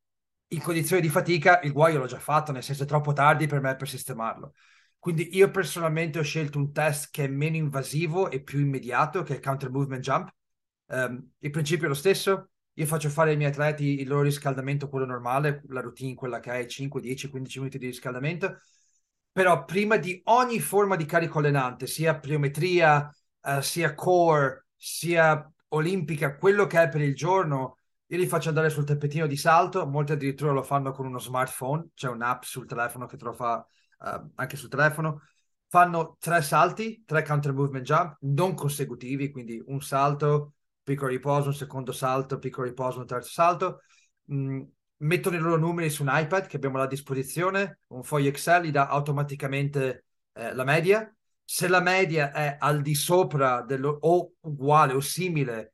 in 0.50 0.62
condizioni 0.62 1.02
di 1.02 1.10
fatica 1.10 1.60
il 1.62 1.74
guaio 1.74 2.00
l'ho 2.00 2.06
già 2.06 2.20
fatto, 2.20 2.52
nel 2.52 2.64
senso 2.64 2.84
è 2.84 2.86
troppo 2.86 3.14
tardi 3.14 3.48
per 3.48 3.62
me 3.62 3.76
per 3.76 3.88
sistemarlo. 3.90 4.54
Quindi 5.00 5.36
io 5.36 5.50
personalmente 5.52 6.20
ho 6.20 6.24
scelto 6.24 6.58
un 6.58 6.72
test 6.72 7.10
che 7.12 7.26
è 7.26 7.28
meno 7.28 7.56
invasivo 7.56 8.30
e 8.30 8.42
più 8.42 8.60
immediato, 8.60 9.24
che 9.24 9.34
è 9.34 9.36
il 9.38 9.42
counter 9.42 9.70
movement 9.70 10.04
jump. 10.04 10.34
Um, 10.88 11.32
il 11.40 11.50
principio 11.50 11.86
è 11.86 11.90
lo 11.90 11.94
stesso. 11.94 12.50
Io 12.74 12.86
faccio 12.86 13.10
fare 13.10 13.32
ai 13.32 13.38
miei 13.38 13.50
atleti 13.52 14.02
il 14.02 14.08
loro 14.08 14.24
riscaldamento, 14.24 14.90
quello 14.90 15.06
normale, 15.06 15.64
la 15.70 15.82
routine, 15.82 16.14
quella 16.14 16.40
che 16.40 16.52
è 16.52 16.66
5, 16.66 17.02
10, 17.02 17.30
15 17.30 17.60
minuti 17.60 17.78
di 17.78 17.88
riscaldamento. 17.88 18.58
Però 19.32 19.66
prima 19.66 19.98
di 19.98 20.20
ogni 20.26 20.60
forma 20.60 20.96
di 20.96 21.06
carico 21.06 21.40
allenante, 21.40 21.88
sia 21.88 22.18
pliometria, 22.18 23.10
uh, 23.42 23.62
sia 23.62 23.94
core, 23.94 24.68
sia 24.76 25.50
olimpica, 25.70 26.36
quello 26.38 26.66
che 26.68 26.82
è 26.82 26.90
per 26.90 27.02
il 27.02 27.16
giorno, 27.16 27.78
io 28.10 28.17
li 28.17 28.28
faccio 28.28 28.50
andare 28.50 28.70
sul 28.70 28.86
tappetino 28.86 29.28
di 29.28 29.36
salto, 29.36 29.86
molti 29.86 30.13
addirittura 30.13 30.52
lo 30.52 30.63
fanno 30.63 30.91
con 30.91 31.06
uno 31.06 31.20
smartphone, 31.20 31.89
c'è 31.93 32.08
un'app 32.08 32.43
sul 32.43 32.65
telefono 32.65 33.06
che 33.06 33.17
te 33.17 33.26
lo 33.26 33.34
fa 33.34 33.65
uh, 34.00 34.32
anche 34.36 34.56
sul 34.56 34.70
telefono. 34.70 35.24
Fanno 35.67 36.15
tre 36.17 36.41
salti, 36.41 37.04
tre 37.06 37.24
counter 37.24 37.54
movement 37.54 37.86
jump, 37.86 38.17
non 38.22 38.54
consecutivi, 38.54 39.30
quindi 39.30 39.62
un 39.65 39.82
salto, 39.82 40.54
piccolo 40.82 41.10
riposo, 41.10 41.50
un 41.50 41.54
secondo 41.54 41.91
salto, 41.91 42.39
piccolo 42.39 42.67
riposo, 42.67 43.00
un 43.00 43.08
terzo 43.08 43.32
salto. 43.32 43.82
Mm, 44.32 44.62
mettono 44.98 45.36
i 45.36 45.39
loro 45.39 45.58
numeri 45.58 45.89
su 45.89 46.04
un 46.04 46.10
iPad 46.12 46.48
che 46.48 46.56
abbiamo 46.56 46.80
a 46.80 46.88
disposizione, 46.88 47.82
un 47.88 48.04
foglio 48.04 48.30
Excel 48.30 48.63
gli 48.63 48.72
dà 48.72 48.88
automaticamente 48.88 50.06
eh, 50.32 50.54
la 50.54 50.63
media. 50.63 51.13
Se 51.43 51.67
la 51.67 51.82
media 51.82 52.32
è 52.32 52.56
al 52.58 52.82
di 52.82 52.96
sopra 52.96 53.62
dello, 53.63 53.98
o 54.02 54.34
uguale 54.41 54.93
o 54.93 55.02
simile 55.02 55.74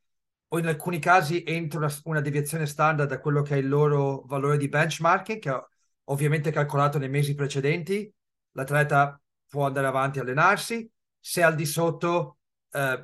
o 0.53 0.59
in 0.59 0.67
alcuni 0.67 0.99
casi 0.99 1.43
entro 1.43 1.79
una, 1.79 1.91
una, 2.03 2.21
deviazione 2.21 2.67
standard 2.67 3.09
da 3.09 3.19
quello 3.19 3.41
che 3.41 3.55
è 3.55 3.57
il 3.57 3.67
loro 3.67 4.21
valore 4.27 4.57
di 4.57 4.69
benchmarking, 4.69 5.39
che 5.39 5.49
ho 5.49 5.67
ovviamente 6.05 6.51
calcolato 6.51 6.99
nei 6.99 7.09
mesi 7.09 7.33
precedenti, 7.33 8.11
l'atleta 8.51 9.19
può 9.49 9.65
andare 9.65 9.87
avanti 9.87 10.19
a 10.19 10.21
allenarsi, 10.21 10.87
se 11.19 11.41
al 11.41 11.55
di 11.55 11.65
sotto 11.65 12.37
eh, 12.71 13.03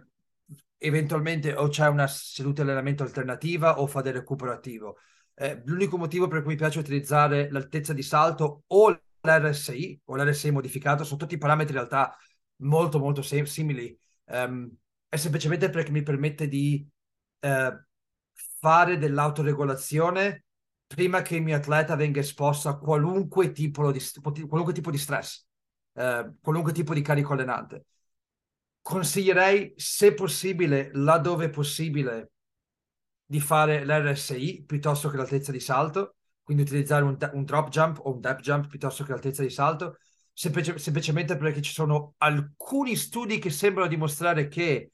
eventualmente 0.78 1.54
o 1.54 1.70
c'è 1.70 1.88
una 1.88 2.06
seduta 2.06 2.62
di 2.62 2.70
allenamento 2.70 3.02
alternativa 3.02 3.80
o 3.80 3.88
fa 3.88 4.02
del 4.02 4.14
recupero 4.14 4.52
attivo. 4.52 4.98
Eh, 5.34 5.64
l'unico 5.66 5.98
motivo 5.98 6.28
per 6.28 6.44
cui 6.44 6.52
mi 6.52 6.58
piace 6.58 6.78
utilizzare 6.78 7.50
l'altezza 7.50 7.94
di 7.94 8.04
salto 8.04 8.64
o 8.68 9.02
l'RSI 9.22 10.02
o 10.06 10.16
l'RSI 10.16 10.52
modificato 10.52 11.04
sono 11.04 11.18
tutti 11.18 11.38
parametri 11.40 11.74
in 11.74 11.80
realtà 11.80 12.16
molto 12.58 13.00
molto 13.00 13.24
simili, 13.24 13.98
um, 14.26 14.70
è 15.08 15.16
semplicemente 15.16 15.70
perché 15.70 15.92
mi 15.92 16.04
permette 16.04 16.48
di 16.48 16.88
eh, 17.40 17.86
fare 18.60 18.98
dell'autoregolazione 18.98 20.46
prima 20.86 21.22
che 21.22 21.36
il 21.36 21.44
mio 21.44 21.56
atleta 21.56 21.96
venga 21.96 22.20
esposto 22.20 22.68
a 22.68 22.78
qualunque 22.78 23.52
tipo 23.52 23.92
di, 23.92 24.02
qualunque 24.48 24.74
tipo 24.74 24.90
di 24.90 24.98
stress, 24.98 25.46
eh, 25.94 26.34
qualunque 26.42 26.74
tipo 26.74 26.94
di 26.94 27.02
carico 27.02 27.34
allenante. 27.34 27.86
Consiglierei, 28.82 29.74
se 29.76 30.14
possibile, 30.14 30.90
laddove 30.94 31.50
possibile, 31.50 32.32
di 33.24 33.40
fare 33.40 33.86
l'RSI 33.86 34.64
piuttosto 34.66 35.10
che 35.10 35.18
l'altezza 35.18 35.52
di 35.52 35.60
salto, 35.60 36.16
quindi 36.42 36.64
utilizzare 36.64 37.04
un, 37.04 37.16
un 37.34 37.44
drop 37.44 37.70
jump 37.70 38.00
o 38.04 38.12
un 38.12 38.20
depth 38.20 38.42
jump 38.42 38.68
piuttosto 38.68 39.04
che 39.04 39.12
l'altezza 39.12 39.44
di 39.44 39.52
salto, 39.52 40.00
semplice, 40.34 40.80
semplicemente 40.80 41.38
perché 41.38 41.62
ci 41.62 41.72
sono 41.72 42.16
alcuni 42.18 42.96
studi 42.96 43.38
che 43.38 43.52
sembrano 43.52 43.88
dimostrare 43.88 44.48
che 44.48 44.94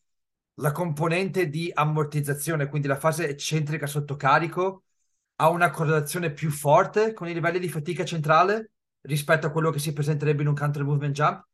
la 0.56 0.72
componente 0.72 1.50
di 1.50 1.70
ammortizzazione, 1.74 2.68
quindi 2.68 2.88
la 2.88 2.98
fase 2.98 3.28
eccentrica 3.28 3.88
sotto 3.88 4.16
carico, 4.16 4.84
ha 5.38 5.50
una 5.50 5.70
correlazione 5.70 6.32
più 6.32 6.50
forte 6.50 7.14
con 7.14 7.28
i 7.28 7.34
livelli 7.34 7.60
di 7.60 7.70
fatica 7.70 8.06
centrale 8.06 8.72
rispetto 9.02 9.48
a 9.48 9.52
quello 9.52 9.70
che 9.70 9.80
si 9.80 9.94
presenterebbe 9.94 10.42
in 10.42 10.48
un 10.48 10.56
counter 10.56 10.84
movement 10.84 11.14
jump. 11.14 11.46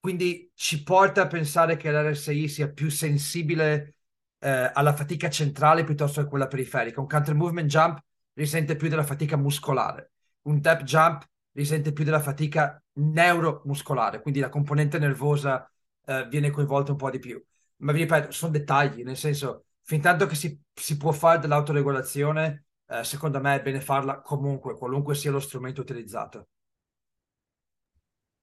Quindi 0.00 0.50
ci 0.54 0.82
porta 0.82 1.22
a 1.22 1.26
pensare 1.26 1.76
che 1.76 1.90
l'RSI 1.90 2.48
sia 2.48 2.68
più 2.68 2.90
sensibile 2.90 3.94
eh, 4.38 4.70
alla 4.72 4.94
fatica 4.94 5.28
centrale 5.30 5.84
piuttosto 5.84 6.22
che 6.22 6.28
quella 6.28 6.46
periferica. 6.46 7.00
Un 7.00 7.06
counter 7.06 7.34
movement 7.34 7.68
jump 7.68 8.02
risente 8.34 8.76
più 8.76 8.88
della 8.88 9.04
fatica 9.04 9.36
muscolare. 9.36 10.12
Un 10.42 10.60
depth 10.60 10.82
jump 10.84 11.24
risente 11.52 11.92
più 11.92 12.04
della 12.04 12.20
fatica 12.20 12.80
neuromuscolare, 12.94 14.20
quindi 14.20 14.40
la 14.40 14.48
componente 14.48 14.98
nervosa 14.98 15.68
eh, 16.04 16.26
viene 16.28 16.50
coinvolta 16.50 16.92
un 16.92 16.98
po' 16.98 17.10
di 17.10 17.18
più. 17.18 17.42
Ma 17.78 17.92
vi 17.92 18.00
ripeto, 18.00 18.30
sono 18.32 18.52
dettagli, 18.52 19.02
nel 19.02 19.16
senso, 19.16 19.66
fin 19.82 20.00
tanto 20.00 20.26
che 20.26 20.34
si, 20.34 20.60
si 20.74 20.96
può 20.96 21.12
fare 21.12 21.38
dell'autoregolazione, 21.38 22.64
eh, 22.86 23.04
secondo 23.04 23.40
me 23.40 23.56
è 23.56 23.62
bene 23.62 23.80
farla 23.80 24.20
comunque, 24.20 24.76
qualunque 24.76 25.14
sia 25.14 25.30
lo 25.30 25.40
strumento 25.40 25.80
utilizzato. 25.80 26.48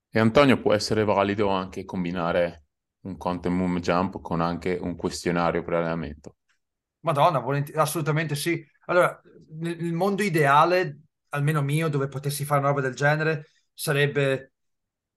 E 0.10 0.19
Antonio 0.19 0.62
può 0.62 0.74
essere 0.74 1.04
valido 1.04 1.50
anche 1.50 1.84
combinare 1.84 2.63
un 3.02 3.17
content 3.17 3.54
move 3.54 3.82
jump 3.82 4.21
con 4.21 4.39
anche 4.39 4.78
un 4.82 4.95
questionario 4.95 5.63
pre-allenamento. 5.63 6.38
Madonna, 7.02 7.39
volent- 7.39 7.76
assolutamente 7.76 8.36
sì. 8.36 8.65
Allora, 8.86 9.21
nel 9.58 9.93
mondo 9.93 10.24
ideale, 10.24 11.02
almeno 11.30 11.62
mio, 11.62 11.88
dove 11.89 12.08
potessi 12.08 12.45
fare 12.45 12.62
una 12.62 12.69
roba 12.69 12.82
del 12.82 12.95
genere, 12.95 13.50
sarebbe 13.74 14.54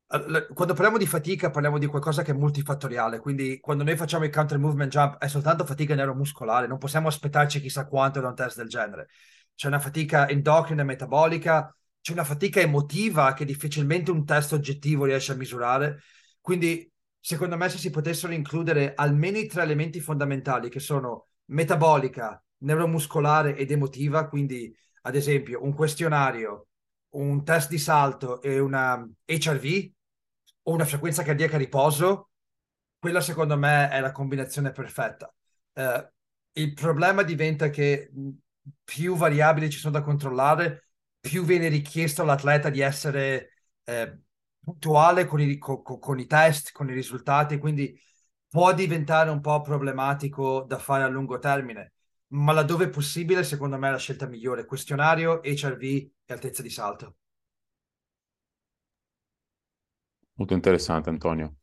quando 0.09 0.73
parliamo 0.73 0.97
di 0.97 1.05
fatica 1.07 1.51
parliamo 1.51 1.77
di 1.77 1.85
qualcosa 1.85 2.23
che 2.23 2.31
è 2.31 2.35
multifattoriale, 2.35 3.19
quindi 3.21 3.61
quando 3.61 3.85
noi 3.85 3.95
facciamo 3.95 4.25
il 4.25 4.31
counter 4.31 4.59
movement 4.59 4.91
jump 4.91 5.19
è 5.19 5.29
soltanto 5.29 5.67
fatica 5.67 5.95
neuromuscolare, 5.95 6.67
non 6.67 6.79
possiamo 6.79 7.09
aspettarci 7.09 7.61
chissà 7.61 7.87
quanto 7.87 8.19
da 8.19 8.29
un 8.29 8.35
test 8.35 8.57
del 8.57 8.69
genere. 8.69 9.09
C'è 9.55 9.67
una 9.67 9.79
fatica 9.79 10.27
endocrina 10.27 10.81
e 10.81 10.85
metabolica, 10.87 11.77
c'è 12.01 12.13
una 12.13 12.25
fatica 12.25 12.61
emotiva 12.61 13.35
che 13.35 13.45
difficilmente 13.45 14.11
un 14.11 14.25
test 14.25 14.55
oggettivo 14.55 15.05
riesce 15.05 15.33
a 15.33 15.35
misurare. 15.35 16.01
Quindi, 16.41 16.91
secondo 17.21 17.59
me, 17.59 17.69
se 17.69 17.77
si 17.77 17.91
potessero 17.91 18.33
includere 18.33 18.95
almeno 18.95 19.37
i 19.37 19.47
tre 19.47 19.63
elementi 19.63 20.01
fondamentali 20.01 20.71
che 20.71 20.81
sono 20.81 21.27
metabolica, 21.47 22.43
neuromuscolare 22.59 23.57
ed 23.57 23.71
emotiva, 23.71 24.27
quindi 24.29 24.75
ad 25.03 25.15
esempio 25.15 25.63
un 25.63 25.75
questionario, 25.75 26.69
un 27.11 27.45
test 27.45 27.69
di 27.69 27.79
salto 27.79 28.41
e 28.41 28.59
una 28.59 29.07
HRV 29.27 29.97
o 30.69 30.73
una 30.73 30.85
frequenza 30.85 31.23
cardiaca 31.23 31.57
a 31.57 31.59
riposo, 31.59 32.31
quella 32.99 33.21
secondo 33.21 33.57
me 33.57 33.89
è 33.91 34.01
la 34.01 34.13
combinazione 34.13 34.71
perfetta. 34.71 35.33
Eh, 35.73 36.13
il 36.53 36.75
problema 36.75 37.23
diventa 37.23 37.71
che 37.71 38.11
più 38.85 39.17
variabili 39.17 39.71
ci 39.71 39.79
sono 39.79 39.95
da 39.99 40.03
controllare, 40.03 40.89
più 41.21 41.45
viene 41.45 41.69
richiesto 41.69 42.23
all'atleta 42.23 42.69
di 42.69 42.81
essere 42.81 43.51
eh, 43.85 44.19
puntuale 44.63 45.25
con 45.27 45.41
i, 45.41 45.57
con, 45.59 45.83
con 45.83 46.19
i 46.19 46.27
test, 46.27 46.73
con 46.73 46.91
i 46.91 46.95
risultati, 46.95 47.59
quindi 47.59 47.99
può 48.49 48.73
diventare 48.75 49.31
un 49.31 49.41
po' 49.41 49.63
problematico 49.63 50.65
da 50.69 50.79
fare 50.79 51.03
a 51.03 51.09
lungo 51.09 51.39
termine, 51.39 51.95
ma 52.29 52.53
laddove 52.53 52.89
possibile, 52.91 53.43
secondo 53.43 53.79
me 53.79 53.89
è 53.89 53.91
la 53.93 53.99
scelta 53.99 54.27
migliore. 54.27 54.67
Questionario, 54.67 55.41
HRV 55.43 55.83
e 55.83 56.13
altezza 56.27 56.63
di 56.63 56.71
salto. 56.71 57.17
Molto 60.39 60.55
interessante, 60.55 61.11
Antonio. 61.11 61.57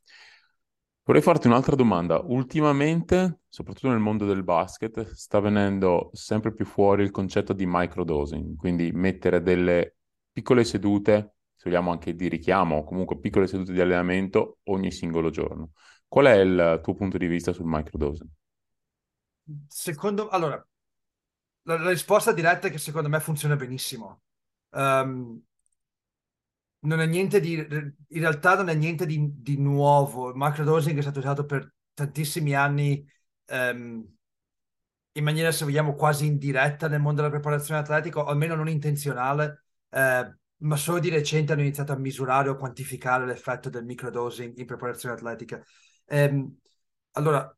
Vorrei 1.03 1.21
farti 1.21 1.47
un'altra 1.47 1.75
domanda. 1.75 2.19
Ultimamente, 2.19 3.39
soprattutto 3.47 3.89
nel 3.89 3.99
mondo 3.99 4.25
del 4.25 4.43
basket, 4.43 5.11
sta 5.13 5.39
venendo 5.39 6.09
sempre 6.13 6.53
più 6.53 6.65
fuori 6.65 7.03
il 7.03 7.11
concetto 7.11 7.53
di 7.53 7.65
microdosing, 7.65 8.57
quindi 8.57 8.91
mettere 8.91 9.41
delle 9.41 9.95
piccole 10.31 10.65
sedute, 10.65 11.35
se 11.55 11.69
vogliamo 11.69 11.91
anche 11.91 12.15
di 12.15 12.27
richiamo, 12.27 12.77
o 12.77 12.83
comunque 12.83 13.19
piccole 13.19 13.47
sedute 13.47 13.71
di 13.71 13.79
allenamento 13.79 14.57
ogni 14.63 14.91
singolo 14.91 15.29
giorno. 15.29 15.71
Qual 16.07 16.25
è 16.25 16.35
il 16.35 16.79
tuo 16.83 16.95
punto 16.95 17.17
di 17.17 17.27
vista 17.27 17.53
sul 17.53 17.65
microdosing? 17.67 18.29
Secondo, 19.67 20.27
allora, 20.27 20.67
la, 21.61 21.77
la 21.77 21.89
risposta 21.91 22.33
diretta 22.33 22.67
è 22.67 22.71
che 22.71 22.77
secondo 22.77 23.07
me 23.07 23.21
funziona 23.21 23.55
benissimo. 23.55 24.23
Um, 24.71 25.41
non 26.86 27.02
è 27.02 27.06
niente 27.06 27.39
di, 27.39 27.56
in 27.56 28.19
realtà 28.19 28.56
non 28.56 28.69
è 28.69 28.74
niente 28.74 29.06
di, 29.06 29.30
di 29.34 29.58
nuovo. 29.58 30.30
Il 30.30 30.36
microdosing 30.36 30.98
è 30.98 31.02
stato 31.02 31.19
usato 31.19 31.45
per 31.45 31.74
tantissimi 31.93 32.54
anni 32.54 33.06
um, 33.50 34.06
in 35.13 35.24
maniera, 35.24 35.52
se 35.52 35.63
vogliamo, 35.65 35.93
quasi 35.95 36.26
indiretta 36.26 36.88
nel 36.88 37.00
mondo 37.00 37.21
della 37.21 37.34
preparazione 37.34 37.80
atletica, 37.80 38.19
o 38.19 38.26
almeno 38.26 38.56
non 38.56 38.67
intenzionale, 38.67 39.63
eh, 39.89 40.36
ma 40.58 40.76
solo 40.76 41.00
di 41.00 41.10
recente 41.10 41.54
hanno 41.54 41.62
iniziato 41.62 41.93
a 41.93 41.98
misurare 41.98 42.50
o 42.50 42.58
quantificare 42.58 43.26
l'effetto 43.26 43.69
del 43.69 43.86
microdosing 43.86 44.58
in 44.58 44.65
preparazione 44.65 45.15
atletica. 45.15 45.63
Um, 46.08 46.58
allora, 47.12 47.58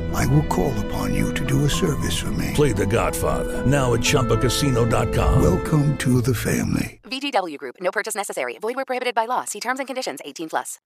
I 0.13 0.25
will 0.27 0.45
call 0.47 0.73
upon 0.85 1.13
you 1.13 1.33
to 1.33 1.45
do 1.45 1.65
a 1.65 1.69
service 1.69 2.17
for 2.17 2.31
me. 2.31 2.51
Play 2.53 2.73
The 2.73 2.85
Godfather 2.85 3.65
now 3.65 3.93
at 3.93 4.01
ChumbaCasino.com. 4.01 5.41
Welcome 5.41 5.97
to 5.97 6.21
the 6.21 6.33
family. 6.33 6.99
VGW 7.03 7.57
Group. 7.57 7.75
No 7.81 7.91
purchase 7.91 8.15
necessary. 8.15 8.57
Void 8.59 8.75
where 8.75 8.85
prohibited 8.85 9.15
by 9.15 9.25
law. 9.25 9.45
See 9.45 9.59
terms 9.59 9.79
and 9.79 9.87
conditions. 9.87 10.19
18 10.23 10.49
plus. 10.49 10.79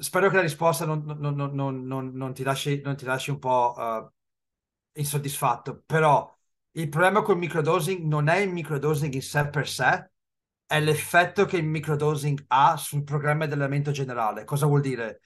Spero 0.00 0.28
che 0.30 0.36
la 0.36 0.42
risposta 0.42 0.84
non, 0.84 1.04
non, 1.20 1.36
non, 1.54 2.10
non 2.12 2.34
ti, 2.34 2.42
lasci, 2.42 2.80
ti, 2.80 3.04
lasci, 3.04 3.30
un 3.30 3.38
po' 3.38 3.74
uh, 3.76 4.10
insoddisfatto, 4.94 5.84
però 5.86 6.28
il 6.72 6.88
problema 6.88 7.22
col 7.22 7.38
microdosing 7.38 8.04
non 8.04 8.26
è 8.26 8.38
il 8.38 8.50
microdosing 8.50 9.14
in 9.14 9.22
sé 9.22 9.48
per 9.48 9.68
sé, 9.68 10.10
è 10.66 10.80
l'effetto 10.80 11.44
che 11.44 11.58
il 11.58 11.66
microdosing 11.66 12.46
ha 12.48 12.76
sul 12.76 13.04
programma 13.04 13.46
di 13.46 13.52
allenamento 13.52 13.92
generale. 13.92 14.44
Cosa 14.44 14.66
vuol 14.66 14.80
dire? 14.80 15.20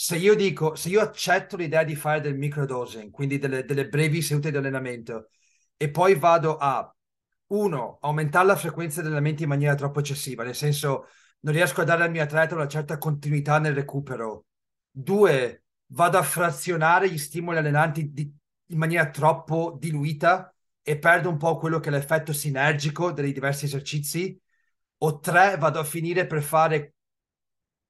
Se 0.00 0.16
io 0.16 0.36
dico, 0.36 0.76
se 0.76 0.90
io 0.90 1.00
accetto 1.00 1.56
l'idea 1.56 1.82
di 1.82 1.96
fare 1.96 2.20
del 2.20 2.36
microdosing, 2.36 3.10
quindi 3.10 3.38
delle, 3.38 3.64
delle 3.64 3.88
brevi 3.88 4.22
sedute 4.22 4.52
di 4.52 4.56
allenamento, 4.56 5.30
e 5.76 5.90
poi 5.90 6.14
vado 6.14 6.56
a 6.56 6.88
uno, 7.48 7.98
aumentare 8.02 8.46
la 8.46 8.54
frequenza 8.54 9.00
degli 9.00 9.10
allenamenti 9.10 9.42
in 9.42 9.48
maniera 9.48 9.74
troppo 9.74 9.98
eccessiva, 9.98 10.44
nel 10.44 10.54
senso 10.54 11.06
non 11.40 11.52
riesco 11.52 11.80
a 11.80 11.84
dare 11.84 12.04
al 12.04 12.12
mio 12.12 12.22
atleta 12.22 12.54
una 12.54 12.68
certa 12.68 12.96
continuità 12.96 13.58
nel 13.58 13.74
recupero. 13.74 14.46
Due, 14.88 15.64
vado 15.86 16.16
a 16.16 16.22
frazionare 16.22 17.10
gli 17.10 17.18
stimoli 17.18 17.58
allenanti 17.58 18.12
di, 18.12 18.32
in 18.66 18.78
maniera 18.78 19.10
troppo 19.10 19.76
diluita 19.80 20.54
e 20.80 20.96
perdo 20.96 21.28
un 21.28 21.38
po' 21.38 21.56
quello 21.56 21.80
che 21.80 21.88
è 21.88 21.92
l'effetto 21.92 22.32
sinergico 22.32 23.10
dei 23.10 23.32
diversi 23.32 23.64
esercizi. 23.64 24.40
O 24.98 25.18
tre, 25.18 25.56
vado 25.56 25.80
a 25.80 25.84
finire 25.84 26.24
per 26.28 26.40
fare 26.40 26.94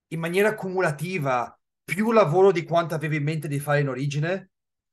in 0.09 0.21
maniera 0.21 0.55
cumulativa 0.55 1.53
più 1.89 2.13
lavoro 2.13 2.53
di 2.53 2.65
quanto 2.65 2.95
avevo 2.95 3.15
in 3.15 3.23
mente 3.23 3.49
di 3.49 3.59
fare 3.59 3.81
in 3.81 3.89
origine, 3.89 4.51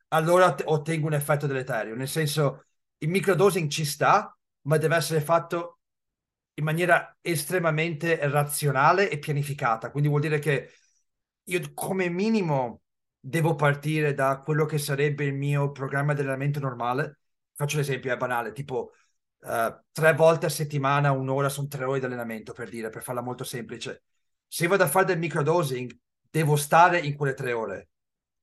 allora 0.09 0.55
ottengo 0.63 1.07
un 1.07 1.13
effetto 1.13 1.45
deleterio. 1.45 1.93
Nel 1.93 2.07
senso, 2.07 2.67
il 2.99 3.09
microdosing 3.09 3.69
ci 3.69 3.83
sta, 3.83 4.33
ma 4.61 4.77
deve 4.77 4.95
essere 4.95 5.19
fatto 5.19 5.79
in 6.53 6.63
maniera 6.63 7.17
estremamente 7.19 8.17
razionale 8.29 9.09
e 9.09 9.19
pianificata. 9.19 9.91
Quindi 9.91 10.07
vuol 10.07 10.21
dire 10.21 10.39
che 10.39 10.71
io 11.43 11.73
come 11.73 12.07
minimo 12.07 12.83
devo 13.19 13.55
partire 13.55 14.13
da 14.13 14.39
quello 14.39 14.63
che 14.63 14.77
sarebbe 14.77 15.25
il 15.25 15.33
mio 15.33 15.71
programma 15.71 16.13
di 16.13 16.21
allenamento 16.21 16.61
normale. 16.61 17.19
Faccio 17.53 17.75
l'esempio, 17.75 18.13
è 18.13 18.17
banale, 18.17 18.53
tipo 18.53 18.93
uh, 19.39 19.81
tre 19.91 20.13
volte 20.13 20.45
a 20.45 20.49
settimana, 20.49 21.11
un'ora, 21.11 21.49
sono 21.49 21.67
tre 21.67 21.83
ore 21.83 21.99
di 21.99 22.05
allenamento, 22.05 22.53
per 22.53 22.69
dire, 22.69 22.89
per 22.89 23.03
farla 23.03 23.21
molto 23.21 23.43
semplice. 23.43 24.03
Se 24.47 24.65
vado 24.67 24.83
a 24.83 24.87
fare 24.87 25.05
del 25.05 25.19
microdosing, 25.19 25.93
devo 26.35 26.57
stare 26.57 26.99
in 26.99 27.15
quelle 27.15 27.33
tre 27.33 27.53
ore. 27.53 27.89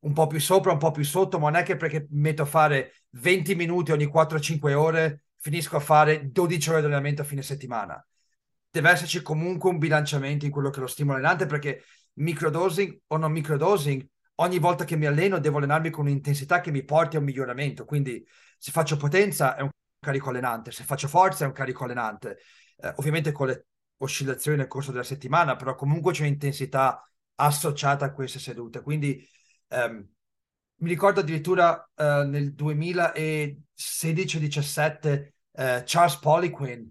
Un 0.05 0.14
po' 0.14 0.26
più 0.26 0.40
sopra, 0.40 0.72
un 0.72 0.78
po' 0.78 0.92
più 0.92 1.05
sotto, 1.05 1.38
ma 1.38 1.50
non 1.50 1.61
è 1.61 1.62
che 1.62 1.76
perché 1.76 2.07
metto 2.12 2.40
a 2.40 2.46
fare 2.46 2.94
20 3.11 3.55
minuti 3.55 3.92
ogni 3.92 4.07
4-5 4.07 4.72
ore 4.72 5.24
finisco 5.37 5.76
a 5.76 5.81
fare 5.81 6.31
12 6.31 6.70
ore 6.70 6.81
di 6.81 6.87
allenamento 6.87 7.20
a 7.20 7.26
fine 7.26 7.42
settimana. 7.42 8.02
Deve 8.70 8.90
esserci 8.90 9.20
comunque 9.20 9.68
un 9.68 9.76
bilanciamento 9.76 10.46
in 10.46 10.50
quello 10.50 10.70
che 10.70 10.78
è 10.78 10.81
lo 10.81 10.87
stimolo 10.87 11.18
allenante 11.18 11.44
perché 11.44 11.85
microdosing 12.14 13.02
o 13.09 13.16
non 13.18 13.31
microdosing, 13.31 14.09
ogni 14.37 14.59
volta 14.59 14.85
che 14.85 14.96
mi 14.96 15.05
alleno 15.05 15.38
devo 15.38 15.59
allenarmi 15.59 15.90
con 15.90 16.07
un'intensità 16.07 16.62
che 16.62 16.70
mi 16.70 16.85
porti 16.85 17.16
a 17.16 17.18
un 17.18 17.26
miglioramento. 17.26 17.85
Quindi 17.85 18.26
se 18.57 18.70
faccio 18.70 18.96
potenza 18.96 19.55
è 19.55 19.61
un 19.61 19.68
carico 20.00 20.31
allenante, 20.31 20.70
se 20.70 20.85
faccio 20.85 21.09
forza 21.09 21.44
è 21.44 21.46
un 21.46 21.52
carico 21.52 21.85
allenante. 21.85 22.38
Eh, 22.78 22.94
ovviamente 22.96 23.33
con 23.33 23.48
le 23.48 23.66
oscillazioni 23.98 24.57
nel 24.57 24.66
corso 24.66 24.92
della 24.92 25.05
settimana, 25.05 25.57
però 25.57 25.74
comunque 25.74 26.12
c'è 26.14 26.24
intensità 26.24 27.07
associata 27.37 28.07
a 28.07 28.12
queste 28.12 28.38
sedute. 28.38 28.83
Quindi 28.83 29.27
ehm, 29.68 30.07
mi 30.77 30.88
ricordo 30.88 31.21
addirittura 31.21 31.88
eh, 31.95 32.25
nel 32.27 32.55
2016-17 32.55 35.35
eh, 35.53 35.83
Charles 35.85 36.16
Poliquin 36.16 36.88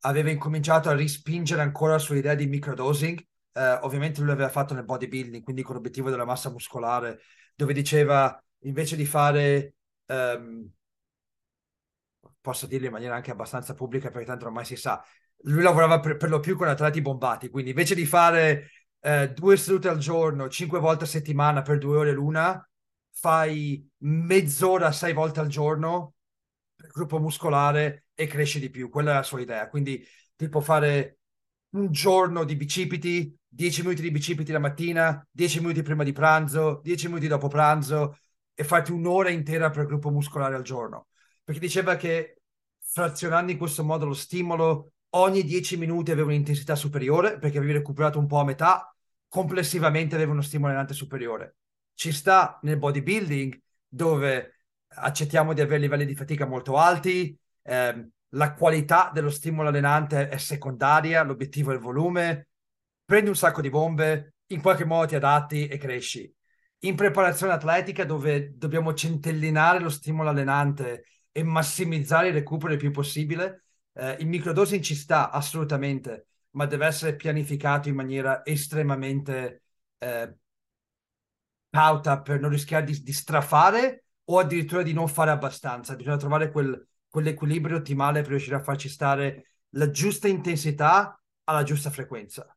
aveva 0.00 0.30
incominciato 0.30 0.88
a 0.88 0.94
rispingere 0.94 1.62
ancora 1.62 1.98
sull'idea 1.98 2.34
di 2.34 2.46
microdosing. 2.46 3.18
Eh, 3.52 3.72
ovviamente 3.82 4.20
lui 4.20 4.28
l'aveva 4.28 4.48
fatto 4.48 4.74
nel 4.74 4.84
bodybuilding, 4.84 5.42
quindi 5.42 5.62
con 5.62 5.74
l'obiettivo 5.74 6.10
della 6.10 6.24
massa 6.24 6.50
muscolare, 6.50 7.20
dove 7.54 7.72
diceva 7.72 8.42
invece 8.60 8.96
di 8.96 9.06
fare, 9.06 9.74
ehm, 10.06 10.68
posso 12.40 12.66
dirlo 12.66 12.86
in 12.86 12.92
maniera 12.92 13.14
anche 13.14 13.30
abbastanza 13.30 13.74
pubblica 13.74 14.10
perché 14.10 14.26
tanto 14.26 14.46
ormai 14.46 14.64
si 14.64 14.76
sa, 14.76 15.02
lui 15.44 15.62
lavorava 15.62 16.00
per, 16.00 16.16
per 16.16 16.28
lo 16.28 16.40
più 16.40 16.56
con 16.56 16.68
atleti 16.68 17.00
bombati, 17.00 17.48
quindi 17.48 17.70
invece 17.70 17.94
di 17.94 18.06
fare 18.06 18.70
eh, 19.00 19.32
due 19.32 19.56
sedute 19.56 19.88
al 19.88 19.98
giorno, 19.98 20.48
cinque 20.48 20.78
volte 20.78 21.04
a 21.04 21.06
settimana 21.06 21.62
per 21.62 21.78
due 21.78 21.96
ore 21.96 22.12
l'una, 22.12 22.66
fai 23.10 23.86
mezz'ora, 23.98 24.92
sei 24.92 25.12
volte 25.12 25.40
al 25.40 25.48
giorno 25.48 26.14
per 26.76 26.90
gruppo 26.90 27.18
muscolare 27.18 28.06
e 28.14 28.26
cresci 28.26 28.60
di 28.60 28.70
più. 28.70 28.88
Quella 28.88 29.12
è 29.12 29.14
la 29.14 29.22
sua 29.22 29.40
idea. 29.40 29.68
Quindi, 29.68 30.04
tipo 30.36 30.60
fare 30.60 31.18
un 31.70 31.90
giorno 31.92 32.44
di 32.44 32.56
bicipiti, 32.56 33.36
10 33.46 33.82
minuti 33.82 34.02
di 34.02 34.10
bicipiti 34.10 34.52
la 34.52 34.58
mattina, 34.58 35.26
10 35.30 35.60
minuti 35.60 35.82
prima 35.82 36.04
di 36.04 36.12
pranzo, 36.12 36.80
10 36.82 37.08
minuti 37.08 37.26
dopo 37.26 37.48
pranzo 37.48 38.18
e 38.54 38.64
farti 38.64 38.92
un'ora 38.92 39.30
intera 39.30 39.70
per 39.70 39.86
gruppo 39.86 40.10
muscolare 40.10 40.54
al 40.54 40.62
giorno. 40.62 41.08
Perché 41.44 41.60
diceva 41.60 41.96
che 41.96 42.42
frazionando 42.78 43.52
in 43.52 43.58
questo 43.58 43.84
modo 43.84 44.06
lo 44.06 44.14
stimolo 44.14 44.92
ogni 45.10 45.44
10 45.44 45.76
minuti 45.76 46.10
aveva 46.10 46.28
un'intensità 46.28 46.74
superiore 46.74 47.38
perché 47.38 47.58
avevi 47.58 47.72
recuperato 47.72 48.18
un 48.18 48.26
po' 48.26 48.38
a 48.38 48.44
metà, 48.44 48.94
complessivamente 49.28 50.14
aveva 50.14 50.32
uno 50.32 50.42
stimolo 50.42 50.68
allenante 50.68 50.94
superiore. 50.94 51.56
Ci 51.94 52.12
sta 52.12 52.58
nel 52.62 52.78
bodybuilding 52.78 53.60
dove 53.88 54.64
accettiamo 54.88 55.52
di 55.52 55.60
avere 55.60 55.80
livelli 55.80 56.04
di 56.04 56.14
fatica 56.14 56.46
molto 56.46 56.76
alti, 56.76 57.36
ehm, 57.62 58.08
la 58.34 58.54
qualità 58.54 59.10
dello 59.12 59.30
stimolo 59.30 59.68
allenante 59.68 60.28
è 60.28 60.36
secondaria, 60.38 61.22
l'obiettivo 61.22 61.70
è 61.72 61.74
il 61.74 61.80
volume, 61.80 62.48
prendi 63.04 63.28
un 63.28 63.36
sacco 63.36 63.60
di 63.60 63.70
bombe, 63.70 64.34
in 64.48 64.60
qualche 64.60 64.84
modo 64.84 65.06
ti 65.06 65.16
adatti 65.16 65.66
e 65.66 65.78
cresci. 65.78 66.32
In 66.82 66.94
preparazione 66.96 67.52
atletica 67.52 68.04
dove 68.04 68.56
dobbiamo 68.56 68.94
centellinare 68.94 69.80
lo 69.80 69.88
stimolo 69.90 70.30
allenante 70.30 71.04
e 71.32 71.42
massimizzare 71.42 72.28
il 72.28 72.34
recupero 72.34 72.72
il 72.72 72.78
più 72.78 72.90
possibile, 72.90 73.64
eh, 73.94 74.16
il 74.20 74.26
microdosing 74.26 74.82
ci 74.82 74.94
sta 74.94 75.30
assolutamente, 75.30 76.28
ma 76.50 76.66
deve 76.66 76.86
essere 76.86 77.16
pianificato 77.16 77.88
in 77.88 77.94
maniera 77.94 78.44
estremamente 78.44 79.62
eh, 79.98 80.34
cauta 81.70 82.20
per 82.20 82.40
non 82.40 82.50
rischiare 82.50 82.84
di, 82.84 83.02
di, 83.02 83.12
strafare 83.12 84.04
o 84.24 84.38
addirittura 84.38 84.82
di 84.82 84.92
non 84.92 85.08
fare 85.08 85.30
abbastanza. 85.30 85.94
Bisogna 85.96 86.16
trovare 86.16 86.50
quel, 86.50 86.86
quell'equilibrio 87.08 87.76
ottimale 87.76 88.22
per 88.22 88.30
riuscire 88.30 88.56
a 88.56 88.62
farci 88.62 88.88
stare 88.88 89.52
la 89.70 89.90
giusta 89.90 90.28
intensità 90.28 91.20
alla 91.44 91.62
giusta 91.62 91.90
frequenza. 91.90 92.54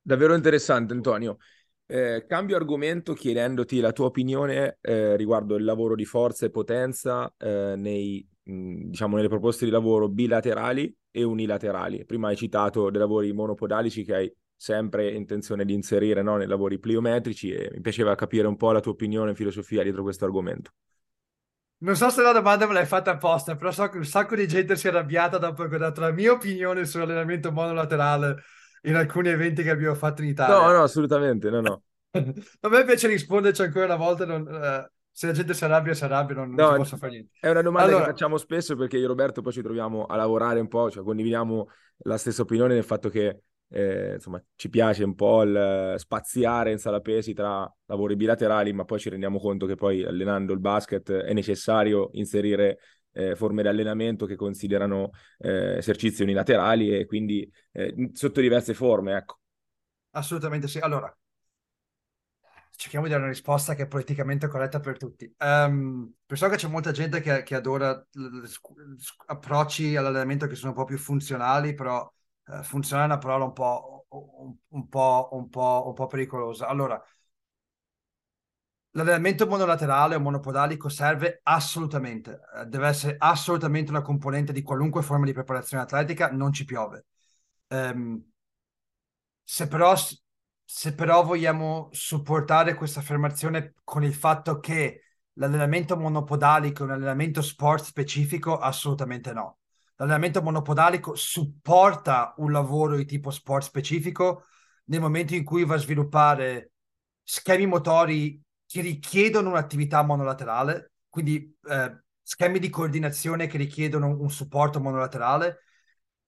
Davvero 0.00 0.34
interessante, 0.34 0.92
Antonio. 0.92 1.38
Eh, 1.88 2.24
cambio 2.26 2.56
argomento 2.56 3.12
chiedendoti 3.12 3.78
la 3.78 3.92
tua 3.92 4.06
opinione 4.06 4.78
eh, 4.80 5.16
riguardo 5.16 5.54
il 5.54 5.62
lavoro 5.62 5.94
di 5.94 6.04
forza 6.04 6.44
e 6.44 6.50
potenza 6.50 7.32
eh, 7.38 7.74
nei, 7.76 8.26
mh, 8.42 8.88
diciamo, 8.88 9.14
nelle 9.14 9.28
proposte 9.28 9.64
di 9.64 9.70
lavoro 9.70 10.08
bilaterali 10.08 10.92
e 11.12 11.22
unilaterali. 11.22 12.04
Prima 12.04 12.28
hai 12.28 12.36
citato 12.36 12.90
dei 12.90 12.98
lavori 12.98 13.32
monopodalici 13.32 14.02
che 14.02 14.14
hai 14.14 14.34
sempre 14.56 15.12
intenzione 15.12 15.64
di 15.64 15.74
inserire 15.74 16.22
no, 16.22 16.36
nei 16.36 16.48
lavori 16.48 16.80
pliometrici 16.80 17.52
e 17.52 17.70
mi 17.74 17.80
piaceva 17.80 18.16
capire 18.16 18.48
un 18.48 18.56
po' 18.56 18.72
la 18.72 18.80
tua 18.80 18.92
opinione 18.92 19.30
e 19.30 19.34
filosofia 19.36 19.84
dietro 19.84 20.02
questo 20.02 20.24
argomento. 20.24 20.72
Non 21.78 21.94
so 21.94 22.08
se 22.08 22.22
la 22.22 22.32
domanda 22.32 22.66
me 22.66 22.72
l'hai 22.72 22.86
fatta 22.86 23.12
apposta, 23.12 23.54
però 23.54 23.70
so 23.70 23.88
che 23.90 23.98
un 23.98 24.04
sacco 24.04 24.34
di 24.34 24.48
gente 24.48 24.76
si 24.76 24.86
è 24.86 24.90
arrabbiata 24.90 25.38
dopo 25.38 25.62
ho 25.62 25.68
dato 25.68 26.00
la 26.00 26.10
mia 26.10 26.32
opinione 26.32 26.84
sull'allenamento 26.84 27.52
monolaterale 27.52 28.42
in 28.86 28.94
alcuni 28.94 29.28
eventi 29.28 29.62
che 29.62 29.70
abbiamo 29.70 29.94
fatto 29.94 30.22
in 30.22 30.28
Italia. 30.28 30.56
No, 30.56 30.72
no, 30.72 30.82
assolutamente, 30.82 31.50
no, 31.50 31.60
no. 31.60 31.82
a 32.12 32.68
me 32.68 32.84
piace 32.84 33.08
risponderci 33.08 33.62
ancora 33.62 33.84
una 33.84 33.96
volta, 33.96 34.24
non, 34.24 34.42
uh, 34.42 34.88
se 35.10 35.26
la 35.26 35.32
gente 35.32 35.54
si 35.54 35.64
arrabbia, 35.64 35.94
si 35.94 36.04
arrabbia, 36.04 36.34
non, 36.36 36.52
non 36.52 36.76
posso 36.76 36.96
fare 36.96 37.12
niente. 37.12 37.32
È 37.40 37.50
una 37.50 37.62
domanda 37.62 37.88
allora... 37.88 38.04
che 38.04 38.10
facciamo 38.10 38.36
spesso 38.36 38.76
perché 38.76 38.96
io 38.96 39.04
e 39.04 39.08
Roberto 39.08 39.42
poi 39.42 39.52
ci 39.52 39.62
troviamo 39.62 40.06
a 40.06 40.16
lavorare 40.16 40.60
un 40.60 40.68
po', 40.68 40.90
cioè 40.90 41.02
condividiamo 41.02 41.68
la 41.98 42.18
stessa 42.18 42.42
opinione 42.42 42.74
nel 42.74 42.84
fatto 42.84 43.08
che 43.08 43.40
eh, 43.68 44.14
insomma, 44.14 44.42
ci 44.54 44.68
piace 44.68 45.02
un 45.02 45.14
po' 45.14 45.42
il 45.42 45.94
spaziare 45.96 46.70
in 46.70 46.78
sala 46.78 47.00
pesi 47.00 47.32
tra 47.32 47.70
lavori 47.86 48.14
bilaterali, 48.14 48.72
ma 48.72 48.84
poi 48.84 48.98
ci 48.98 49.08
rendiamo 49.08 49.38
conto 49.38 49.66
che 49.66 49.74
poi 49.74 50.04
allenando 50.04 50.52
il 50.52 50.60
basket 50.60 51.10
è 51.10 51.32
necessario 51.32 52.10
inserire 52.12 52.78
eh, 53.16 53.34
forme 53.34 53.62
di 53.62 53.68
allenamento 53.68 54.26
che 54.26 54.36
considerano 54.36 55.10
eh, 55.38 55.78
esercizi 55.78 56.22
unilaterali 56.22 56.94
e 56.94 57.06
quindi 57.06 57.50
eh, 57.72 58.10
sotto 58.12 58.40
diverse 58.40 58.74
forme, 58.74 59.16
ecco. 59.16 59.40
Assolutamente 60.10 60.68
sì. 60.68 60.78
Allora, 60.78 61.14
cerchiamo 62.76 63.06
di 63.06 63.10
dare 63.10 63.22
una 63.24 63.32
risposta 63.32 63.74
che 63.74 63.84
è 63.84 63.86
politicamente 63.86 64.48
corretta 64.48 64.80
per 64.80 64.98
tutti. 64.98 65.34
Um, 65.38 66.12
so 66.26 66.48
che 66.48 66.56
c'è 66.56 66.68
molta 66.68 66.92
gente 66.92 67.20
che, 67.20 67.42
che 67.42 67.54
adora 67.54 68.06
approcci 69.26 69.96
all'allenamento 69.96 70.46
che 70.46 70.54
sono 70.54 70.70
un 70.70 70.76
po' 70.76 70.84
più 70.84 70.98
funzionali, 70.98 71.74
però 71.74 72.10
uh, 72.46 72.62
funzionale 72.62 73.08
è 73.08 73.12
una 73.12 73.18
parola 73.18 73.44
un 73.44 73.52
po', 73.52 74.06
un, 74.10 74.54
un, 74.68 74.88
po', 74.88 75.28
un, 75.32 75.48
po', 75.48 75.84
un 75.86 75.94
po' 75.94 76.06
pericolosa. 76.06 76.66
Allora, 76.66 77.02
L'allenamento 78.96 79.46
monolaterale 79.46 80.14
o 80.14 80.20
monopodalico 80.20 80.88
serve 80.88 81.40
assolutamente, 81.42 82.40
eh, 82.54 82.64
deve 82.64 82.88
essere 82.88 83.16
assolutamente 83.18 83.90
una 83.90 84.00
componente 84.00 84.54
di 84.54 84.62
qualunque 84.62 85.02
forma 85.02 85.26
di 85.26 85.34
preparazione 85.34 85.82
atletica, 85.82 86.30
non 86.30 86.50
ci 86.50 86.64
piove. 86.64 87.04
Um, 87.68 88.24
se, 89.42 89.68
però, 89.68 89.94
se 90.64 90.94
però 90.94 91.22
vogliamo 91.24 91.90
supportare 91.92 92.74
questa 92.74 93.00
affermazione 93.00 93.74
con 93.84 94.02
il 94.02 94.14
fatto 94.14 94.60
che 94.60 95.02
l'allenamento 95.34 95.98
monopodalico 95.98 96.82
è 96.82 96.86
un 96.86 96.92
allenamento 96.92 97.42
sport 97.42 97.84
specifico, 97.84 98.56
assolutamente 98.58 99.34
no. 99.34 99.58
L'allenamento 99.96 100.40
monopodalico 100.40 101.14
supporta 101.14 102.32
un 102.38 102.50
lavoro 102.50 102.96
di 102.96 103.04
tipo 103.04 103.30
sport 103.30 103.66
specifico 103.66 104.46
nel 104.84 105.00
momento 105.00 105.34
in 105.34 105.44
cui 105.44 105.66
va 105.66 105.74
a 105.74 105.78
sviluppare 105.78 106.72
schemi 107.22 107.66
motori 107.66 108.42
che 108.66 108.80
richiedono 108.80 109.50
un'attività 109.50 110.02
monolaterale, 110.02 110.92
quindi 111.08 111.56
eh, 111.68 112.00
schemi 112.22 112.58
di 112.58 112.68
coordinazione 112.68 113.46
che 113.46 113.56
richiedono 113.56 114.08
un 114.08 114.30
supporto 114.30 114.80
monolaterale, 114.80 115.60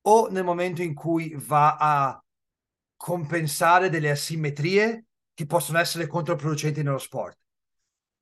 o 0.02 0.28
nel 0.28 0.44
momento 0.44 0.82
in 0.82 0.94
cui 0.94 1.34
va 1.36 1.76
a 1.76 2.24
compensare 2.96 3.90
delle 3.90 4.10
asimmetrie 4.10 5.06
che 5.34 5.46
possono 5.46 5.78
essere 5.78 6.06
controproducenti 6.06 6.82
nello 6.82 6.98
sport. 6.98 7.38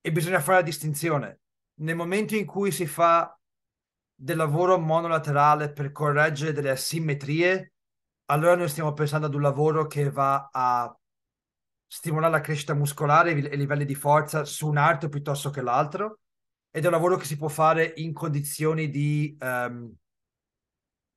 E 0.01 0.13
bisogna 0.13 0.41
fare 0.41 0.59
la 0.59 0.65
distinzione. 0.65 1.41
Nel 1.77 1.97
momento 1.97 2.35
in 2.35 2.47
cui 2.47 2.71
si 2.71 2.87
fa 2.87 3.39
del 4.15 4.37
lavoro 4.37 4.79
monolaterale 4.79 5.73
per 5.73 5.93
correggere 5.93 6.53
delle 6.53 6.71
asimmetrie, 6.71 7.73
allora 8.27 8.57
noi 8.57 8.69
stiamo 8.69 8.93
pensando 8.93 9.27
ad 9.27 9.35
un 9.35 9.43
lavoro 9.43 9.87
che 9.87 10.11
va 10.11 10.49
a 10.51 10.97
stimolare 11.87 12.33
la 12.33 12.41
crescita 12.41 12.75
muscolare 12.75 13.31
e 13.33 13.39
i 13.39 13.57
livelli 13.57 13.85
di 13.85 13.95
forza 13.95 14.45
su 14.45 14.67
un 14.67 14.77
arto 14.77 15.09
piuttosto 15.09 15.51
che 15.51 15.63
l'altro 15.63 16.21
ed 16.71 16.83
è 16.83 16.87
un 16.87 16.93
lavoro 16.93 17.17
che 17.17 17.25
si 17.25 17.37
può 17.37 17.49
fare 17.49 17.93
in 17.97 18.13
condizioni 18.13 18.91
di 18.91 19.37
um, 19.41 19.93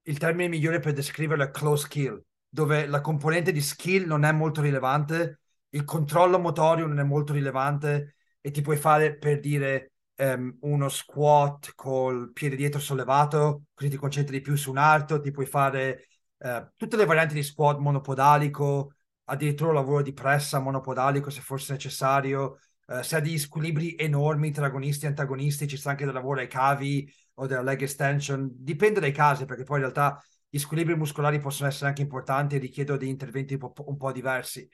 il 0.03 0.17
termine 0.17 0.47
migliore 0.47 0.79
per 0.79 0.93
descriverlo 0.93 1.43
è 1.43 1.51
close 1.51 1.85
skill 1.85 2.23
dove 2.47 2.85
la 2.87 3.01
componente 3.01 3.51
di 3.51 3.61
skill 3.61 4.05
non 4.05 4.23
è 4.23 4.31
molto 4.31 4.61
rilevante 4.61 5.41
il 5.69 5.83
controllo 5.83 6.39
motorio 6.39 6.85
non 6.85 6.99
è 6.99 7.03
molto 7.03 7.33
rilevante 7.33 8.15
e 8.39 8.51
ti 8.51 8.61
puoi 8.61 8.77
fare 8.77 9.17
per 9.17 9.39
dire 9.39 9.93
um, 10.17 10.55
uno 10.61 10.87
squat 10.87 11.73
col 11.75 12.31
piede 12.31 12.55
dietro 12.55 12.79
sollevato 12.79 13.63
così 13.73 13.89
ti 13.89 13.97
concentri 13.97 14.41
più 14.41 14.55
su 14.55 14.69
un 14.69 14.77
arto 14.77 15.19
ti 15.19 15.31
puoi 15.31 15.45
fare 15.45 16.07
uh, 16.37 16.69
tutte 16.75 16.95
le 16.95 17.05
varianti 17.05 17.33
di 17.33 17.43
squat 17.43 17.79
monopodalico 17.79 18.93
addirittura 19.29 19.71
lavoro 19.71 20.01
di 20.01 20.13
pressa 20.13 20.59
monopodalico 20.59 21.29
se 21.29 21.41
fosse 21.41 21.73
necessario, 21.73 22.59
eh, 22.87 23.03
se 23.03 23.15
ha 23.15 23.19
degli 23.19 23.37
squilibri 23.37 23.95
enormi 23.97 24.51
tra 24.51 24.65
agonisti 24.65 25.05
e 25.05 25.09
antagonisti, 25.09 25.67
ci 25.67 25.77
sta 25.77 25.91
anche 25.91 26.05
del 26.05 26.13
lavoro 26.13 26.39
ai 26.39 26.47
cavi 26.47 27.11
o 27.35 27.45
della 27.45 27.61
leg 27.61 27.81
extension, 27.81 28.49
dipende 28.51 28.99
dai 28.99 29.11
casi, 29.11 29.45
perché 29.45 29.63
poi 29.63 29.77
in 29.77 29.83
realtà 29.83 30.21
gli 30.49 30.57
squilibri 30.57 30.95
muscolari 30.95 31.39
possono 31.39 31.69
essere 31.69 31.87
anche 31.89 32.01
importanti 32.01 32.55
e 32.55 32.59
richiedono 32.59 32.97
degli 32.97 33.09
interventi 33.09 33.53
un 33.53 33.71
po', 33.71 33.87
un 33.87 33.97
po' 33.97 34.11
diversi. 34.11 34.67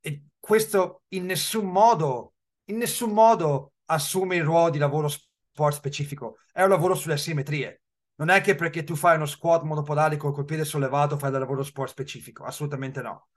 E 0.00 0.22
questo 0.38 1.02
in 1.08 1.26
nessun 1.26 1.66
modo, 1.66 2.34
in 2.66 2.76
nessun 2.76 3.10
modo 3.10 3.72
assume 3.86 4.36
il 4.36 4.44
ruolo 4.44 4.70
di 4.70 4.78
lavoro 4.78 5.08
sport 5.08 5.74
specifico, 5.74 6.38
è 6.52 6.62
un 6.62 6.68
lavoro 6.68 6.94
sulle 6.94 7.14
asimmetrie. 7.14 7.82
Non 8.16 8.30
è 8.30 8.40
che 8.40 8.54
perché 8.54 8.84
tu 8.84 8.94
fai 8.94 9.16
uno 9.16 9.26
squat 9.26 9.62
monopodalico 9.62 10.32
col 10.32 10.44
piede 10.44 10.64
sollevato 10.64 11.18
fai 11.18 11.30
del 11.30 11.40
lavoro 11.40 11.62
sport 11.62 11.90
specifico, 11.90 12.44
assolutamente 12.44 13.02
no. 13.02 13.28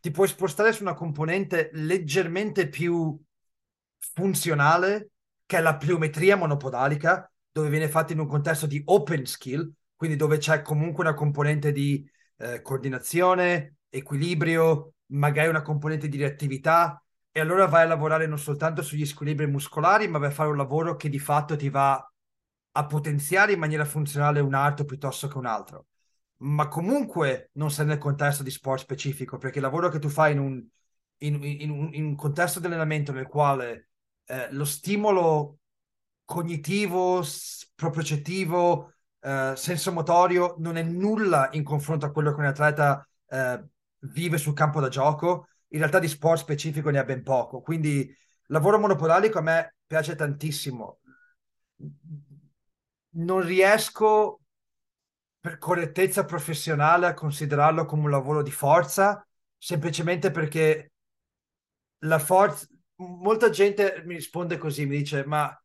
Ti 0.00 0.10
puoi 0.10 0.28
spostare 0.28 0.72
su 0.72 0.82
una 0.82 0.94
componente 0.94 1.70
leggermente 1.74 2.68
più 2.68 3.18
funzionale, 3.98 5.10
che 5.44 5.58
è 5.58 5.60
la 5.60 5.76
pliometria 5.76 6.36
monopodalica, 6.36 7.30
dove 7.52 7.68
viene 7.68 7.88
fatta 7.88 8.12
in 8.12 8.20
un 8.20 8.26
contesto 8.26 8.66
di 8.66 8.80
open 8.86 9.26
skill, 9.26 9.70
quindi 9.96 10.16
dove 10.16 10.38
c'è 10.38 10.62
comunque 10.62 11.04
una 11.04 11.14
componente 11.14 11.72
di 11.72 12.08
eh, 12.38 12.62
coordinazione, 12.62 13.76
equilibrio, 13.90 14.94
magari 15.06 15.48
una 15.48 15.62
componente 15.62 16.08
di 16.08 16.16
reattività, 16.16 17.02
e 17.30 17.40
allora 17.40 17.66
vai 17.66 17.82
a 17.82 17.86
lavorare 17.88 18.26
non 18.26 18.38
soltanto 18.38 18.82
sugli 18.82 19.04
squilibri 19.04 19.46
muscolari, 19.46 20.08
ma 20.08 20.18
vai 20.18 20.28
a 20.28 20.32
fare 20.32 20.48
un 20.48 20.56
lavoro 20.56 20.96
che 20.96 21.08
di 21.08 21.18
fatto 21.18 21.56
ti 21.56 21.68
va 21.68 22.02
a 22.72 22.86
potenziare 22.86 23.52
in 23.52 23.58
maniera 23.58 23.84
funzionale 23.84 24.40
un 24.40 24.54
arto 24.54 24.84
piuttosto 24.84 25.28
che 25.28 25.36
un 25.36 25.46
altro. 25.46 25.86
Ma 26.42 26.68
comunque 26.68 27.50
non 27.54 27.70
sei 27.70 27.84
nel 27.86 27.98
contesto 27.98 28.42
di 28.42 28.50
sport 28.50 28.80
specifico, 28.80 29.36
perché 29.36 29.58
il 29.58 29.64
lavoro 29.64 29.90
che 29.90 29.98
tu 29.98 30.08
fai 30.08 30.32
in 30.32 30.38
un, 30.38 30.66
in, 31.18 31.42
in 31.44 31.90
in 31.92 32.04
un 32.04 32.14
contesto 32.16 32.60
di 32.60 32.66
allenamento 32.66 33.12
nel 33.12 33.26
quale 33.26 33.90
eh, 34.24 34.50
lo 34.52 34.64
stimolo 34.64 35.58
cognitivo, 36.24 37.22
propriocettivo, 37.74 38.94
eh, 39.20 39.52
sensomotorio 39.54 40.54
non 40.58 40.76
è 40.76 40.82
nulla 40.82 41.50
in 41.52 41.62
confronto 41.62 42.06
a 42.06 42.10
quello 42.10 42.32
che 42.32 42.40
un 42.40 42.46
atleta 42.46 43.06
eh, 43.28 43.62
vive 43.98 44.38
sul 44.38 44.54
campo 44.54 44.80
da 44.80 44.88
gioco, 44.88 45.48
in 45.68 45.78
realtà 45.78 45.98
di 45.98 46.08
sport 46.08 46.40
specifico 46.40 46.88
ne 46.88 46.98
ha 47.00 47.04
ben 47.04 47.22
poco. 47.22 47.60
Quindi 47.60 48.10
lavoro 48.46 48.78
monopodalico 48.78 49.38
a 49.38 49.42
me 49.42 49.74
piace 49.86 50.14
tantissimo. 50.14 51.00
Non 53.12 53.40
riesco 53.42 54.39
per 55.40 55.58
correttezza 55.58 56.24
professionale 56.24 57.06
a 57.06 57.14
considerarlo 57.14 57.86
come 57.86 58.04
un 58.04 58.10
lavoro 58.10 58.42
di 58.42 58.50
forza, 58.50 59.26
semplicemente 59.56 60.30
perché 60.30 60.92
la 62.00 62.18
forza... 62.18 62.66
Molta 63.00 63.48
gente 63.48 64.02
mi 64.04 64.14
risponde 64.14 64.58
così, 64.58 64.84
mi 64.84 64.98
dice, 64.98 65.24
ma 65.24 65.58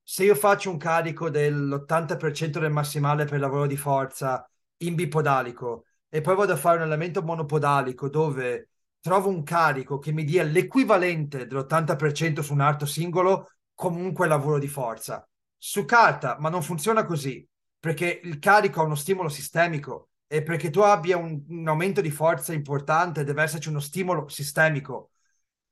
se 0.00 0.24
io 0.24 0.36
faccio 0.36 0.70
un 0.70 0.78
carico 0.78 1.28
dell'80% 1.28 2.60
del 2.60 2.70
massimale 2.70 3.24
per 3.24 3.40
lavoro 3.40 3.66
di 3.66 3.76
forza 3.76 4.48
in 4.78 4.94
bipodalico 4.94 5.86
e 6.08 6.20
poi 6.20 6.36
vado 6.36 6.52
a 6.52 6.56
fare 6.56 6.76
un 6.76 6.82
allenamento 6.82 7.20
monopodalico 7.22 8.08
dove 8.08 8.70
trovo 9.00 9.28
un 9.28 9.42
carico 9.42 9.98
che 9.98 10.12
mi 10.12 10.22
dia 10.22 10.44
l'equivalente 10.44 11.46
dell'80% 11.46 12.42
su 12.42 12.52
un 12.52 12.60
arto 12.60 12.86
singolo, 12.86 13.50
comunque 13.74 14.28
lavoro 14.28 14.58
di 14.58 14.68
forza. 14.68 15.26
Su 15.56 15.84
carta, 15.84 16.36
ma 16.38 16.48
non 16.48 16.62
funziona 16.62 17.04
così, 17.04 17.46
perché 17.78 18.20
il 18.24 18.38
carico 18.38 18.80
ha 18.80 18.84
uno 18.84 18.94
stimolo 18.94 19.28
sistemico 19.28 20.10
e 20.26 20.42
perché 20.42 20.70
tu 20.70 20.80
abbia 20.80 21.16
un, 21.16 21.42
un 21.48 21.68
aumento 21.68 22.00
di 22.00 22.10
forza 22.10 22.52
importante 22.52 23.24
deve 23.24 23.42
esserci 23.42 23.68
uno 23.68 23.80
stimolo 23.80 24.28
sistemico 24.28 25.12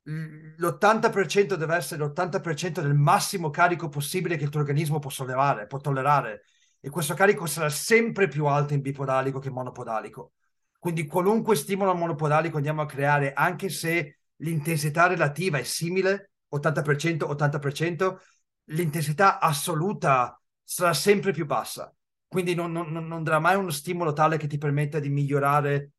l'80% 0.07 1.57
deve 1.57 1.75
essere 1.75 2.05
l'80% 2.05 2.81
del 2.81 2.95
massimo 2.95 3.51
carico 3.51 3.89
possibile 3.89 4.37
che 4.37 4.45
il 4.45 4.51
tuo 4.51 4.61
organismo 4.61 4.99
può 5.01 5.11
sollevare, 5.11 5.67
può 5.67 5.79
tollerare. 5.81 6.45
E 6.81 6.91
questo 6.91 7.15
carico 7.15 7.47
sarà 7.47 7.69
sempre 7.69 8.29
più 8.29 8.47
alto 8.47 8.75
in 8.75 8.81
bipodalico 8.81 9.41
che 9.41 9.51
monopodalico. 9.51 10.33
Quindi 10.79 11.07
qualunque 11.07 11.57
stimolo 11.57 11.95
monopodalico 11.95 12.57
andiamo 12.57 12.83
a 12.83 12.87
creare, 12.87 13.33
anche 13.33 13.69
se 13.69 14.21
l'intensità 14.37 15.09
relativa 15.09 15.59
è 15.59 15.65
simile, 15.65 16.31
80%, 16.55 17.27
80%, 17.27 18.19
l'intensità 18.67 19.41
assoluta 19.41 20.41
sarà 20.63 20.93
sempre 20.93 21.33
più 21.33 21.47
bassa. 21.47 21.93
Quindi 22.37 22.55
non, 22.55 22.71
non, 22.71 22.93
non 22.93 23.23
darà 23.23 23.39
mai 23.39 23.57
uno 23.57 23.71
stimolo 23.71 24.13
tale 24.13 24.37
che 24.37 24.47
ti 24.47 24.59
permetta 24.59 24.99
di 24.99 25.09
migliorare 25.09 25.93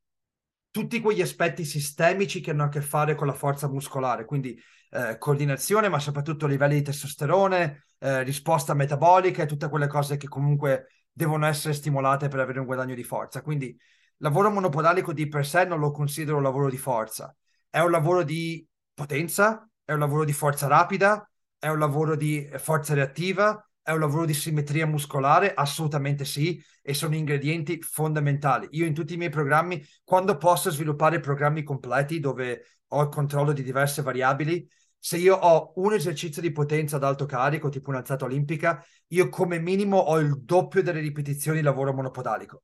tutti 0.70 1.02
quegli 1.02 1.24
aspetti 1.24 1.66
sistemici 1.66 2.42
che 2.42 2.52
hanno 2.52 2.66
a 2.66 2.70
che 2.70 2.80
fare 2.80 3.16
con 3.16 3.26
la 3.26 3.34
forza 3.34 3.68
muscolare, 3.68 4.24
quindi 4.24 4.56
eh, 4.92 5.18
coordinazione, 5.18 5.90
ma 5.90 5.98
soprattutto 5.98 6.46
livelli 6.46 6.76
di 6.76 6.84
testosterone, 6.84 7.86
eh, 7.98 8.22
risposta 8.22 8.76
metabolica 8.76 9.42
e 9.42 9.46
tutte 9.48 9.68
quelle 9.68 9.88
cose 9.88 10.18
che 10.18 10.28
comunque 10.28 11.06
devono 11.12 11.48
essere 11.48 11.74
stimolate 11.74 12.28
per 12.28 12.40
avere 12.40 12.60
un 12.60 12.68
guadagno 12.68 12.94
di 12.94 13.04
forza. 13.04 13.42
Quindi 13.42 13.76
lavoro 14.18 14.52
monopodalico 14.52 15.14
di 15.14 15.28
per 15.28 15.44
sé 15.44 15.66
non 15.66 15.80
lo 15.80 15.90
considero 15.90 16.38
un 16.38 16.44
lavoro 16.44 16.70
di 16.70 16.78
forza, 16.78 17.36
è 17.68 17.80
un 17.80 17.90
lavoro 17.90 18.22
di 18.22 18.64
potenza, 18.94 19.68
è 19.84 19.92
un 19.92 20.00
lavoro 20.00 20.24
di 20.24 20.34
forza 20.34 20.68
rapida, 20.68 21.28
è 21.58 21.68
un 21.68 21.80
lavoro 21.80 22.16
di 22.16 22.48
forza 22.60 22.94
reattiva, 22.94 23.67
è 23.88 23.94
un 23.94 24.02
lavoro 24.02 24.26
di 24.26 24.34
simmetria 24.34 24.86
muscolare? 24.86 25.54
Assolutamente 25.54 26.26
sì, 26.26 26.62
e 26.82 26.94
sono 26.94 27.16
ingredienti 27.16 27.82
fondamentali. 27.82 28.68
Io 28.72 28.86
in 28.86 28.94
tutti 28.94 29.14
i 29.14 29.18
miei 29.18 29.30
programmi, 29.30 29.82
quando 30.04 30.36
posso 30.36 30.70
sviluppare 30.70 31.22
programmi 31.22 31.64
completi 31.64 32.20
dove 32.20 32.82
ho 32.86 33.02
il 33.02 33.08
controllo 33.08 33.54
di 33.54 33.64
diverse 33.64 34.02
variabili, 34.02 34.70
se 35.00 35.16
io 35.16 35.38
ho 35.38 35.72
un 35.78 35.94
esercizio 35.94 36.42
di 36.42 36.52
potenza 36.52 36.98
ad 36.98 37.06
alto 37.06 37.26
carico, 37.26 37.70
tipo 37.70 37.90
un'alzata 37.90 38.26
olimpica, 38.26 38.86
io 39.08 39.30
come 39.30 39.58
minimo 39.58 39.96
ho 39.96 40.20
il 40.20 40.38
doppio 40.44 40.84
delle 40.84 41.00
ripetizioni 41.00 41.60
di 41.60 41.64
lavoro 41.64 41.94
monopodalico. 41.94 42.64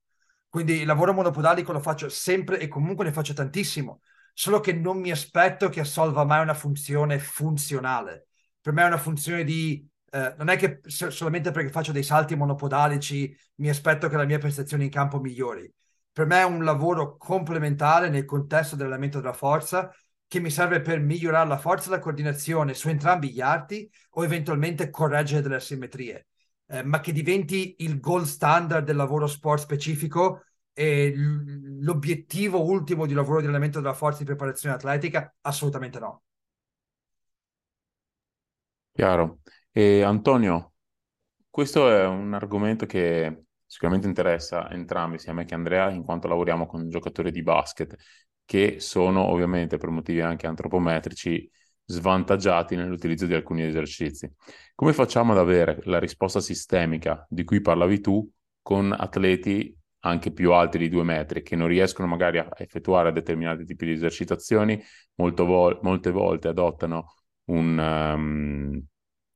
Quindi 0.50 0.82
il 0.82 0.86
lavoro 0.86 1.14
monopodalico 1.14 1.72
lo 1.72 1.80
faccio 1.80 2.10
sempre 2.10 2.60
e 2.60 2.68
comunque 2.68 3.06
ne 3.06 3.14
faccio 3.14 3.32
tantissimo, 3.32 4.02
solo 4.34 4.60
che 4.60 4.74
non 4.74 5.00
mi 5.00 5.10
aspetto 5.10 5.70
che 5.70 5.80
assolva 5.80 6.26
mai 6.26 6.42
una 6.42 6.54
funzione 6.54 7.18
funzionale. 7.18 8.28
Per 8.60 8.74
me 8.74 8.84
è 8.84 8.88
una 8.88 8.98
funzione 8.98 9.46
di 9.46 9.90
eh, 10.14 10.36
non 10.38 10.50
è 10.50 10.58
che 10.58 10.80
solamente 10.86 11.50
perché 11.50 11.72
faccio 11.72 11.92
dei 11.92 12.04
salti 12.04 12.36
monopodalici 12.36 13.36
mi 13.56 13.70
aspetto 13.70 14.08
che 14.08 14.16
la 14.16 14.26
mia 14.26 14.38
prestazione 14.38 14.84
in 14.84 14.92
campo 14.92 15.20
migliori. 15.20 15.72
Per 16.12 16.28
me 16.28 16.42
è 16.42 16.44
un 16.44 16.64
lavoro 16.64 17.18
complementare 17.18 18.10
nel 18.10 18.24
contesto 18.24 18.76
dell'allenamento 18.76 19.20
della 19.20 19.34
forza 19.34 19.92
che 20.28 20.40
mi 20.40 20.52
serve 20.52 20.82
per 20.82 21.00
migliorare 21.00 21.48
la 21.48 21.58
forza 21.58 21.88
e 21.88 21.92
la 21.92 22.00
coordinazione 22.00 22.76
su 22.76 22.90
entrambi 22.90 23.32
gli 23.32 23.42
arti 23.42 23.90
o 24.12 24.24
eventualmente 24.24 24.92
correggere 24.92 25.42
delle 25.42 25.56
asimmetrie, 25.56 26.28
eh, 26.68 26.84
ma 26.84 27.00
che 27.00 27.12
diventi 27.12 27.78
il 27.80 28.00
gold 28.00 28.26
standard 28.26 28.86
del 28.86 28.96
lavoro 28.96 29.26
sport 29.26 29.64
specifico 29.64 30.44
e 30.74 31.12
l'obiettivo 31.16 32.64
ultimo 32.64 33.08
di 33.08 33.16
lavoro 33.16 33.40
di 33.40 33.46
allenamento 33.46 33.80
della 33.82 33.94
forza 33.96 34.20
di 34.20 34.26
preparazione 34.26 34.76
atletica? 34.76 35.34
Assolutamente 35.42 35.98
no. 35.98 36.22
Chiaro. 38.94 39.40
E 39.76 40.04
Antonio, 40.04 40.74
questo 41.50 41.90
è 41.90 42.06
un 42.06 42.34
argomento 42.34 42.86
che 42.86 43.46
sicuramente 43.66 44.08
interessa 44.08 44.70
entrambi, 44.72 45.18
sia 45.18 45.34
me 45.34 45.46
che 45.46 45.56
Andrea, 45.56 45.90
in 45.90 46.04
quanto 46.04 46.28
lavoriamo 46.28 46.68
con 46.68 46.88
giocatori 46.90 47.32
di 47.32 47.42
basket 47.42 47.96
che 48.46 48.80
sono 48.80 49.24
ovviamente 49.24 49.78
per 49.78 49.90
motivi 49.90 50.22
anche 50.22 50.46
antropometrici 50.48 51.50
svantaggiati 51.86 52.76
nell'utilizzo 52.76 53.26
di 53.26 53.34
alcuni 53.34 53.64
esercizi. 53.64 54.32
Come 54.76 54.94
facciamo 54.94 55.32
ad 55.32 55.40
avere 55.40 55.80
la 55.86 56.00
risposta 56.00 56.40
sistemica 56.40 57.26
di 57.28 57.44
cui 57.44 57.60
parlavi 57.62 58.00
tu 58.00 58.30
con 58.62 58.92
atleti 58.96 59.76
anche 60.02 60.32
più 60.32 60.52
alti 60.52 60.78
di 60.78 60.90
due 60.90 61.04
metri 61.04 61.42
che 61.42 61.56
non 61.56 61.68
riescono 61.68 62.08
magari 62.08 62.38
a 62.38 62.48
effettuare 62.58 63.12
determinati 63.12 63.66
tipi 63.66 63.86
di 63.86 63.94
esercitazioni, 63.94 64.80
vo- 65.16 65.80
molte 65.82 66.12
volte 66.12 66.48
adottano 66.50 67.14
un, 67.46 67.78
um, 67.78 68.88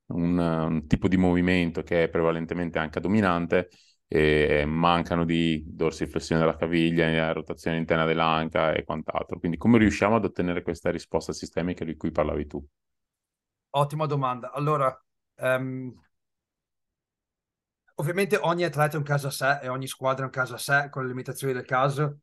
un, 0.07 0.37
un, 0.37 0.87
tipo 0.87 1.07
di 1.07 1.17
movimento 1.17 1.83
che 1.83 2.03
è 2.03 2.09
prevalentemente 2.09 2.79
anche 2.79 2.99
dominante 2.99 3.69
e 4.07 4.63
mancano 4.65 5.25
di 5.25 5.63
dorsiflessione 5.65 6.39
della 6.41 6.55
caviglia, 6.55 7.33
rotazione 7.33 7.77
interna 7.77 8.05
dell'anca 8.05 8.73
e 8.73 8.83
quant'altro. 8.83 9.37
Quindi 9.39 9.57
come 9.57 9.77
riusciamo 9.77 10.15
ad 10.15 10.25
ottenere 10.25 10.61
questa 10.61 10.89
risposta 10.89 11.33
sistemica 11.33 11.83
di 11.83 11.95
cui 11.95 12.11
parlavi 12.11 12.47
tu? 12.47 12.65
Ottima 13.71 14.05
domanda. 14.05 14.51
Allora, 14.51 14.97
um, 15.35 15.93
ovviamente 17.95 18.37
ogni 18.37 18.63
atleta 18.63 18.95
è 18.95 18.97
un 18.97 19.03
caso 19.03 19.27
a 19.27 19.31
sé 19.31 19.59
e 19.61 19.67
ogni 19.67 19.87
squadra 19.87 20.23
è 20.23 20.25
un 20.25 20.31
caso 20.31 20.55
a 20.55 20.57
sé 20.57 20.87
con 20.89 21.03
le 21.03 21.09
limitazioni 21.09 21.53
del 21.53 21.65
caso, 21.65 22.19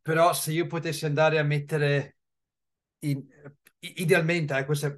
però 0.00 0.32
se 0.32 0.52
io 0.52 0.66
potessi 0.66 1.06
andare 1.06 1.38
a 1.38 1.42
mettere 1.42 2.16
in, 3.00 3.24
idealmente, 3.78 4.56
eh, 4.56 4.64
questa 4.64 4.88
è 4.88 4.96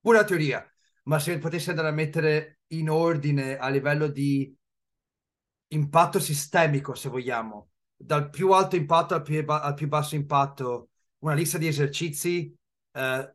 pura 0.00 0.24
teoria, 0.24 0.64
ma 1.04 1.18
se 1.18 1.38
potessi 1.38 1.70
andare 1.70 1.88
a 1.88 1.92
mettere 1.92 2.60
in 2.68 2.90
ordine 2.90 3.56
a 3.56 3.68
livello 3.68 4.08
di 4.08 4.54
impatto 5.68 6.18
sistemico, 6.18 6.94
se 6.94 7.08
vogliamo, 7.08 7.70
dal 7.96 8.30
più 8.30 8.52
alto 8.52 8.76
impatto 8.76 9.14
al 9.14 9.22
più, 9.22 9.44
al 9.46 9.74
più 9.74 9.88
basso 9.88 10.14
impatto, 10.14 10.90
una 11.18 11.34
lista 11.34 11.58
di 11.58 11.66
esercizi 11.66 12.56
eh, 12.92 13.34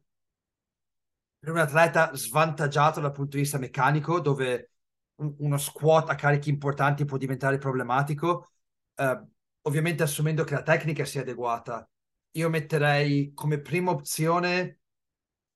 per 1.40 1.54
un 1.54 1.60
atleta 1.60 2.16
svantaggiato 2.16 3.00
dal 3.00 3.12
punto 3.12 3.36
di 3.36 3.44
vista 3.44 3.58
meccanico, 3.58 4.20
dove 4.20 4.72
un, 5.16 5.36
uno 5.40 5.58
squat 5.58 6.10
a 6.10 6.16
carichi 6.16 6.50
importanti 6.50 7.06
può 7.06 7.18
diventare 7.18 7.58
problematico, 7.58 8.50
eh, 8.96 9.24
ovviamente 9.62 10.04
assumendo 10.04 10.44
che 10.44 10.56
la 10.56 10.64
tecnica 10.64 11.06
sia 11.06 11.22
adeguata, 11.22 11.88
io 12.32 12.50
metterei 12.50 13.34
come 13.34 13.60
prima 13.60 13.92
opzione 13.92 14.80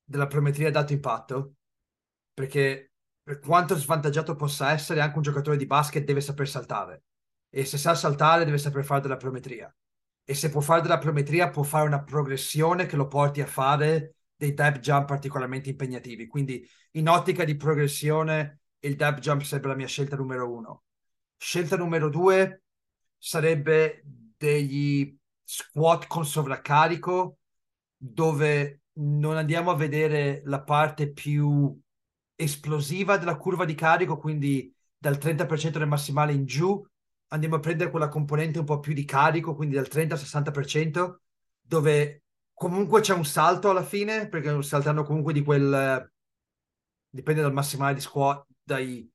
della 0.04 0.28
pliometria 0.28 0.70
ad 0.70 0.76
alto 0.76 0.94
impatto, 0.94 1.54
perché 2.40 2.94
per 3.22 3.40
quanto 3.40 3.76
svantaggiato 3.76 4.38
possa 4.38 4.72
essere, 4.72 5.02
anche 5.02 5.18
un 5.18 5.24
giocatore 5.24 5.58
di 5.58 5.66
basket 5.66 6.06
deve 6.06 6.22
saper 6.22 6.48
saltare. 6.48 7.04
E 7.50 7.66
se 7.66 7.78
sa 7.78 7.94
saltare 7.96 8.46
deve 8.46 8.58
saper 8.58 8.86
fare 8.86 9.02
della 9.02 9.18
pliometria. 9.18 9.76
E 10.24 10.34
se 10.34 10.50
può 10.50 10.62
fare 10.62 10.80
della 10.80 11.00
pliometria 11.00 11.50
può 11.50 11.64
fare 11.64 11.86
una 11.86 12.02
progressione 12.02 12.86
che 12.86 12.96
lo 12.96 13.08
porti 13.08 13.42
a 13.42 13.46
fare 13.46 14.16
dei 14.38 14.54
dab 14.54 14.78
jump 14.78 15.08
particolarmente 15.08 15.70
impegnativi. 15.70 16.28
Quindi 16.28 16.66
in 16.92 17.10
ottica 17.10 17.44
di 17.44 17.58
progressione 17.58 18.62
il 18.80 18.96
dab 18.96 19.20
jump 19.20 19.42
sarebbe 19.42 19.68
la 19.68 19.76
mia 19.76 19.88
scelta 19.88 20.16
numero 20.16 20.50
uno. 20.50 20.84
Scelta 21.36 21.76
numero 21.76 22.08
due 22.08 22.62
sarebbe 23.18 24.02
degli 24.38 25.14
squat 25.44 26.08
con 26.08 26.26
sovraccarico 26.26 27.38
dove 27.98 28.84
non 28.94 29.36
andiamo 29.36 29.72
a 29.72 29.76
vedere 29.76 30.42
la 30.46 30.64
parte 30.64 31.12
più 31.12 31.78
esplosiva 32.42 33.18
della 33.18 33.36
curva 33.36 33.66
di 33.66 33.76
carico, 33.76 34.18
quindi 34.18 34.74
dal 34.98 35.18
30% 35.18 35.78
del 35.78 35.88
massimale 35.88 36.32
in 36.32 36.46
giù, 36.46 36.82
andiamo 37.28 37.56
a 37.56 37.60
prendere 37.60 37.90
quella 37.90 38.08
componente 38.08 38.60
un 38.60 38.66
po' 38.66 38.80
più 38.80 38.94
di 38.94 39.04
carico, 39.04 39.56
quindi 39.56 39.76
dal 39.76 39.90
30 39.90 40.14
al 40.14 40.20
60%, 40.20 41.22
dove 41.60 42.24
comunque 42.54 43.02
c'è 43.02 43.14
un 43.14 43.26
salto 43.26 43.70
alla 43.70 43.84
fine, 43.84 44.30
perché 44.30 44.62
saltando 44.64 45.04
comunque 45.04 45.34
di 45.34 45.44
quel... 45.44 46.10
dipende 47.10 47.42
dal 47.42 47.54
massimale 47.54 47.94
di 47.96 48.02
squat, 48.02 48.46
dai 48.64 49.10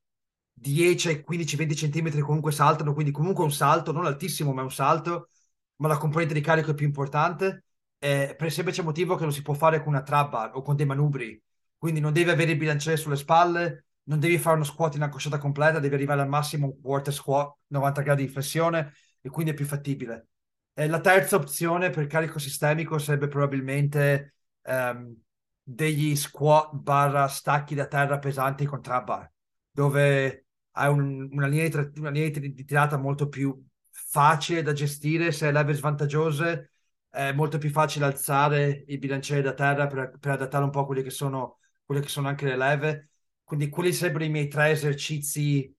10 0.53 1.09
ai 1.09 1.25
15-20 1.27 1.75
centimetri 1.75 2.21
comunque 2.21 2.53
saltano, 2.53 2.93
quindi 2.93 3.11
comunque 3.11 3.45
un 3.45 3.53
salto, 3.53 3.93
non 3.93 4.05
altissimo, 4.07 4.53
ma 4.53 4.61
è 4.61 4.65
un 4.65 4.71
salto, 4.73 5.29
ma 5.77 5.89
la 5.89 5.97
componente 5.97 6.35
di 6.35 6.41
carico 6.41 6.71
è 6.73 6.75
più 6.75 6.87
importante, 6.87 7.65
eh, 7.99 8.35
per 8.37 8.47
il 8.49 8.53
semplice 8.53 8.83
motivo 8.83 9.17
che 9.17 9.25
lo 9.25 9.31
si 9.31 9.43
può 9.43 9.55
fare 9.55 9.79
con 9.83 9.89
una 9.95 10.03
trap 10.03 10.31
bar 10.31 10.51
o 10.57 10.63
con 10.63 10.77
dei 10.77 10.87
manubri, 10.87 11.43
quindi 11.85 12.01
non 12.01 12.15
devi 12.15 12.31
avere 12.31 12.53
il 12.53 12.57
bilanciere 12.57 12.97
sulle 12.97 13.15
spalle, 13.15 13.89
non 14.05 14.19
devi 14.19 14.39
fare 14.39 14.57
uno 14.57 14.65
squat 14.65 14.95
in 14.95 15.03
accosciata 15.03 15.37
completa, 15.37 15.81
devi 15.81 15.95
arrivare 15.95 16.23
al 16.23 16.29
massimo 16.29 16.65
un 16.69 16.81
quarter 16.81 17.13
squat, 17.13 17.59
90 17.67 18.01
gradi 18.01 18.25
di 18.25 18.33
flessione, 18.33 18.95
e 19.21 19.29
quindi 19.29 19.53
è 19.53 19.55
più 19.55 19.67
fattibile. 19.67 20.29
Eh, 20.73 20.87
la 20.89 21.01
terza 21.01 21.37
opzione 21.37 21.91
per 21.91 22.07
carico 22.07 22.39
sistemico 22.39 22.97
sarebbe 22.97 23.29
probabilmente 23.29 24.37
um, 24.63 25.15
degli 25.63 26.17
squat 26.17 26.73
barra 26.73 27.29
stacchi 27.29 27.75
da 27.75 27.87
terra 27.87 28.19
pesanti 28.19 28.65
con 28.65 28.81
trap 28.81 29.05
bar, 29.05 29.31
dove 29.71 30.47
hai 30.71 30.89
un, 30.89 31.29
una, 31.33 31.47
linea 31.47 31.69
di, 31.69 31.99
una 31.99 32.09
linea 32.09 32.31
di 32.31 32.65
tirata 32.65 32.97
molto 32.97 33.29
più 33.29 33.63
facile 33.91 34.63
da 34.63 34.73
gestire 34.73 35.33
se 35.33 35.49
hai 35.49 35.53
leve 35.53 35.75
svantaggiose, 35.75 36.71
è 37.11 37.33
molto 37.33 37.59
più 37.59 37.69
facile 37.69 38.07
alzare 38.07 38.85
il 38.87 38.99
bilanciere 38.99 39.43
da 39.43 39.53
terra 39.53 39.87
per, 39.87 40.17
per 40.19 40.33
adattare 40.33 40.65
un 40.65 40.71
po' 40.71 40.81
a 40.81 40.87
quelle 40.87 41.03
che 41.03 41.11
sono, 41.11 41.59
quelle 41.85 42.01
che 42.01 42.09
sono 42.09 42.29
anche 42.29 42.47
le 42.47 42.57
leve. 42.57 43.11
Quindi 43.43 43.69
quelli 43.69 43.93
sarebbero 43.93 44.25
i 44.25 44.31
miei 44.31 44.49
tre 44.49 44.71
esercizi 44.71 45.73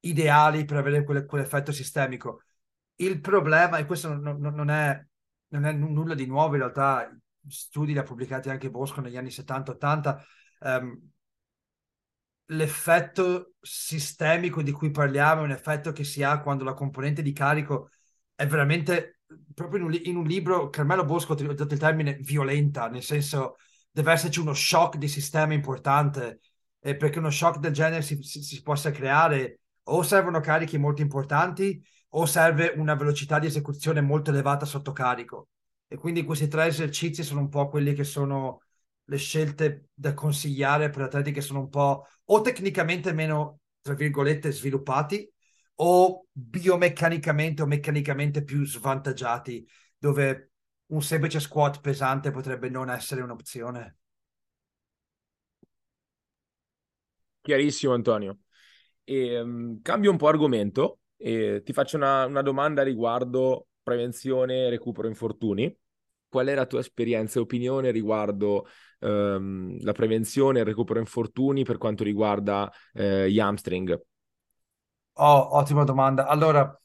ideali 0.00 0.64
per 0.64 0.76
avere 0.78 1.04
quelle, 1.04 1.24
quell'effetto 1.24 1.72
sistemico. 1.72 2.42
Il 2.96 3.20
problema, 3.20 3.78
e 3.78 3.86
questo 3.86 4.14
non, 4.14 4.38
non, 4.38 4.70
è, 4.70 5.04
non, 5.48 5.64
è, 5.64 5.72
nulla 5.72 6.14
di 6.14 6.26
nuovo, 6.26 6.54
in 6.54 6.60
realtà 6.60 7.10
studi 7.48 7.92
li 7.92 7.98
ha 7.98 8.02
pubblicati 8.02 8.50
anche 8.50 8.70
Bosco 8.70 9.00
negli 9.00 9.16
anni 9.16 9.30
70-80, 9.30 10.22
um, 10.60 11.10
l'effetto 12.46 13.54
sistemico 13.60 14.62
di 14.62 14.72
cui 14.72 14.90
parliamo 14.90 15.42
è 15.42 15.44
un 15.44 15.50
effetto 15.52 15.92
che 15.92 16.04
si 16.04 16.22
ha 16.22 16.40
quando 16.40 16.64
la 16.64 16.74
componente 16.74 17.22
di 17.22 17.32
carico 17.32 17.90
è 18.34 18.46
veramente 18.46 19.20
proprio 19.54 19.80
in 19.80 19.86
un, 19.86 20.00
in 20.02 20.16
un 20.16 20.24
libro 20.24 20.68
Carmelo 20.68 21.04
Bosco 21.04 21.32
ha 21.32 21.34
utilizzato 21.34 21.72
il 21.74 21.80
termine 21.80 22.14
violenta, 22.20 22.88
nel 22.88 23.02
senso 23.02 23.56
deve 23.92 24.12
esserci 24.12 24.40
uno 24.40 24.54
shock 24.54 24.96
di 24.96 25.06
sistema 25.08 25.52
importante 25.52 26.40
e 26.80 26.96
perché 26.96 27.18
uno 27.18 27.30
shock 27.30 27.58
del 27.58 27.72
genere 27.72 28.02
si, 28.02 28.20
si, 28.22 28.42
si 28.42 28.62
possa 28.62 28.90
creare 28.90 29.60
o 29.84 30.02
servono 30.02 30.40
carichi 30.40 30.78
molto 30.78 31.02
importanti 31.02 31.80
o 32.14 32.26
serve 32.26 32.72
una 32.76 32.94
velocità 32.94 33.38
di 33.38 33.46
esecuzione 33.46 34.00
molto 34.00 34.30
elevata 34.30 34.64
sotto 34.64 34.92
carico. 34.92 35.48
E 35.86 35.96
quindi 35.96 36.24
questi 36.24 36.48
tre 36.48 36.66
esercizi 36.66 37.22
sono 37.22 37.40
un 37.40 37.48
po' 37.48 37.68
quelli 37.68 37.92
che 37.94 38.04
sono 38.04 38.62
le 39.04 39.16
scelte 39.16 39.88
da 39.92 40.14
consigliare 40.14 40.90
per 40.90 41.02
atleti 41.02 41.32
che 41.32 41.40
sono 41.40 41.60
un 41.60 41.68
po' 41.68 42.06
o 42.24 42.40
tecnicamente 42.40 43.12
meno, 43.12 43.60
tra 43.80 43.94
virgolette, 43.94 44.52
sviluppati 44.52 45.30
o 45.76 46.26
biomeccanicamente 46.32 47.62
o 47.62 47.66
meccanicamente 47.66 48.42
più 48.42 48.64
svantaggiati, 48.64 49.66
dove 49.98 50.51
un 50.92 51.02
semplice 51.02 51.40
squat 51.40 51.80
pesante 51.80 52.30
potrebbe 52.30 52.68
non 52.68 52.90
essere 52.90 53.22
un'opzione. 53.22 53.96
Chiarissimo, 57.40 57.94
Antonio. 57.94 58.38
E, 59.02 59.40
um, 59.40 59.80
cambio 59.82 60.10
un 60.10 60.16
po' 60.16 60.28
argomento 60.28 61.00
e 61.16 61.62
ti 61.64 61.72
faccio 61.72 61.96
una, 61.96 62.26
una 62.26 62.42
domanda 62.42 62.82
riguardo 62.82 63.68
prevenzione 63.82 64.66
e 64.66 64.70
recupero 64.70 65.08
infortuni. 65.08 65.74
Qual 66.28 66.46
è 66.46 66.54
la 66.54 66.66
tua 66.66 66.80
esperienza 66.80 67.38
e 67.38 67.42
opinione 67.42 67.90
riguardo 67.90 68.66
um, 69.00 69.76
la 69.82 69.92
prevenzione 69.92 70.58
e 70.58 70.60
il 70.60 70.66
recupero 70.68 70.98
infortuni 70.98 71.64
per 71.64 71.78
quanto 71.78 72.04
riguarda 72.04 72.70
eh, 72.92 73.30
gli 73.30 73.40
hamstring? 73.40 74.00
Oh, 75.14 75.56
ottima 75.56 75.84
domanda. 75.84 76.26
Allora, 76.26 76.80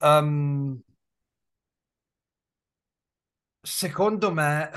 um, 0.00 0.80
secondo 3.64 4.30
me, 4.32 4.70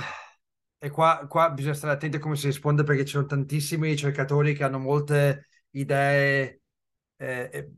e 0.78 0.90
qua, 0.90 1.26
qua 1.28 1.52
bisogna 1.52 1.74
stare 1.74 1.94
attenti 1.94 2.18
a 2.18 2.20
come 2.20 2.36
si 2.38 2.48
risponde 2.48 2.84
perché 2.84 3.04
ci 3.06 3.14
sono 3.14 3.26
tantissimi 3.26 3.90
ricercatori 3.90 4.54
che 4.54 4.64
hanno 4.64 4.80
molte 4.80 5.48
idee, 5.72 6.62
eh, 7.18 7.72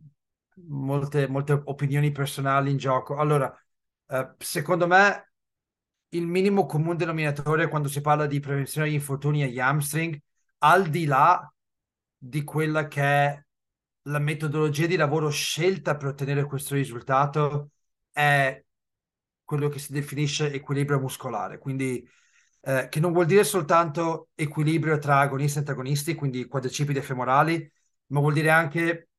molte, 0.68 1.28
molte 1.28 1.54
opinioni 1.66 2.12
personali 2.12 2.72
in 2.72 2.78
gioco. 2.78 3.16
Allora, 3.16 3.52
eh, 4.08 4.36
secondo 4.38 4.86
me, 4.88 5.32
il 6.10 6.28
minimo 6.28 6.66
comune 6.66 6.96
denominatore 6.96 7.68
quando 7.68 7.88
si 7.88 8.02
parla 8.02 8.26
di 8.28 8.40
prevenzione 8.40 8.88
degli 8.88 8.96
infortuni 8.96 9.44
agli 9.44 9.60
hamstring, 9.60 10.20
al 10.60 10.90
di 10.90 11.06
là 11.06 11.52
di 12.18 12.44
quella 12.44 12.88
che 12.88 13.02
è 13.02 13.44
la 14.04 14.20
metodologia 14.20 14.86
di 14.88 14.96
lavoro 14.96 15.30
scelta 15.30 15.96
per 15.96 16.10
ottenere 16.10 16.46
questo 16.46 16.76
risultato, 16.76 17.72
è 18.12 18.64
quello 19.50 19.68
che 19.68 19.80
si 19.80 19.92
definisce 19.92 20.54
equilibrio 20.54 21.00
muscolare. 21.00 21.58
Quindi 21.58 22.08
eh, 22.62 22.88
che 22.88 23.00
non 23.00 23.12
vuol 23.12 23.26
dire 23.26 23.44
soltanto 23.44 24.30
equilibrio 24.36 25.00
tra 25.00 25.18
agonisti 25.22 25.58
e 25.58 25.62
antagonisti, 25.62 26.14
quindi 26.14 26.46
quadricipiti 26.46 27.00
e 27.00 27.02
femorali, 27.02 27.72
ma 28.08 28.20
vuol 28.20 28.34
dire 28.34 28.52
anche, 28.52 29.10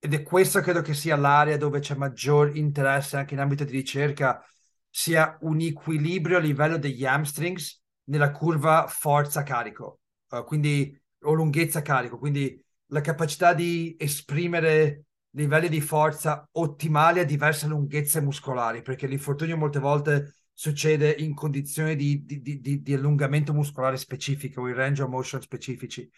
ed 0.00 0.14
è 0.14 0.22
questo 0.24 0.60
credo 0.60 0.82
che 0.82 0.94
sia 0.94 1.14
l'area 1.14 1.56
dove 1.56 1.78
c'è 1.78 1.94
maggior 1.94 2.56
interesse 2.56 3.16
anche 3.18 3.34
in 3.34 3.40
ambito 3.40 3.62
di 3.62 3.70
ricerca, 3.70 4.44
sia 4.88 5.38
un 5.42 5.60
equilibrio 5.60 6.38
a 6.38 6.40
livello 6.40 6.76
degli 6.76 7.06
hamstrings 7.06 7.80
nella 8.06 8.32
curva 8.32 8.88
forza-carico, 8.88 10.00
uh, 10.30 10.42
quindi 10.44 11.00
o 11.20 11.32
lunghezza-carico, 11.34 12.18
quindi 12.18 12.60
la 12.86 13.00
capacità 13.00 13.54
di 13.54 13.94
esprimere 13.96 15.04
livelli 15.30 15.68
di 15.68 15.80
forza 15.80 16.46
ottimali 16.52 17.20
a 17.20 17.24
diverse 17.24 17.66
lunghezze 17.66 18.20
muscolari, 18.20 18.82
perché 18.82 19.06
l'infortunio 19.06 19.56
molte 19.56 19.78
volte 19.78 20.34
succede 20.52 21.10
in 21.10 21.34
condizioni 21.34 21.96
di, 21.96 22.24
di, 22.24 22.60
di, 22.60 22.82
di 22.82 22.94
allungamento 22.94 23.52
muscolare 23.52 23.96
specifico, 23.96 24.66
in 24.66 24.74
range 24.74 25.02
of 25.02 25.08
motion 25.08 25.40
specifici. 25.40 26.10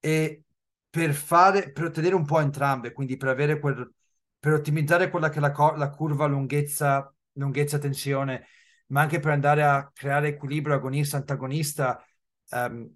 E 0.00 0.44
per, 0.88 1.12
fare, 1.12 1.70
per 1.72 1.84
ottenere 1.84 2.14
un 2.14 2.24
po' 2.24 2.40
entrambe, 2.40 2.92
quindi 2.92 3.16
per, 3.16 3.28
avere 3.28 3.60
quel, 3.60 3.92
per 4.38 4.52
ottimizzare 4.54 5.10
quella 5.10 5.28
che 5.28 5.38
è 5.38 5.40
la, 5.40 5.74
la 5.76 5.90
curva 5.90 6.26
lunghezza, 6.26 7.14
lunghezza 7.32 7.78
tensione, 7.78 8.46
ma 8.88 9.02
anche 9.02 9.20
per 9.20 9.32
andare 9.32 9.62
a 9.62 9.90
creare 9.92 10.28
equilibrio 10.28 10.74
agonista-antagonista, 10.74 12.02
um, 12.50 12.90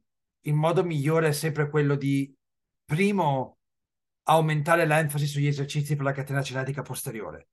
il 0.45 0.55
modo 0.55 0.83
migliore 0.83 1.29
è 1.29 1.33
sempre 1.33 1.69
quello 1.69 1.95
di, 1.95 2.35
primo, 2.85 3.59
aumentare 4.25 4.87
l'enfasi 4.87 5.27
sugli 5.27 5.47
esercizi 5.47 5.97
per 5.97 6.05
la 6.05 6.13
catena 6.13 6.43
cinetica 6.43 6.83
posteriore, 6.83 7.49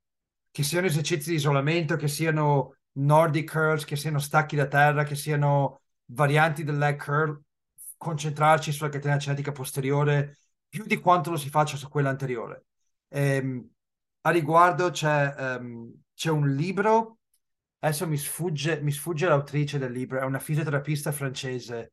che 0.51 0.63
siano 0.63 0.87
esercizi 0.87 1.31
di 1.31 1.35
isolamento, 1.35 1.95
che 1.95 2.07
siano 2.07 2.75
Nordic 2.93 3.51
curls, 3.51 3.85
che 3.85 3.95
siano 3.95 4.19
stacchi 4.19 4.55
da 4.55 4.67
terra, 4.67 5.03
che 5.03 5.15
siano 5.15 5.81
varianti 6.05 6.63
del 6.63 6.77
leg 6.77 7.01
curl, 7.01 7.41
concentrarci 7.97 8.71
sulla 8.71 8.89
catena 8.89 9.17
cinetica 9.17 9.51
posteriore 9.51 10.37
più 10.69 10.85
di 10.85 10.99
quanto 10.99 11.31
lo 11.31 11.37
si 11.37 11.49
faccia 11.49 11.77
su 11.77 11.89
quella 11.89 12.09
anteriore. 12.09 12.65
Ehm, 13.09 13.69
a 14.21 14.29
riguardo 14.31 14.91
c'è, 14.91 15.57
um, 15.59 15.91
c'è, 16.13 16.29
un 16.29 16.53
libro, 16.53 17.19
adesso 17.79 18.07
mi 18.07 18.17
sfugge, 18.17 18.81
mi 18.81 18.91
sfugge 18.91 19.27
l'autrice 19.27 19.77
del 19.79 19.91
libro, 19.91 20.19
è 20.19 20.23
una 20.23 20.39
fisioterapista 20.39 21.11
francese, 21.11 21.91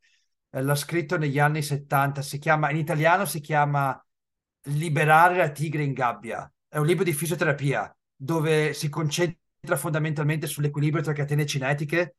eh, 0.51 0.63
l'ha 0.63 0.75
scritto 0.75 1.17
negli 1.17 1.39
anni 1.39 1.63
70, 1.63 2.23
si 2.23 2.39
chiama, 2.39 2.71
in 2.71 2.77
italiano 2.77 3.25
si 3.25 3.41
chiama 3.41 4.01
Liberare 4.69 5.37
la 5.37 5.51
tigre 5.51 5.85
in 5.85 5.93
gabbia, 5.93 6.51
è 6.69 6.79
un 6.79 6.87
libro 6.87 7.05
di 7.05 7.13
fisioterapia 7.13 7.95
dove 8.17 8.73
si 8.73 8.89
concentra 8.89 9.77
fondamentalmente 9.77 10.47
sull'equilibrio 10.47 11.03
tra 11.03 11.13
catene 11.13 11.47
cinetiche 11.47 12.17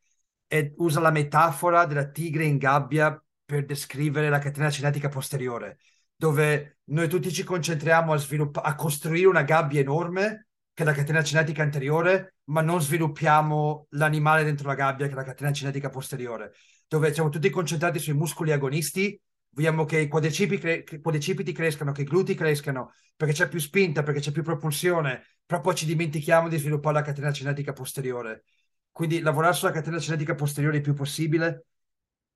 e 0.47 0.73
usa 0.77 0.99
la 1.01 1.11
metafora 1.11 1.85
della 1.85 2.07
tigre 2.07 2.45
in 2.45 2.57
gabbia 2.57 3.21
per 3.43 3.65
descrivere 3.65 4.29
la 4.29 4.39
catena 4.39 4.69
cinetica 4.69 5.09
posteriore, 5.09 5.79
dove 6.15 6.79
noi 6.85 7.09
tutti 7.09 7.31
ci 7.31 7.43
concentriamo 7.43 8.13
a, 8.13 8.17
sviluppa- 8.17 8.61
a 8.61 8.75
costruire 8.75 9.27
una 9.27 9.43
gabbia 9.43 9.81
enorme, 9.81 10.47
che 10.73 10.83
è 10.83 10.85
la 10.85 10.93
catena 10.93 11.23
cinetica 11.23 11.63
anteriore, 11.63 12.35
ma 12.45 12.61
non 12.61 12.81
sviluppiamo 12.81 13.87
l'animale 13.91 14.43
dentro 14.43 14.67
la 14.67 14.75
gabbia, 14.75 15.07
che 15.07 15.13
è 15.13 15.15
la 15.15 15.23
catena 15.23 15.51
cinetica 15.51 15.89
posteriore, 15.89 16.53
dove 16.87 17.13
siamo 17.13 17.29
tutti 17.29 17.49
concentrati 17.49 17.99
sui 17.99 18.13
muscoli 18.13 18.51
agonisti, 18.51 19.19
vogliamo 19.57 19.85
che 19.85 20.01
i 20.01 20.07
quadricipiti, 20.07 20.61
cre- 20.61 21.01
quadricipiti 21.01 21.51
crescano, 21.51 21.91
che 21.91 22.03
i 22.03 22.05
glutei 22.05 22.35
crescano, 22.35 22.93
perché 23.15 23.33
c'è 23.33 23.47
più 23.49 23.59
spinta, 23.59 24.03
perché 24.03 24.19
c'è 24.19 24.31
più 24.31 24.43
propulsione, 24.43 25.25
però 25.47 25.61
poi 25.61 25.73
ci 25.73 25.87
dimentichiamo 25.87 26.47
di 26.47 26.59
sviluppare 26.59 26.93
la 26.93 27.01
catena 27.01 27.31
cinetica 27.31 27.73
posteriore. 27.73 28.43
Quindi 28.91 29.19
lavorare 29.19 29.55
sulla 29.55 29.71
catena 29.71 29.97
cinetica 29.99 30.35
posteriore 30.35 30.77
il 30.77 30.83
più 30.83 30.93
possibile 30.93 31.65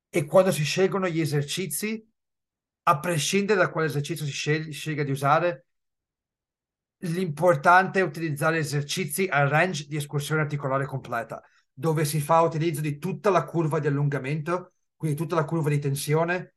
e 0.09 0.25
quando 0.25 0.51
si 0.51 0.63
scelgono 0.63 1.07
gli 1.07 1.21
esercizi, 1.21 2.03
a 2.83 2.99
prescindere 2.99 3.59
da 3.59 3.69
quale 3.69 3.85
esercizio 3.85 4.25
si 4.25 4.31
sceglie, 4.31 4.71
scelga 4.71 5.03
di 5.03 5.11
usare, 5.11 5.65
l'importante 7.03 7.99
è 7.99 8.03
utilizzare 8.03 8.57
esercizi 8.57 9.27
a 9.29 9.47
range 9.47 9.85
di 9.87 9.95
escursione 9.95 10.41
articolare 10.41 10.87
completa, 10.87 11.39
dove 11.71 12.03
si 12.03 12.19
fa 12.19 12.41
utilizzo 12.41 12.81
di 12.81 12.97
tutta 12.97 13.29
la 13.29 13.45
curva 13.45 13.77
di 13.77 13.85
allungamento, 13.85 14.73
quindi 14.95 15.15
tutta 15.15 15.35
la 15.35 15.45
curva 15.45 15.69
di 15.69 15.79
tensione. 15.79 16.55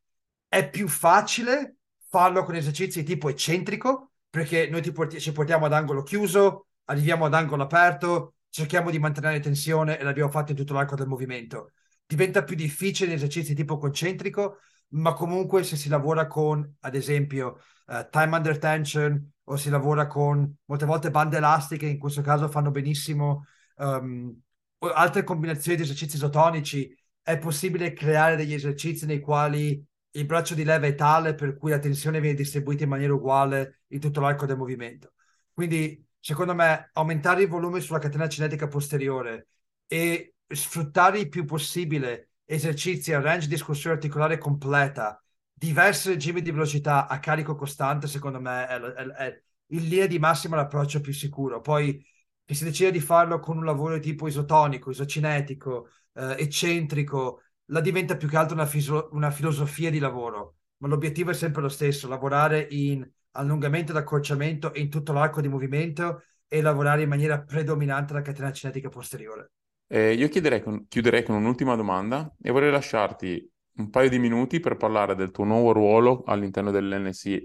È 0.54 0.70
più 0.70 0.86
facile 0.86 1.78
farlo 2.08 2.44
con 2.44 2.54
esercizi 2.54 3.00
di 3.00 3.04
tipo 3.04 3.28
eccentrico, 3.28 4.12
perché 4.30 4.68
noi 4.68 4.88
porti- 4.92 5.18
ci 5.18 5.32
portiamo 5.32 5.66
ad 5.66 5.72
angolo 5.72 6.04
chiuso, 6.04 6.68
arriviamo 6.84 7.24
ad 7.24 7.34
angolo 7.34 7.64
aperto, 7.64 8.34
cerchiamo 8.50 8.92
di 8.92 9.00
mantenere 9.00 9.40
tensione 9.40 9.98
e 9.98 10.04
l'abbiamo 10.04 10.30
fatto 10.30 10.52
in 10.52 10.56
tutto 10.56 10.72
l'arco 10.72 10.94
del 10.94 11.08
movimento. 11.08 11.72
Diventa 12.06 12.44
più 12.44 12.54
difficile 12.54 13.10
in 13.10 13.16
esercizi 13.16 13.52
tipo 13.52 13.78
concentrico, 13.78 14.58
ma 14.90 15.12
comunque 15.14 15.64
se 15.64 15.74
si 15.74 15.88
lavora 15.88 16.28
con, 16.28 16.76
ad 16.82 16.94
esempio, 16.94 17.58
uh, 17.86 18.06
time 18.08 18.36
under 18.36 18.56
tension 18.56 19.32
o 19.42 19.56
si 19.56 19.70
lavora 19.70 20.06
con 20.06 20.54
molte 20.66 20.86
volte 20.86 21.10
bande 21.10 21.38
elastiche, 21.38 21.86
in 21.86 21.98
questo 21.98 22.22
caso 22.22 22.46
fanno 22.46 22.70
benissimo 22.70 23.44
um, 23.78 24.32
altre 24.78 25.24
combinazioni 25.24 25.78
di 25.78 25.82
esercizi 25.82 26.14
isotonici, 26.14 26.96
è 27.20 27.38
possibile 27.38 27.92
creare 27.92 28.36
degli 28.36 28.54
esercizi 28.54 29.04
nei 29.04 29.18
quali 29.18 29.84
il 30.16 30.26
braccio 30.26 30.54
di 30.54 30.64
leva 30.64 30.86
è 30.86 30.94
tale 30.94 31.34
per 31.34 31.56
cui 31.56 31.70
la 31.70 31.78
tensione 31.78 32.20
viene 32.20 32.36
distribuita 32.36 32.84
in 32.84 32.88
maniera 32.90 33.14
uguale 33.14 33.82
in 33.88 34.00
tutto 34.00 34.20
l'arco 34.20 34.46
del 34.46 34.56
movimento. 34.56 35.14
Quindi, 35.52 36.04
secondo 36.20 36.54
me, 36.54 36.90
aumentare 36.94 37.42
il 37.42 37.48
volume 37.48 37.80
sulla 37.80 37.98
catena 37.98 38.28
cinetica 38.28 38.68
posteriore 38.68 39.48
e 39.86 40.34
sfruttare 40.46 41.18
il 41.18 41.28
più 41.28 41.44
possibile 41.44 42.30
esercizi 42.44 43.12
a 43.12 43.20
range 43.20 43.48
di 43.48 43.54
escursione 43.54 43.96
articolare 43.96 44.38
completa, 44.38 45.22
diversi 45.52 46.10
regimi 46.10 46.42
di 46.42 46.50
velocità 46.50 47.08
a 47.08 47.18
carico 47.18 47.54
costante, 47.54 48.06
secondo 48.06 48.40
me 48.40 48.66
è, 48.66 48.80
è, 48.80 49.06
è 49.06 49.42
in 49.68 49.88
linea 49.88 50.06
di 50.06 50.18
massima 50.18 50.56
l'approccio 50.56 51.00
più 51.00 51.12
sicuro. 51.12 51.60
Poi 51.60 52.04
che 52.44 52.54
si 52.54 52.64
decide 52.64 52.90
di 52.90 53.00
farlo 53.00 53.40
con 53.40 53.56
un 53.56 53.64
lavoro 53.64 53.94
di 53.94 54.00
tipo 54.00 54.28
isotonico, 54.28 54.90
isocinetico, 54.90 55.88
eh, 56.12 56.36
eccentrico, 56.38 57.42
la 57.66 57.80
diventa 57.80 58.16
più 58.16 58.28
che 58.28 58.36
altro 58.36 58.54
una, 58.54 58.66
fisiolo- 58.66 59.08
una 59.12 59.30
filosofia 59.30 59.90
di 59.90 59.98
lavoro. 59.98 60.56
Ma 60.78 60.88
l'obiettivo 60.88 61.30
è 61.30 61.34
sempre 61.34 61.62
lo 61.62 61.68
stesso, 61.68 62.08
lavorare 62.08 62.66
in 62.70 63.08
allungamento 63.32 63.92
ed 63.92 63.98
accorciamento 63.98 64.72
in 64.74 64.88
tutto 64.90 65.12
l'arco 65.12 65.40
di 65.40 65.48
movimento 65.48 66.22
e 66.46 66.60
lavorare 66.60 67.02
in 67.02 67.08
maniera 67.08 67.40
predominante 67.40 68.12
la 68.12 68.22
catena 68.22 68.52
cinetica 68.52 68.88
posteriore. 68.88 69.50
Eh, 69.86 70.12
io 70.12 70.28
con, 70.62 70.86
chiuderei 70.88 71.22
con 71.22 71.36
un'ultima 71.36 71.76
domanda 71.76 72.34
e 72.40 72.50
vorrei 72.50 72.70
lasciarti 72.70 73.50
un 73.76 73.90
paio 73.90 74.08
di 74.08 74.18
minuti 74.18 74.60
per 74.60 74.76
parlare 74.76 75.14
del 75.14 75.30
tuo 75.30 75.44
nuovo 75.44 75.72
ruolo 75.72 76.22
all'interno 76.26 76.70
dell'NSCA 76.70 77.40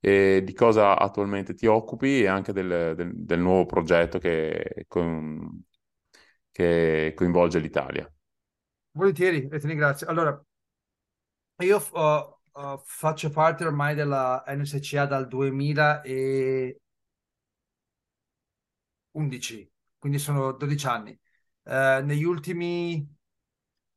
e 0.00 0.42
di 0.44 0.52
cosa 0.52 0.98
attualmente 0.98 1.54
ti 1.54 1.66
occupi 1.66 2.22
e 2.22 2.26
anche 2.26 2.52
del, 2.52 2.94
del, 2.96 3.12
del 3.14 3.40
nuovo 3.40 3.66
progetto 3.66 4.18
che, 4.18 4.84
con, 4.88 5.64
che 6.56 7.12
coinvolge 7.14 7.58
l'Italia. 7.58 8.10
Volentieri, 8.92 9.46
e 9.46 9.58
ti 9.58 9.66
ringrazio. 9.66 10.06
Allora, 10.06 10.42
io 11.58 11.76
uh, 11.92 12.60
uh, 12.60 12.80
faccio 12.82 13.28
parte 13.28 13.66
ormai 13.66 13.94
della 13.94 14.42
NSCA 14.46 15.04
dal 15.04 15.28
2011, 15.28 16.80
quindi 19.98 20.18
sono 20.18 20.52
12 20.52 20.86
anni. 20.86 21.20
Uh, 21.64 22.02
negli 22.02 22.24
ultimi 22.24 23.06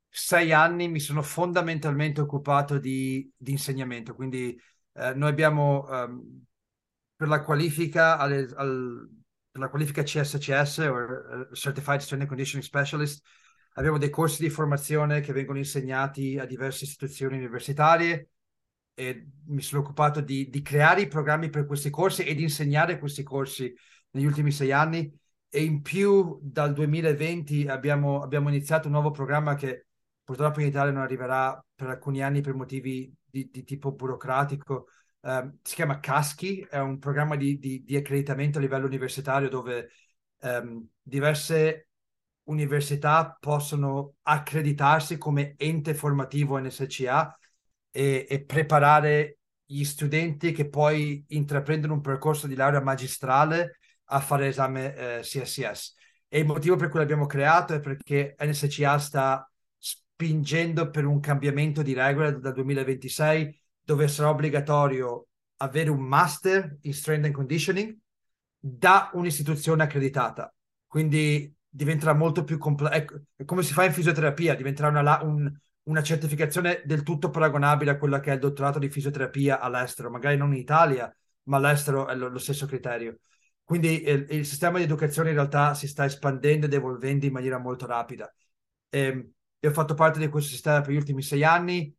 sei 0.06 0.52
anni 0.52 0.88
mi 0.88 1.00
sono 1.00 1.22
fondamentalmente 1.22 2.20
occupato 2.20 2.78
di, 2.78 3.32
di 3.38 3.52
insegnamento, 3.52 4.14
quindi 4.14 4.60
uh, 4.92 5.12
noi 5.14 5.30
abbiamo 5.30 5.86
um, 5.88 6.44
per 7.16 7.28
la 7.28 7.42
qualifica 7.42 8.18
alle, 8.18 8.50
al, 8.54 9.08
la 9.52 9.68
qualifica 9.68 10.02
CSCS 10.02 10.76
uh, 10.78 11.54
Certified 11.54 12.00
Strength 12.00 12.22
and 12.22 12.28
Conditioning 12.28 12.66
Specialist 12.66 13.22
abbiamo 13.74 13.98
dei 13.98 14.10
corsi 14.10 14.42
di 14.42 14.50
formazione 14.50 15.20
che 15.20 15.32
vengono 15.32 15.58
insegnati 15.58 16.38
a 16.38 16.44
diverse 16.44 16.84
istituzioni 16.84 17.36
universitarie 17.36 18.28
e 18.94 19.28
mi 19.46 19.62
sono 19.62 19.82
occupato 19.82 20.20
di, 20.20 20.48
di 20.48 20.62
creare 20.62 21.02
i 21.02 21.08
programmi 21.08 21.48
per 21.50 21.66
questi 21.66 21.90
corsi 21.90 22.22
e 22.22 22.34
di 22.34 22.42
insegnare 22.42 22.98
questi 22.98 23.22
corsi 23.22 23.72
negli 24.10 24.24
ultimi 24.24 24.50
sei 24.50 24.72
anni 24.72 25.12
e 25.48 25.64
in 25.64 25.82
più 25.82 26.38
dal 26.42 26.72
2020 26.72 27.66
abbiamo, 27.68 28.22
abbiamo 28.22 28.48
iniziato 28.48 28.86
un 28.86 28.92
nuovo 28.92 29.10
programma 29.10 29.54
che 29.54 29.86
purtroppo 30.22 30.60
in 30.60 30.66
Italia 30.66 30.92
non 30.92 31.02
arriverà 31.02 31.64
per 31.74 31.88
alcuni 31.88 32.22
anni 32.22 32.40
per 32.40 32.54
motivi 32.54 33.12
di, 33.24 33.48
di 33.50 33.64
tipo 33.64 33.92
burocratico. 33.92 34.86
Um, 35.22 35.58
si 35.62 35.74
chiama 35.74 36.00
CASCI, 36.00 36.66
è 36.70 36.78
un 36.78 36.98
programma 36.98 37.36
di, 37.36 37.58
di, 37.58 37.82
di 37.84 37.96
accreditamento 37.96 38.58
a 38.58 38.60
livello 38.60 38.86
universitario 38.86 39.50
dove 39.50 39.90
um, 40.40 40.86
diverse 41.02 41.88
università 42.44 43.36
possono 43.38 44.14
accreditarsi 44.22 45.18
come 45.18 45.54
ente 45.56 45.94
formativo 45.94 46.58
NSCA 46.58 47.38
e, 47.90 48.26
e 48.28 48.44
preparare 48.44 49.38
gli 49.64 49.84
studenti 49.84 50.52
che 50.52 50.68
poi 50.68 51.24
intraprendono 51.28 51.94
un 51.94 52.00
percorso 52.00 52.46
di 52.46 52.54
laurea 52.54 52.80
magistrale 52.80 53.78
a 54.06 54.20
fare 54.20 54.48
esame 54.48 54.94
eh, 54.94 55.20
CSCS. 55.20 55.94
E 56.28 56.40
il 56.40 56.46
motivo 56.46 56.76
per 56.76 56.88
cui 56.88 56.98
l'abbiamo 56.98 57.26
creato 57.26 57.74
è 57.74 57.80
perché 57.80 58.34
NSCA 58.38 58.98
sta 58.98 59.50
spingendo 59.78 60.90
per 60.90 61.04
un 61.04 61.20
cambiamento 61.20 61.82
di 61.82 61.92
regole 61.92 62.38
dal 62.38 62.52
2026 62.52 63.59
dove 63.82 64.08
sarà 64.08 64.30
obbligatorio 64.30 65.26
avere 65.58 65.90
un 65.90 66.00
master 66.00 66.78
in 66.82 66.94
strength 66.94 67.26
and 67.26 67.34
conditioning 67.34 67.96
da 68.58 69.10
un'istituzione 69.14 69.82
accreditata. 69.82 70.52
Quindi 70.86 71.54
diventerà 71.68 72.14
molto 72.14 72.44
più 72.44 72.58
complesso. 72.58 72.94
Ecco, 72.94 73.20
come 73.44 73.62
si 73.62 73.72
fa 73.72 73.84
in 73.84 73.92
fisioterapia, 73.92 74.54
diventerà 74.54 74.88
una, 74.88 75.22
un, 75.22 75.52
una 75.84 76.02
certificazione 76.02 76.82
del 76.84 77.02
tutto 77.02 77.30
paragonabile 77.30 77.92
a 77.92 77.96
quella 77.98 78.20
che 78.20 78.30
è 78.30 78.34
il 78.34 78.40
dottorato 78.40 78.78
di 78.78 78.90
fisioterapia 78.90 79.60
all'estero, 79.60 80.10
magari 80.10 80.36
non 80.36 80.52
in 80.52 80.60
Italia, 80.60 81.14
ma 81.44 81.56
all'estero 81.56 82.08
è 82.08 82.14
lo, 82.14 82.28
lo 82.28 82.38
stesso 82.38 82.66
criterio. 82.66 83.20
Quindi 83.64 84.02
il, 84.02 84.26
il, 84.30 84.46
sistema 84.46 84.78
di 84.78 84.84
educazione 84.84 85.28
in 85.28 85.36
realtà 85.36 85.74
si 85.74 85.86
sta 85.86 86.04
espandendo 86.04 86.66
ed 86.66 86.74
evolvendo 86.74 87.26
in 87.26 87.32
maniera 87.32 87.58
molto 87.58 87.86
rapida. 87.86 88.32
E, 88.88 89.00
ehm, 89.00 89.30
io 89.60 89.68
ho 89.68 89.72
fatto 89.72 89.94
parte 89.94 90.18
di 90.18 90.28
questo 90.28 90.50
sistema 90.50 90.80
per 90.80 90.92
gli 90.92 90.96
ultimi 90.96 91.22
sei 91.22 91.44
anni 91.44 91.94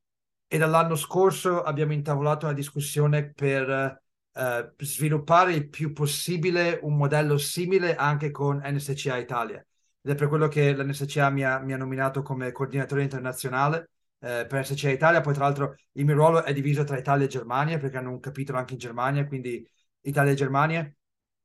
e 0.54 0.58
dall'anno 0.58 0.96
scorso 0.96 1.64
abbiamo 1.64 1.94
intavolato 1.94 2.46
una 2.46 2.54
discussione 2.54 3.32
per 3.32 4.02
eh, 4.34 4.74
sviluppare 4.80 5.54
il 5.54 5.70
più 5.70 5.94
possibile 5.94 6.78
un 6.82 6.98
modello 6.98 7.38
simile 7.38 7.96
anche 7.96 8.32
con 8.32 8.62
NSCA 8.62 9.16
Italia. 9.16 9.66
Ed 10.02 10.12
è 10.12 10.16
per 10.16 10.28
quello 10.28 10.50
che 10.50 10.76
l'NSCA 10.76 11.30
mi 11.30 11.46
ha, 11.46 11.60
mi 11.60 11.72
ha 11.72 11.78
nominato 11.78 12.22
come 12.22 12.52
coordinatore 12.52 13.04
internazionale 13.04 13.92
eh, 14.20 14.46
per 14.46 14.60
NSCA 14.60 14.90
Italia. 14.90 15.22
Poi, 15.22 15.34
tra 15.34 15.46
l'altro, 15.46 15.76
il 15.94 16.04
mio 16.04 16.16
ruolo 16.16 16.44
è 16.44 16.52
diviso 16.52 16.84
tra 16.84 16.98
Italia 16.98 17.24
e 17.28 17.30
Germania 17.30 17.78
perché 17.78 17.96
hanno 17.96 18.12
un 18.12 18.20
capitolo 18.20 18.58
anche 18.58 18.74
in 18.74 18.80
Germania, 18.80 19.26
quindi 19.26 19.66
Italia 20.02 20.34
e 20.34 20.36
Germania 20.36 20.94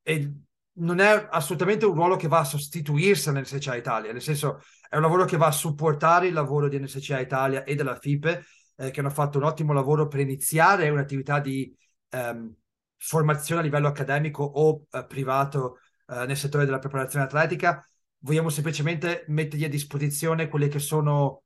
e 0.02 0.32
non 0.78 0.98
è 0.98 1.28
assolutamente 1.30 1.86
un 1.86 1.94
ruolo 1.94 2.16
che 2.16 2.26
va 2.26 2.40
a 2.40 2.44
sostituirsi 2.44 3.28
all'NSCA 3.28 3.76
Italia, 3.76 4.11
nel 4.11 4.20
senso 4.20 4.62
è 4.88 4.96
un 4.96 5.02
lavoro 5.02 5.24
che 5.26 5.36
va 5.36 5.46
a 5.46 5.52
supportare 5.52 6.26
il 6.26 6.32
lavoro 6.32 6.68
di 6.68 6.80
NSCA 6.80 7.20
Italia 7.20 7.62
e 7.62 7.76
della 7.76 7.96
FIPE, 7.96 8.44
eh, 8.76 8.90
che 8.90 9.00
hanno 9.00 9.10
fatto 9.10 9.38
un 9.38 9.44
ottimo 9.44 9.72
lavoro 9.72 10.08
per 10.08 10.20
iniziare 10.20 10.88
un'attività 10.88 11.40
di 11.40 11.74
ehm, 12.10 12.54
formazione 12.96 13.60
a 13.60 13.64
livello 13.64 13.88
accademico 13.88 14.42
o 14.42 14.86
eh, 14.90 15.04
privato 15.06 15.78
eh, 16.06 16.26
nel 16.26 16.36
settore 16.36 16.64
della 16.64 16.78
preparazione 16.78 17.24
atletica. 17.24 17.84
Vogliamo 18.18 18.48
semplicemente 18.48 19.24
mettergli 19.28 19.64
a 19.64 19.68
disposizione 19.68 20.48
quelli 20.48 20.68
che 20.68 20.78
sono 20.78 21.42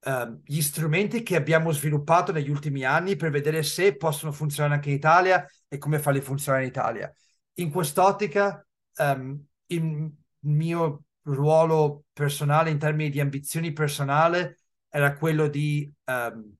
ehm, 0.00 0.40
gli 0.44 0.60
strumenti 0.60 1.22
che 1.22 1.36
abbiamo 1.36 1.72
sviluppato 1.72 2.32
negli 2.32 2.50
ultimi 2.50 2.84
anni 2.84 3.16
per 3.16 3.30
vedere 3.30 3.62
se 3.62 3.96
possono 3.96 4.32
funzionare 4.32 4.74
anche 4.74 4.90
in 4.90 4.96
Italia 4.96 5.46
e 5.68 5.78
come 5.78 5.98
farli 5.98 6.20
funzionare 6.20 6.64
in 6.64 6.68
Italia 6.70 7.12
in 7.54 7.70
quest'ottica 7.70 8.66
ehm, 8.96 9.44
il 9.66 10.12
mio 10.40 11.04
ruolo 11.22 12.04
personale 12.12 12.70
in 12.70 12.78
termini 12.78 13.10
di 13.10 13.20
ambizioni 13.20 13.72
personali 13.72 14.54
era 14.94 15.16
quello 15.16 15.48
di 15.48 15.92
ehm, 16.04 16.54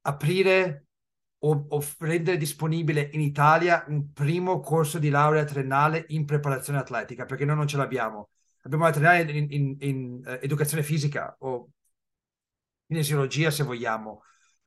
aprire 0.00 0.86
o, 1.40 1.66
o, 1.68 1.84
rendere 1.98 2.38
disponibile 2.38 3.10
in 3.12 3.20
Italia 3.20 3.84
un 3.88 4.12
primo 4.14 4.60
corso 4.60 4.98
di 4.98 5.10
laurea 5.10 5.44
triennale 5.44 6.06
in 6.08 6.24
preparazione 6.24 6.78
atletica, 6.78 7.26
perché 7.26 7.44
noi 7.44 7.56
non 7.56 7.66
ce 7.66 7.76
l'abbiamo. 7.76 8.30
Abbiamo 8.62 8.84
la 8.84 8.92
triennale 8.92 9.30
in, 9.32 9.46
in, 9.50 9.76
in 9.80 10.22
uh, 10.24 10.38
educazione 10.40 10.82
fisica 10.82 11.36
o 11.40 11.68
kinesiologia 12.86 13.50
se 13.50 13.62
vogliamo, 13.62 14.22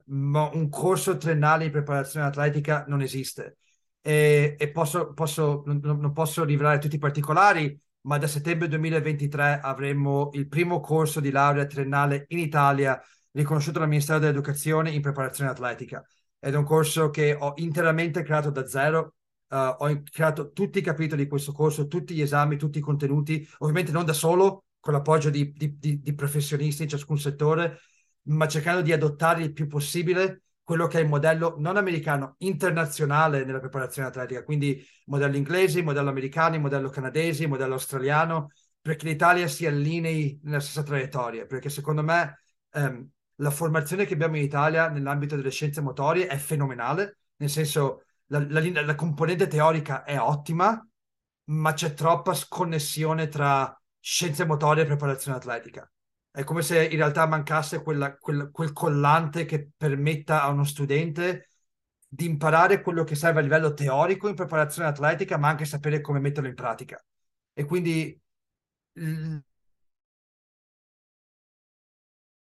ma 0.06 0.48
un 0.54 0.70
corso 0.70 1.18
triennale 1.18 1.66
in 1.66 1.72
preparazione 1.72 2.28
atletica 2.28 2.86
non 2.88 3.02
esiste. 3.02 3.58
E, 4.02 4.56
e 4.60 4.70
posso, 4.70 5.14
posso, 5.14 5.64
non, 5.66 5.80
non 5.82 6.14
posso 6.14 6.44
rivelare 6.44 6.78
tutti 6.78 6.96
i 6.96 7.00
particolari, 7.00 7.76
ma 8.08 8.18
da 8.18 8.28
settembre 8.28 8.70
2023 8.70 9.60
avremo 9.62 10.30
il 10.34 10.48
primo 10.48 10.80
corso 10.80 11.20
di 11.20 11.30
laurea 11.30 11.66
triennale 11.66 12.26
in 12.30 12.40
Italia 12.40 13.00
riconosciuto 13.32 13.80
dal 13.80 13.90
Ministero 13.90 14.20
dell'Educazione 14.20 14.92
in 14.92 15.02
preparazione 15.02 15.50
atletica. 15.50 16.04
Ed 16.40 16.54
è 16.54 16.58
un 16.58 16.64
corso 16.64 17.10
che 17.10 17.36
ho 17.38 17.54
interamente 17.58 18.24
creato 18.24 18.50
da 18.50 18.66
zero. 18.66 19.16
Uh, 19.50 19.76
ho 19.78 20.02
creato 20.10 20.52
tutti 20.52 20.80
i 20.80 20.82
capitoli 20.82 21.24
di 21.24 21.30
questo 21.30 21.52
corso, 21.52 21.88
tutti 21.88 22.14
gli 22.14 22.22
esami, 22.22 22.58
tutti 22.58 22.78
i 22.78 22.82
contenuti, 22.82 23.48
ovviamente 23.60 23.92
non 23.92 24.06
da 24.06 24.14
solo, 24.14 24.66
con 24.80 24.94
l'appoggio 24.94 25.30
di, 25.30 25.52
di, 25.52 25.78
di, 25.78 26.02
di 26.02 26.14
professionisti 26.14 26.84
in 26.84 26.90
ciascun 26.90 27.20
settore, 27.20 27.80
ma 28.24 28.48
cercando 28.48 28.82
di 28.82 28.94
adottare 28.94 29.44
il 29.44 29.54
più 29.54 29.68
possibile 29.68 30.44
quello 30.68 30.88
che 30.88 30.98
è 31.00 31.02
il 31.02 31.08
modello 31.08 31.56
non 31.60 31.78
americano, 31.78 32.36
internazionale 32.40 33.46
nella 33.46 33.62
preparazione 33.62 34.10
atletica, 34.10 34.44
quindi 34.44 34.86
modello 35.06 35.38
inglese, 35.38 35.82
modello 35.82 36.10
americano, 36.10 36.60
modello 36.60 36.90
canadese, 36.90 37.48
modello 37.48 37.76
australiano, 37.76 38.50
perché 38.82 39.08
l'Italia 39.08 39.48
si 39.48 39.66
allinei 39.66 40.38
nella 40.44 40.60
stessa 40.60 40.84
traiettoria, 40.84 41.46
perché 41.46 41.70
secondo 41.70 42.04
me 42.04 42.42
ehm, 42.72 43.10
la 43.36 43.50
formazione 43.50 44.04
che 44.04 44.16
abbiamo 44.16 44.36
in 44.36 44.44
Italia 44.44 44.90
nell'ambito 44.90 45.38
delle 45.38 45.52
scienze 45.52 45.80
motorie 45.80 46.28
è 46.28 46.36
fenomenale, 46.36 47.20
nel 47.38 47.50
senso 47.50 48.04
la, 48.26 48.46
la, 48.50 48.82
la 48.84 48.96
componente 48.96 49.48
teorica 49.48 50.04
è 50.04 50.20
ottima, 50.20 50.86
ma 51.46 51.72
c'è 51.72 51.94
troppa 51.94 52.34
sconnessione 52.34 53.30
tra 53.30 53.74
scienze 54.02 54.46
motorie 54.46 54.84
e 54.84 54.86
preparazione 54.86 55.38
atletica. 55.38 55.90
È 56.38 56.44
come 56.44 56.62
se 56.62 56.86
in 56.86 56.98
realtà 56.98 57.26
mancasse 57.26 57.82
quella, 57.82 58.16
quel, 58.16 58.52
quel 58.52 58.72
collante 58.72 59.46
che 59.46 59.72
permetta 59.76 60.44
a 60.44 60.50
uno 60.50 60.66
studente 60.66 61.50
di 62.08 62.26
imparare 62.26 62.84
quello 62.84 63.04
che 63.04 63.16
serve 63.16 63.40
a 63.40 63.42
livello 63.42 63.74
teorico 63.74 64.28
in 64.30 64.36
preparazione 64.36 64.88
atletica, 64.88 65.38
ma 65.38 65.48
anche 65.48 65.66
sapere 65.66 66.00
come 66.00 66.20
metterlo 66.20 66.48
in 66.48 66.54
pratica. 66.54 67.04
E 67.54 67.66
quindi 67.66 68.22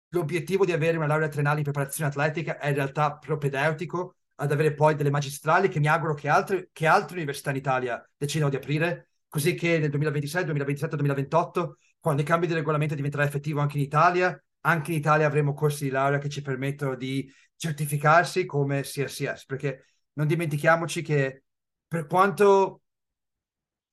l'obiettivo 0.08 0.64
di 0.64 0.72
avere 0.72 0.96
una 0.96 1.06
laurea 1.06 1.28
triennale 1.28 1.58
in 1.58 1.62
preparazione 1.64 2.10
atletica 2.10 2.58
è 2.58 2.68
in 2.70 2.74
realtà 2.74 3.16
propedeutico 3.16 4.16
ad 4.36 4.50
avere 4.50 4.74
poi 4.74 4.96
delle 4.96 5.10
magistrali 5.10 5.68
che 5.68 5.78
mi 5.78 5.86
auguro 5.86 6.14
che 6.14 6.28
altre, 6.28 6.68
che 6.72 6.88
altre 6.88 7.14
università 7.18 7.50
in 7.50 7.56
Italia 7.56 8.04
decidano 8.16 8.50
di 8.50 8.56
aprire, 8.56 9.10
così 9.28 9.54
che 9.54 9.78
nel 9.78 9.90
2026, 9.90 10.42
2027, 10.42 10.96
2028 10.96 11.76
quando 12.04 12.20
il 12.20 12.28
cambio 12.28 12.46
di 12.48 12.54
regolamento 12.54 12.94
diventerà 12.94 13.24
effettivo 13.24 13.60
anche 13.60 13.78
in 13.78 13.84
Italia, 13.84 14.38
anche 14.66 14.92
in 14.92 14.98
Italia 14.98 15.26
avremo 15.26 15.54
corsi 15.54 15.84
di 15.84 15.90
laurea 15.90 16.18
che 16.18 16.28
ci 16.28 16.42
permettono 16.42 16.96
di 16.96 17.32
certificarsi 17.56 18.44
come 18.44 18.82
CSCS, 18.82 19.46
perché 19.46 19.86
non 20.12 20.26
dimentichiamoci 20.26 21.00
che 21.00 21.44
per 21.88 22.06
quanto 22.06 22.82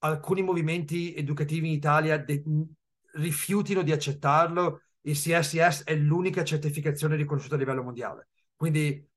alcuni 0.00 0.42
movimenti 0.42 1.14
educativi 1.14 1.68
in 1.68 1.72
Italia 1.72 2.18
de- 2.18 2.42
rifiutino 3.14 3.80
di 3.80 3.92
accettarlo, 3.92 4.82
il 5.00 5.16
CSCS 5.16 5.84
è 5.84 5.94
l'unica 5.94 6.44
certificazione 6.44 7.16
riconosciuta 7.16 7.54
a 7.54 7.58
livello 7.58 7.82
mondiale. 7.82 8.28
Quindi, 8.54 9.08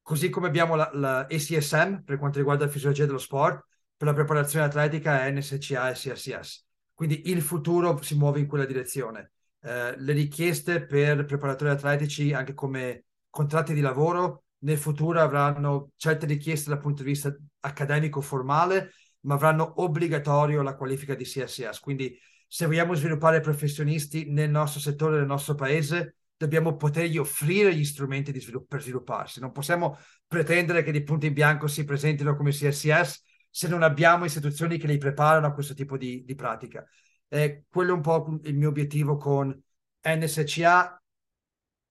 così 0.00 0.30
come 0.30 0.46
abbiamo 0.46 0.76
la, 0.76 0.88
la 0.94 1.18
ACSM 1.30 2.04
per 2.04 2.16
quanto 2.16 2.38
riguarda 2.38 2.64
la 2.64 2.70
fisiologia 2.70 3.04
dello 3.04 3.18
sport, 3.18 3.66
per 3.98 4.08
la 4.08 4.14
preparazione 4.14 4.64
atletica 4.64 5.26
è 5.26 5.30
NSCA 5.30 5.90
e 5.90 5.92
CSCS. 5.92 6.68
Quindi 7.00 7.30
il 7.30 7.40
futuro 7.40 7.98
si 8.02 8.14
muove 8.14 8.40
in 8.40 8.46
quella 8.46 8.66
direzione. 8.66 9.32
Eh, 9.62 9.98
le 9.98 10.12
richieste 10.12 10.84
per 10.84 11.24
preparatori 11.24 11.70
atletici, 11.70 12.34
anche 12.34 12.52
come 12.52 13.04
contratti 13.30 13.72
di 13.72 13.80
lavoro, 13.80 14.44
nel 14.64 14.76
futuro 14.76 15.18
avranno 15.18 15.92
certe 15.96 16.26
richieste 16.26 16.68
dal 16.68 16.78
punto 16.78 17.02
di 17.02 17.08
vista 17.08 17.34
accademico 17.60 18.20
formale, 18.20 18.92
ma 19.20 19.32
avranno 19.32 19.80
obbligatorio 19.80 20.60
la 20.60 20.76
qualifica 20.76 21.14
di 21.14 21.24
CSS. 21.24 21.80
Quindi 21.80 22.14
se 22.46 22.66
vogliamo 22.66 22.92
sviluppare 22.92 23.40
professionisti 23.40 24.30
nel 24.30 24.50
nostro 24.50 24.78
settore, 24.78 25.16
nel 25.16 25.24
nostro 25.24 25.54
paese, 25.54 26.16
dobbiamo 26.36 26.76
potergli 26.76 27.16
offrire 27.16 27.74
gli 27.74 27.84
strumenti 27.86 28.38
svilupp- 28.38 28.68
per 28.68 28.82
svilupparsi. 28.82 29.40
Non 29.40 29.52
possiamo 29.52 29.96
pretendere 30.26 30.82
che 30.82 30.92
di 30.92 31.02
punto 31.02 31.24
in 31.24 31.32
bianco 31.32 31.66
si 31.66 31.82
presentino 31.82 32.36
come 32.36 32.50
CSS 32.50 33.22
se 33.50 33.68
non 33.68 33.82
abbiamo 33.82 34.24
istituzioni 34.24 34.78
che 34.78 34.86
li 34.86 34.98
preparano 34.98 35.46
a 35.46 35.52
questo 35.52 35.74
tipo 35.74 35.96
di, 35.96 36.24
di 36.24 36.34
pratica. 36.34 36.86
Eh, 37.28 37.64
quello 37.68 37.92
è 37.92 37.94
un 37.94 38.00
po' 38.00 38.38
il 38.44 38.56
mio 38.56 38.68
obiettivo 38.68 39.16
con 39.16 39.58
NSCA, 40.02 41.02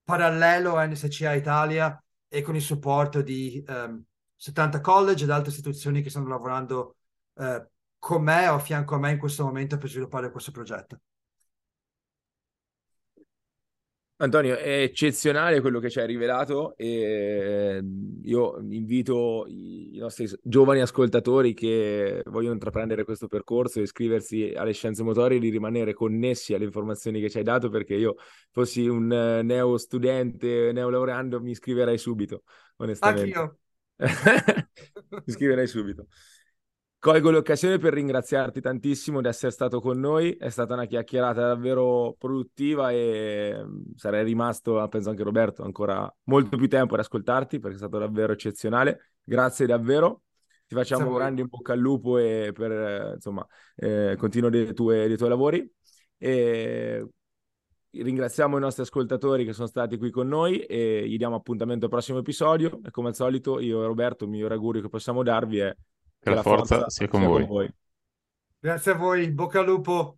parallelo 0.03 0.75
a 0.75 0.85
NSCA 0.85 1.33
Italia 1.33 2.01
e 2.27 2.41
con 2.41 2.55
il 2.55 2.61
supporto 2.61 3.21
di 3.21 3.63
um, 3.67 3.75
ehm, 3.75 4.03
70 4.35 4.81
college 4.81 5.23
ed 5.25 5.29
altre 5.29 5.49
istituzioni 5.51 6.01
che 6.01 6.09
stanno 6.09 6.29
lavorando 6.29 6.95
uh, 7.33 7.65
con 7.97 8.23
me 8.23 8.47
o 8.47 8.55
a 8.55 8.59
fianco 8.59 8.95
a 8.95 8.99
me 8.99 9.11
in 9.11 9.17
questo 9.19 9.43
momento 9.43 9.77
per 9.77 9.89
sviluppare 9.89 10.31
questo 10.31 10.51
progetto. 10.51 11.01
Antonio, 14.21 14.57
è 14.57 14.81
eccezionale 14.81 15.61
quello 15.61 15.79
che 15.79 15.89
ci 15.89 15.97
hai 16.01 16.05
rivelato 16.05 16.75
e 16.75 17.77
ehm, 17.77 18.19
io 18.23 18.59
invito 18.69 19.45
i 19.47 19.95
nostri 19.97 20.29
giovani 20.43 20.81
ascoltatori 20.81 21.53
che 21.53 22.21
vogliono 22.25 22.53
intraprendere 22.53 23.05
questo 23.05 23.27
percorso 23.27 23.79
e 23.79 23.83
iscriversi 23.83 24.51
alle 24.53 24.73
scienze 24.73 25.03
motorie 25.03 25.39
di 25.39 25.49
rimanere 25.49 25.93
connessi 25.93 26.53
alle 26.53 26.65
informazioni 26.65 27.21
che 27.21 27.29
ci 27.29 27.37
hai 27.37 27.45
dato 27.45 27.69
perché 27.69 27.95
io 27.95 28.15
fossi 28.51 28.85
un 28.87 29.09
eh, 29.09 29.41
neo 29.41 29.77
studente, 29.77 30.73
neo 30.73 30.89
laureando, 30.89 31.39
mi 31.39 31.51
iscriverei 31.51 31.97
subito, 31.97 32.43
onestamente. 32.75 33.37
Anch'io. 33.37 33.57
mi 35.11 35.23
iscriverei 35.23 35.67
subito. 35.67 36.07
Colgo 37.01 37.31
l'occasione 37.31 37.77
per 37.77 37.93
ringraziarti 37.93 38.59
tantissimo 38.59 39.21
di 39.21 39.29
essere 39.29 39.53
stato 39.53 39.79
con 39.79 39.97
noi, 39.97 40.33
è 40.33 40.49
stata 40.49 40.73
una 40.73 40.83
chiacchierata 40.83 41.47
davvero 41.47 42.13
produttiva 42.19 42.91
e 42.91 43.55
mm, 43.57 43.91
sarei 43.95 44.25
rimasto, 44.25 44.85
penso 44.89 45.09
anche 45.09 45.23
Roberto, 45.23 45.63
ancora 45.63 46.13
molto 46.23 46.57
più 46.57 46.67
tempo 46.67 46.95
ad 46.95 46.99
ascoltarti 46.99 47.59
perché 47.59 47.75
è 47.75 47.79
stato 47.79 47.99
davvero 47.99 48.33
eccezionale. 48.33 49.13
Grazie 49.23 49.65
davvero, 49.65 50.23
ti 50.67 50.75
facciamo 50.75 51.07
un 51.07 51.15
grande 51.15 51.39
in 51.39 51.47
bocca 51.47 51.71
al 51.71 51.79
lupo 51.79 52.17
e 52.17 52.51
per 52.53 52.69
eh, 52.69 53.11
insomma, 53.13 53.47
eh, 53.77 54.15
continuo 54.17 54.49
dei, 54.49 54.73
tue, 54.73 55.07
dei 55.07 55.15
tuoi 55.15 55.29
lavori. 55.29 55.73
E 56.17 57.07
ringraziamo 57.91 58.57
i 58.57 58.59
nostri 58.59 58.83
ascoltatori 58.83 59.45
che 59.45 59.53
sono 59.53 59.67
stati 59.67 59.97
qui 59.97 60.11
con 60.11 60.27
noi 60.27 60.59
e 60.59 61.07
gli 61.07 61.15
diamo 61.15 61.35
appuntamento 61.35 61.85
al 61.85 61.91
prossimo 61.91 62.19
episodio 62.19 62.81
e 62.83 62.91
come 62.91 63.07
al 63.07 63.15
solito 63.15 63.61
io 63.61 63.83
e 63.83 63.85
Roberto 63.85 64.25
il 64.25 64.31
miglior 64.31 64.51
augurio 64.51 64.81
che 64.81 64.89
possiamo 64.89 65.23
darvi 65.23 65.59
è 65.59 65.75
che, 66.19 66.29
la 66.29 66.41
forza, 66.41 66.75
forza 66.75 66.89
sia, 66.89 67.07
con, 67.07 67.19
sia 67.21 67.29
voi. 67.29 67.45
con 67.45 67.55
voi. 67.55 67.73
Grazie 68.59 68.91
a 68.91 68.95
voi, 68.95 69.31
bocca 69.31 69.59
al 69.59 69.65
lupo. 69.65 70.17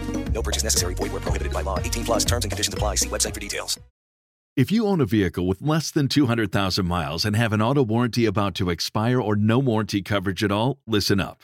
No 0.33 0.41
purchase 0.41 0.63
necessary. 0.63 0.95
Void 0.95 1.11
where 1.11 1.21
prohibited 1.21 1.53
by 1.53 1.61
law. 1.61 1.77
18 1.77 2.05
plus 2.05 2.25
terms 2.25 2.45
and 2.45 2.51
conditions 2.51 2.73
apply. 2.73 2.95
See 2.95 3.09
website 3.09 3.35
for 3.35 3.39
details. 3.39 3.79
If 4.57 4.69
you 4.69 4.85
own 4.85 4.99
a 4.99 5.05
vehicle 5.05 5.47
with 5.47 5.61
less 5.61 5.91
than 5.91 6.09
200,000 6.09 6.85
miles 6.85 7.23
and 7.23 7.37
have 7.37 7.53
an 7.53 7.61
auto 7.61 7.83
warranty 7.83 8.25
about 8.25 8.53
to 8.55 8.69
expire 8.69 9.19
or 9.19 9.37
no 9.37 9.59
warranty 9.59 10.01
coverage 10.01 10.43
at 10.43 10.51
all, 10.51 10.79
listen 10.85 11.21
up. 11.21 11.43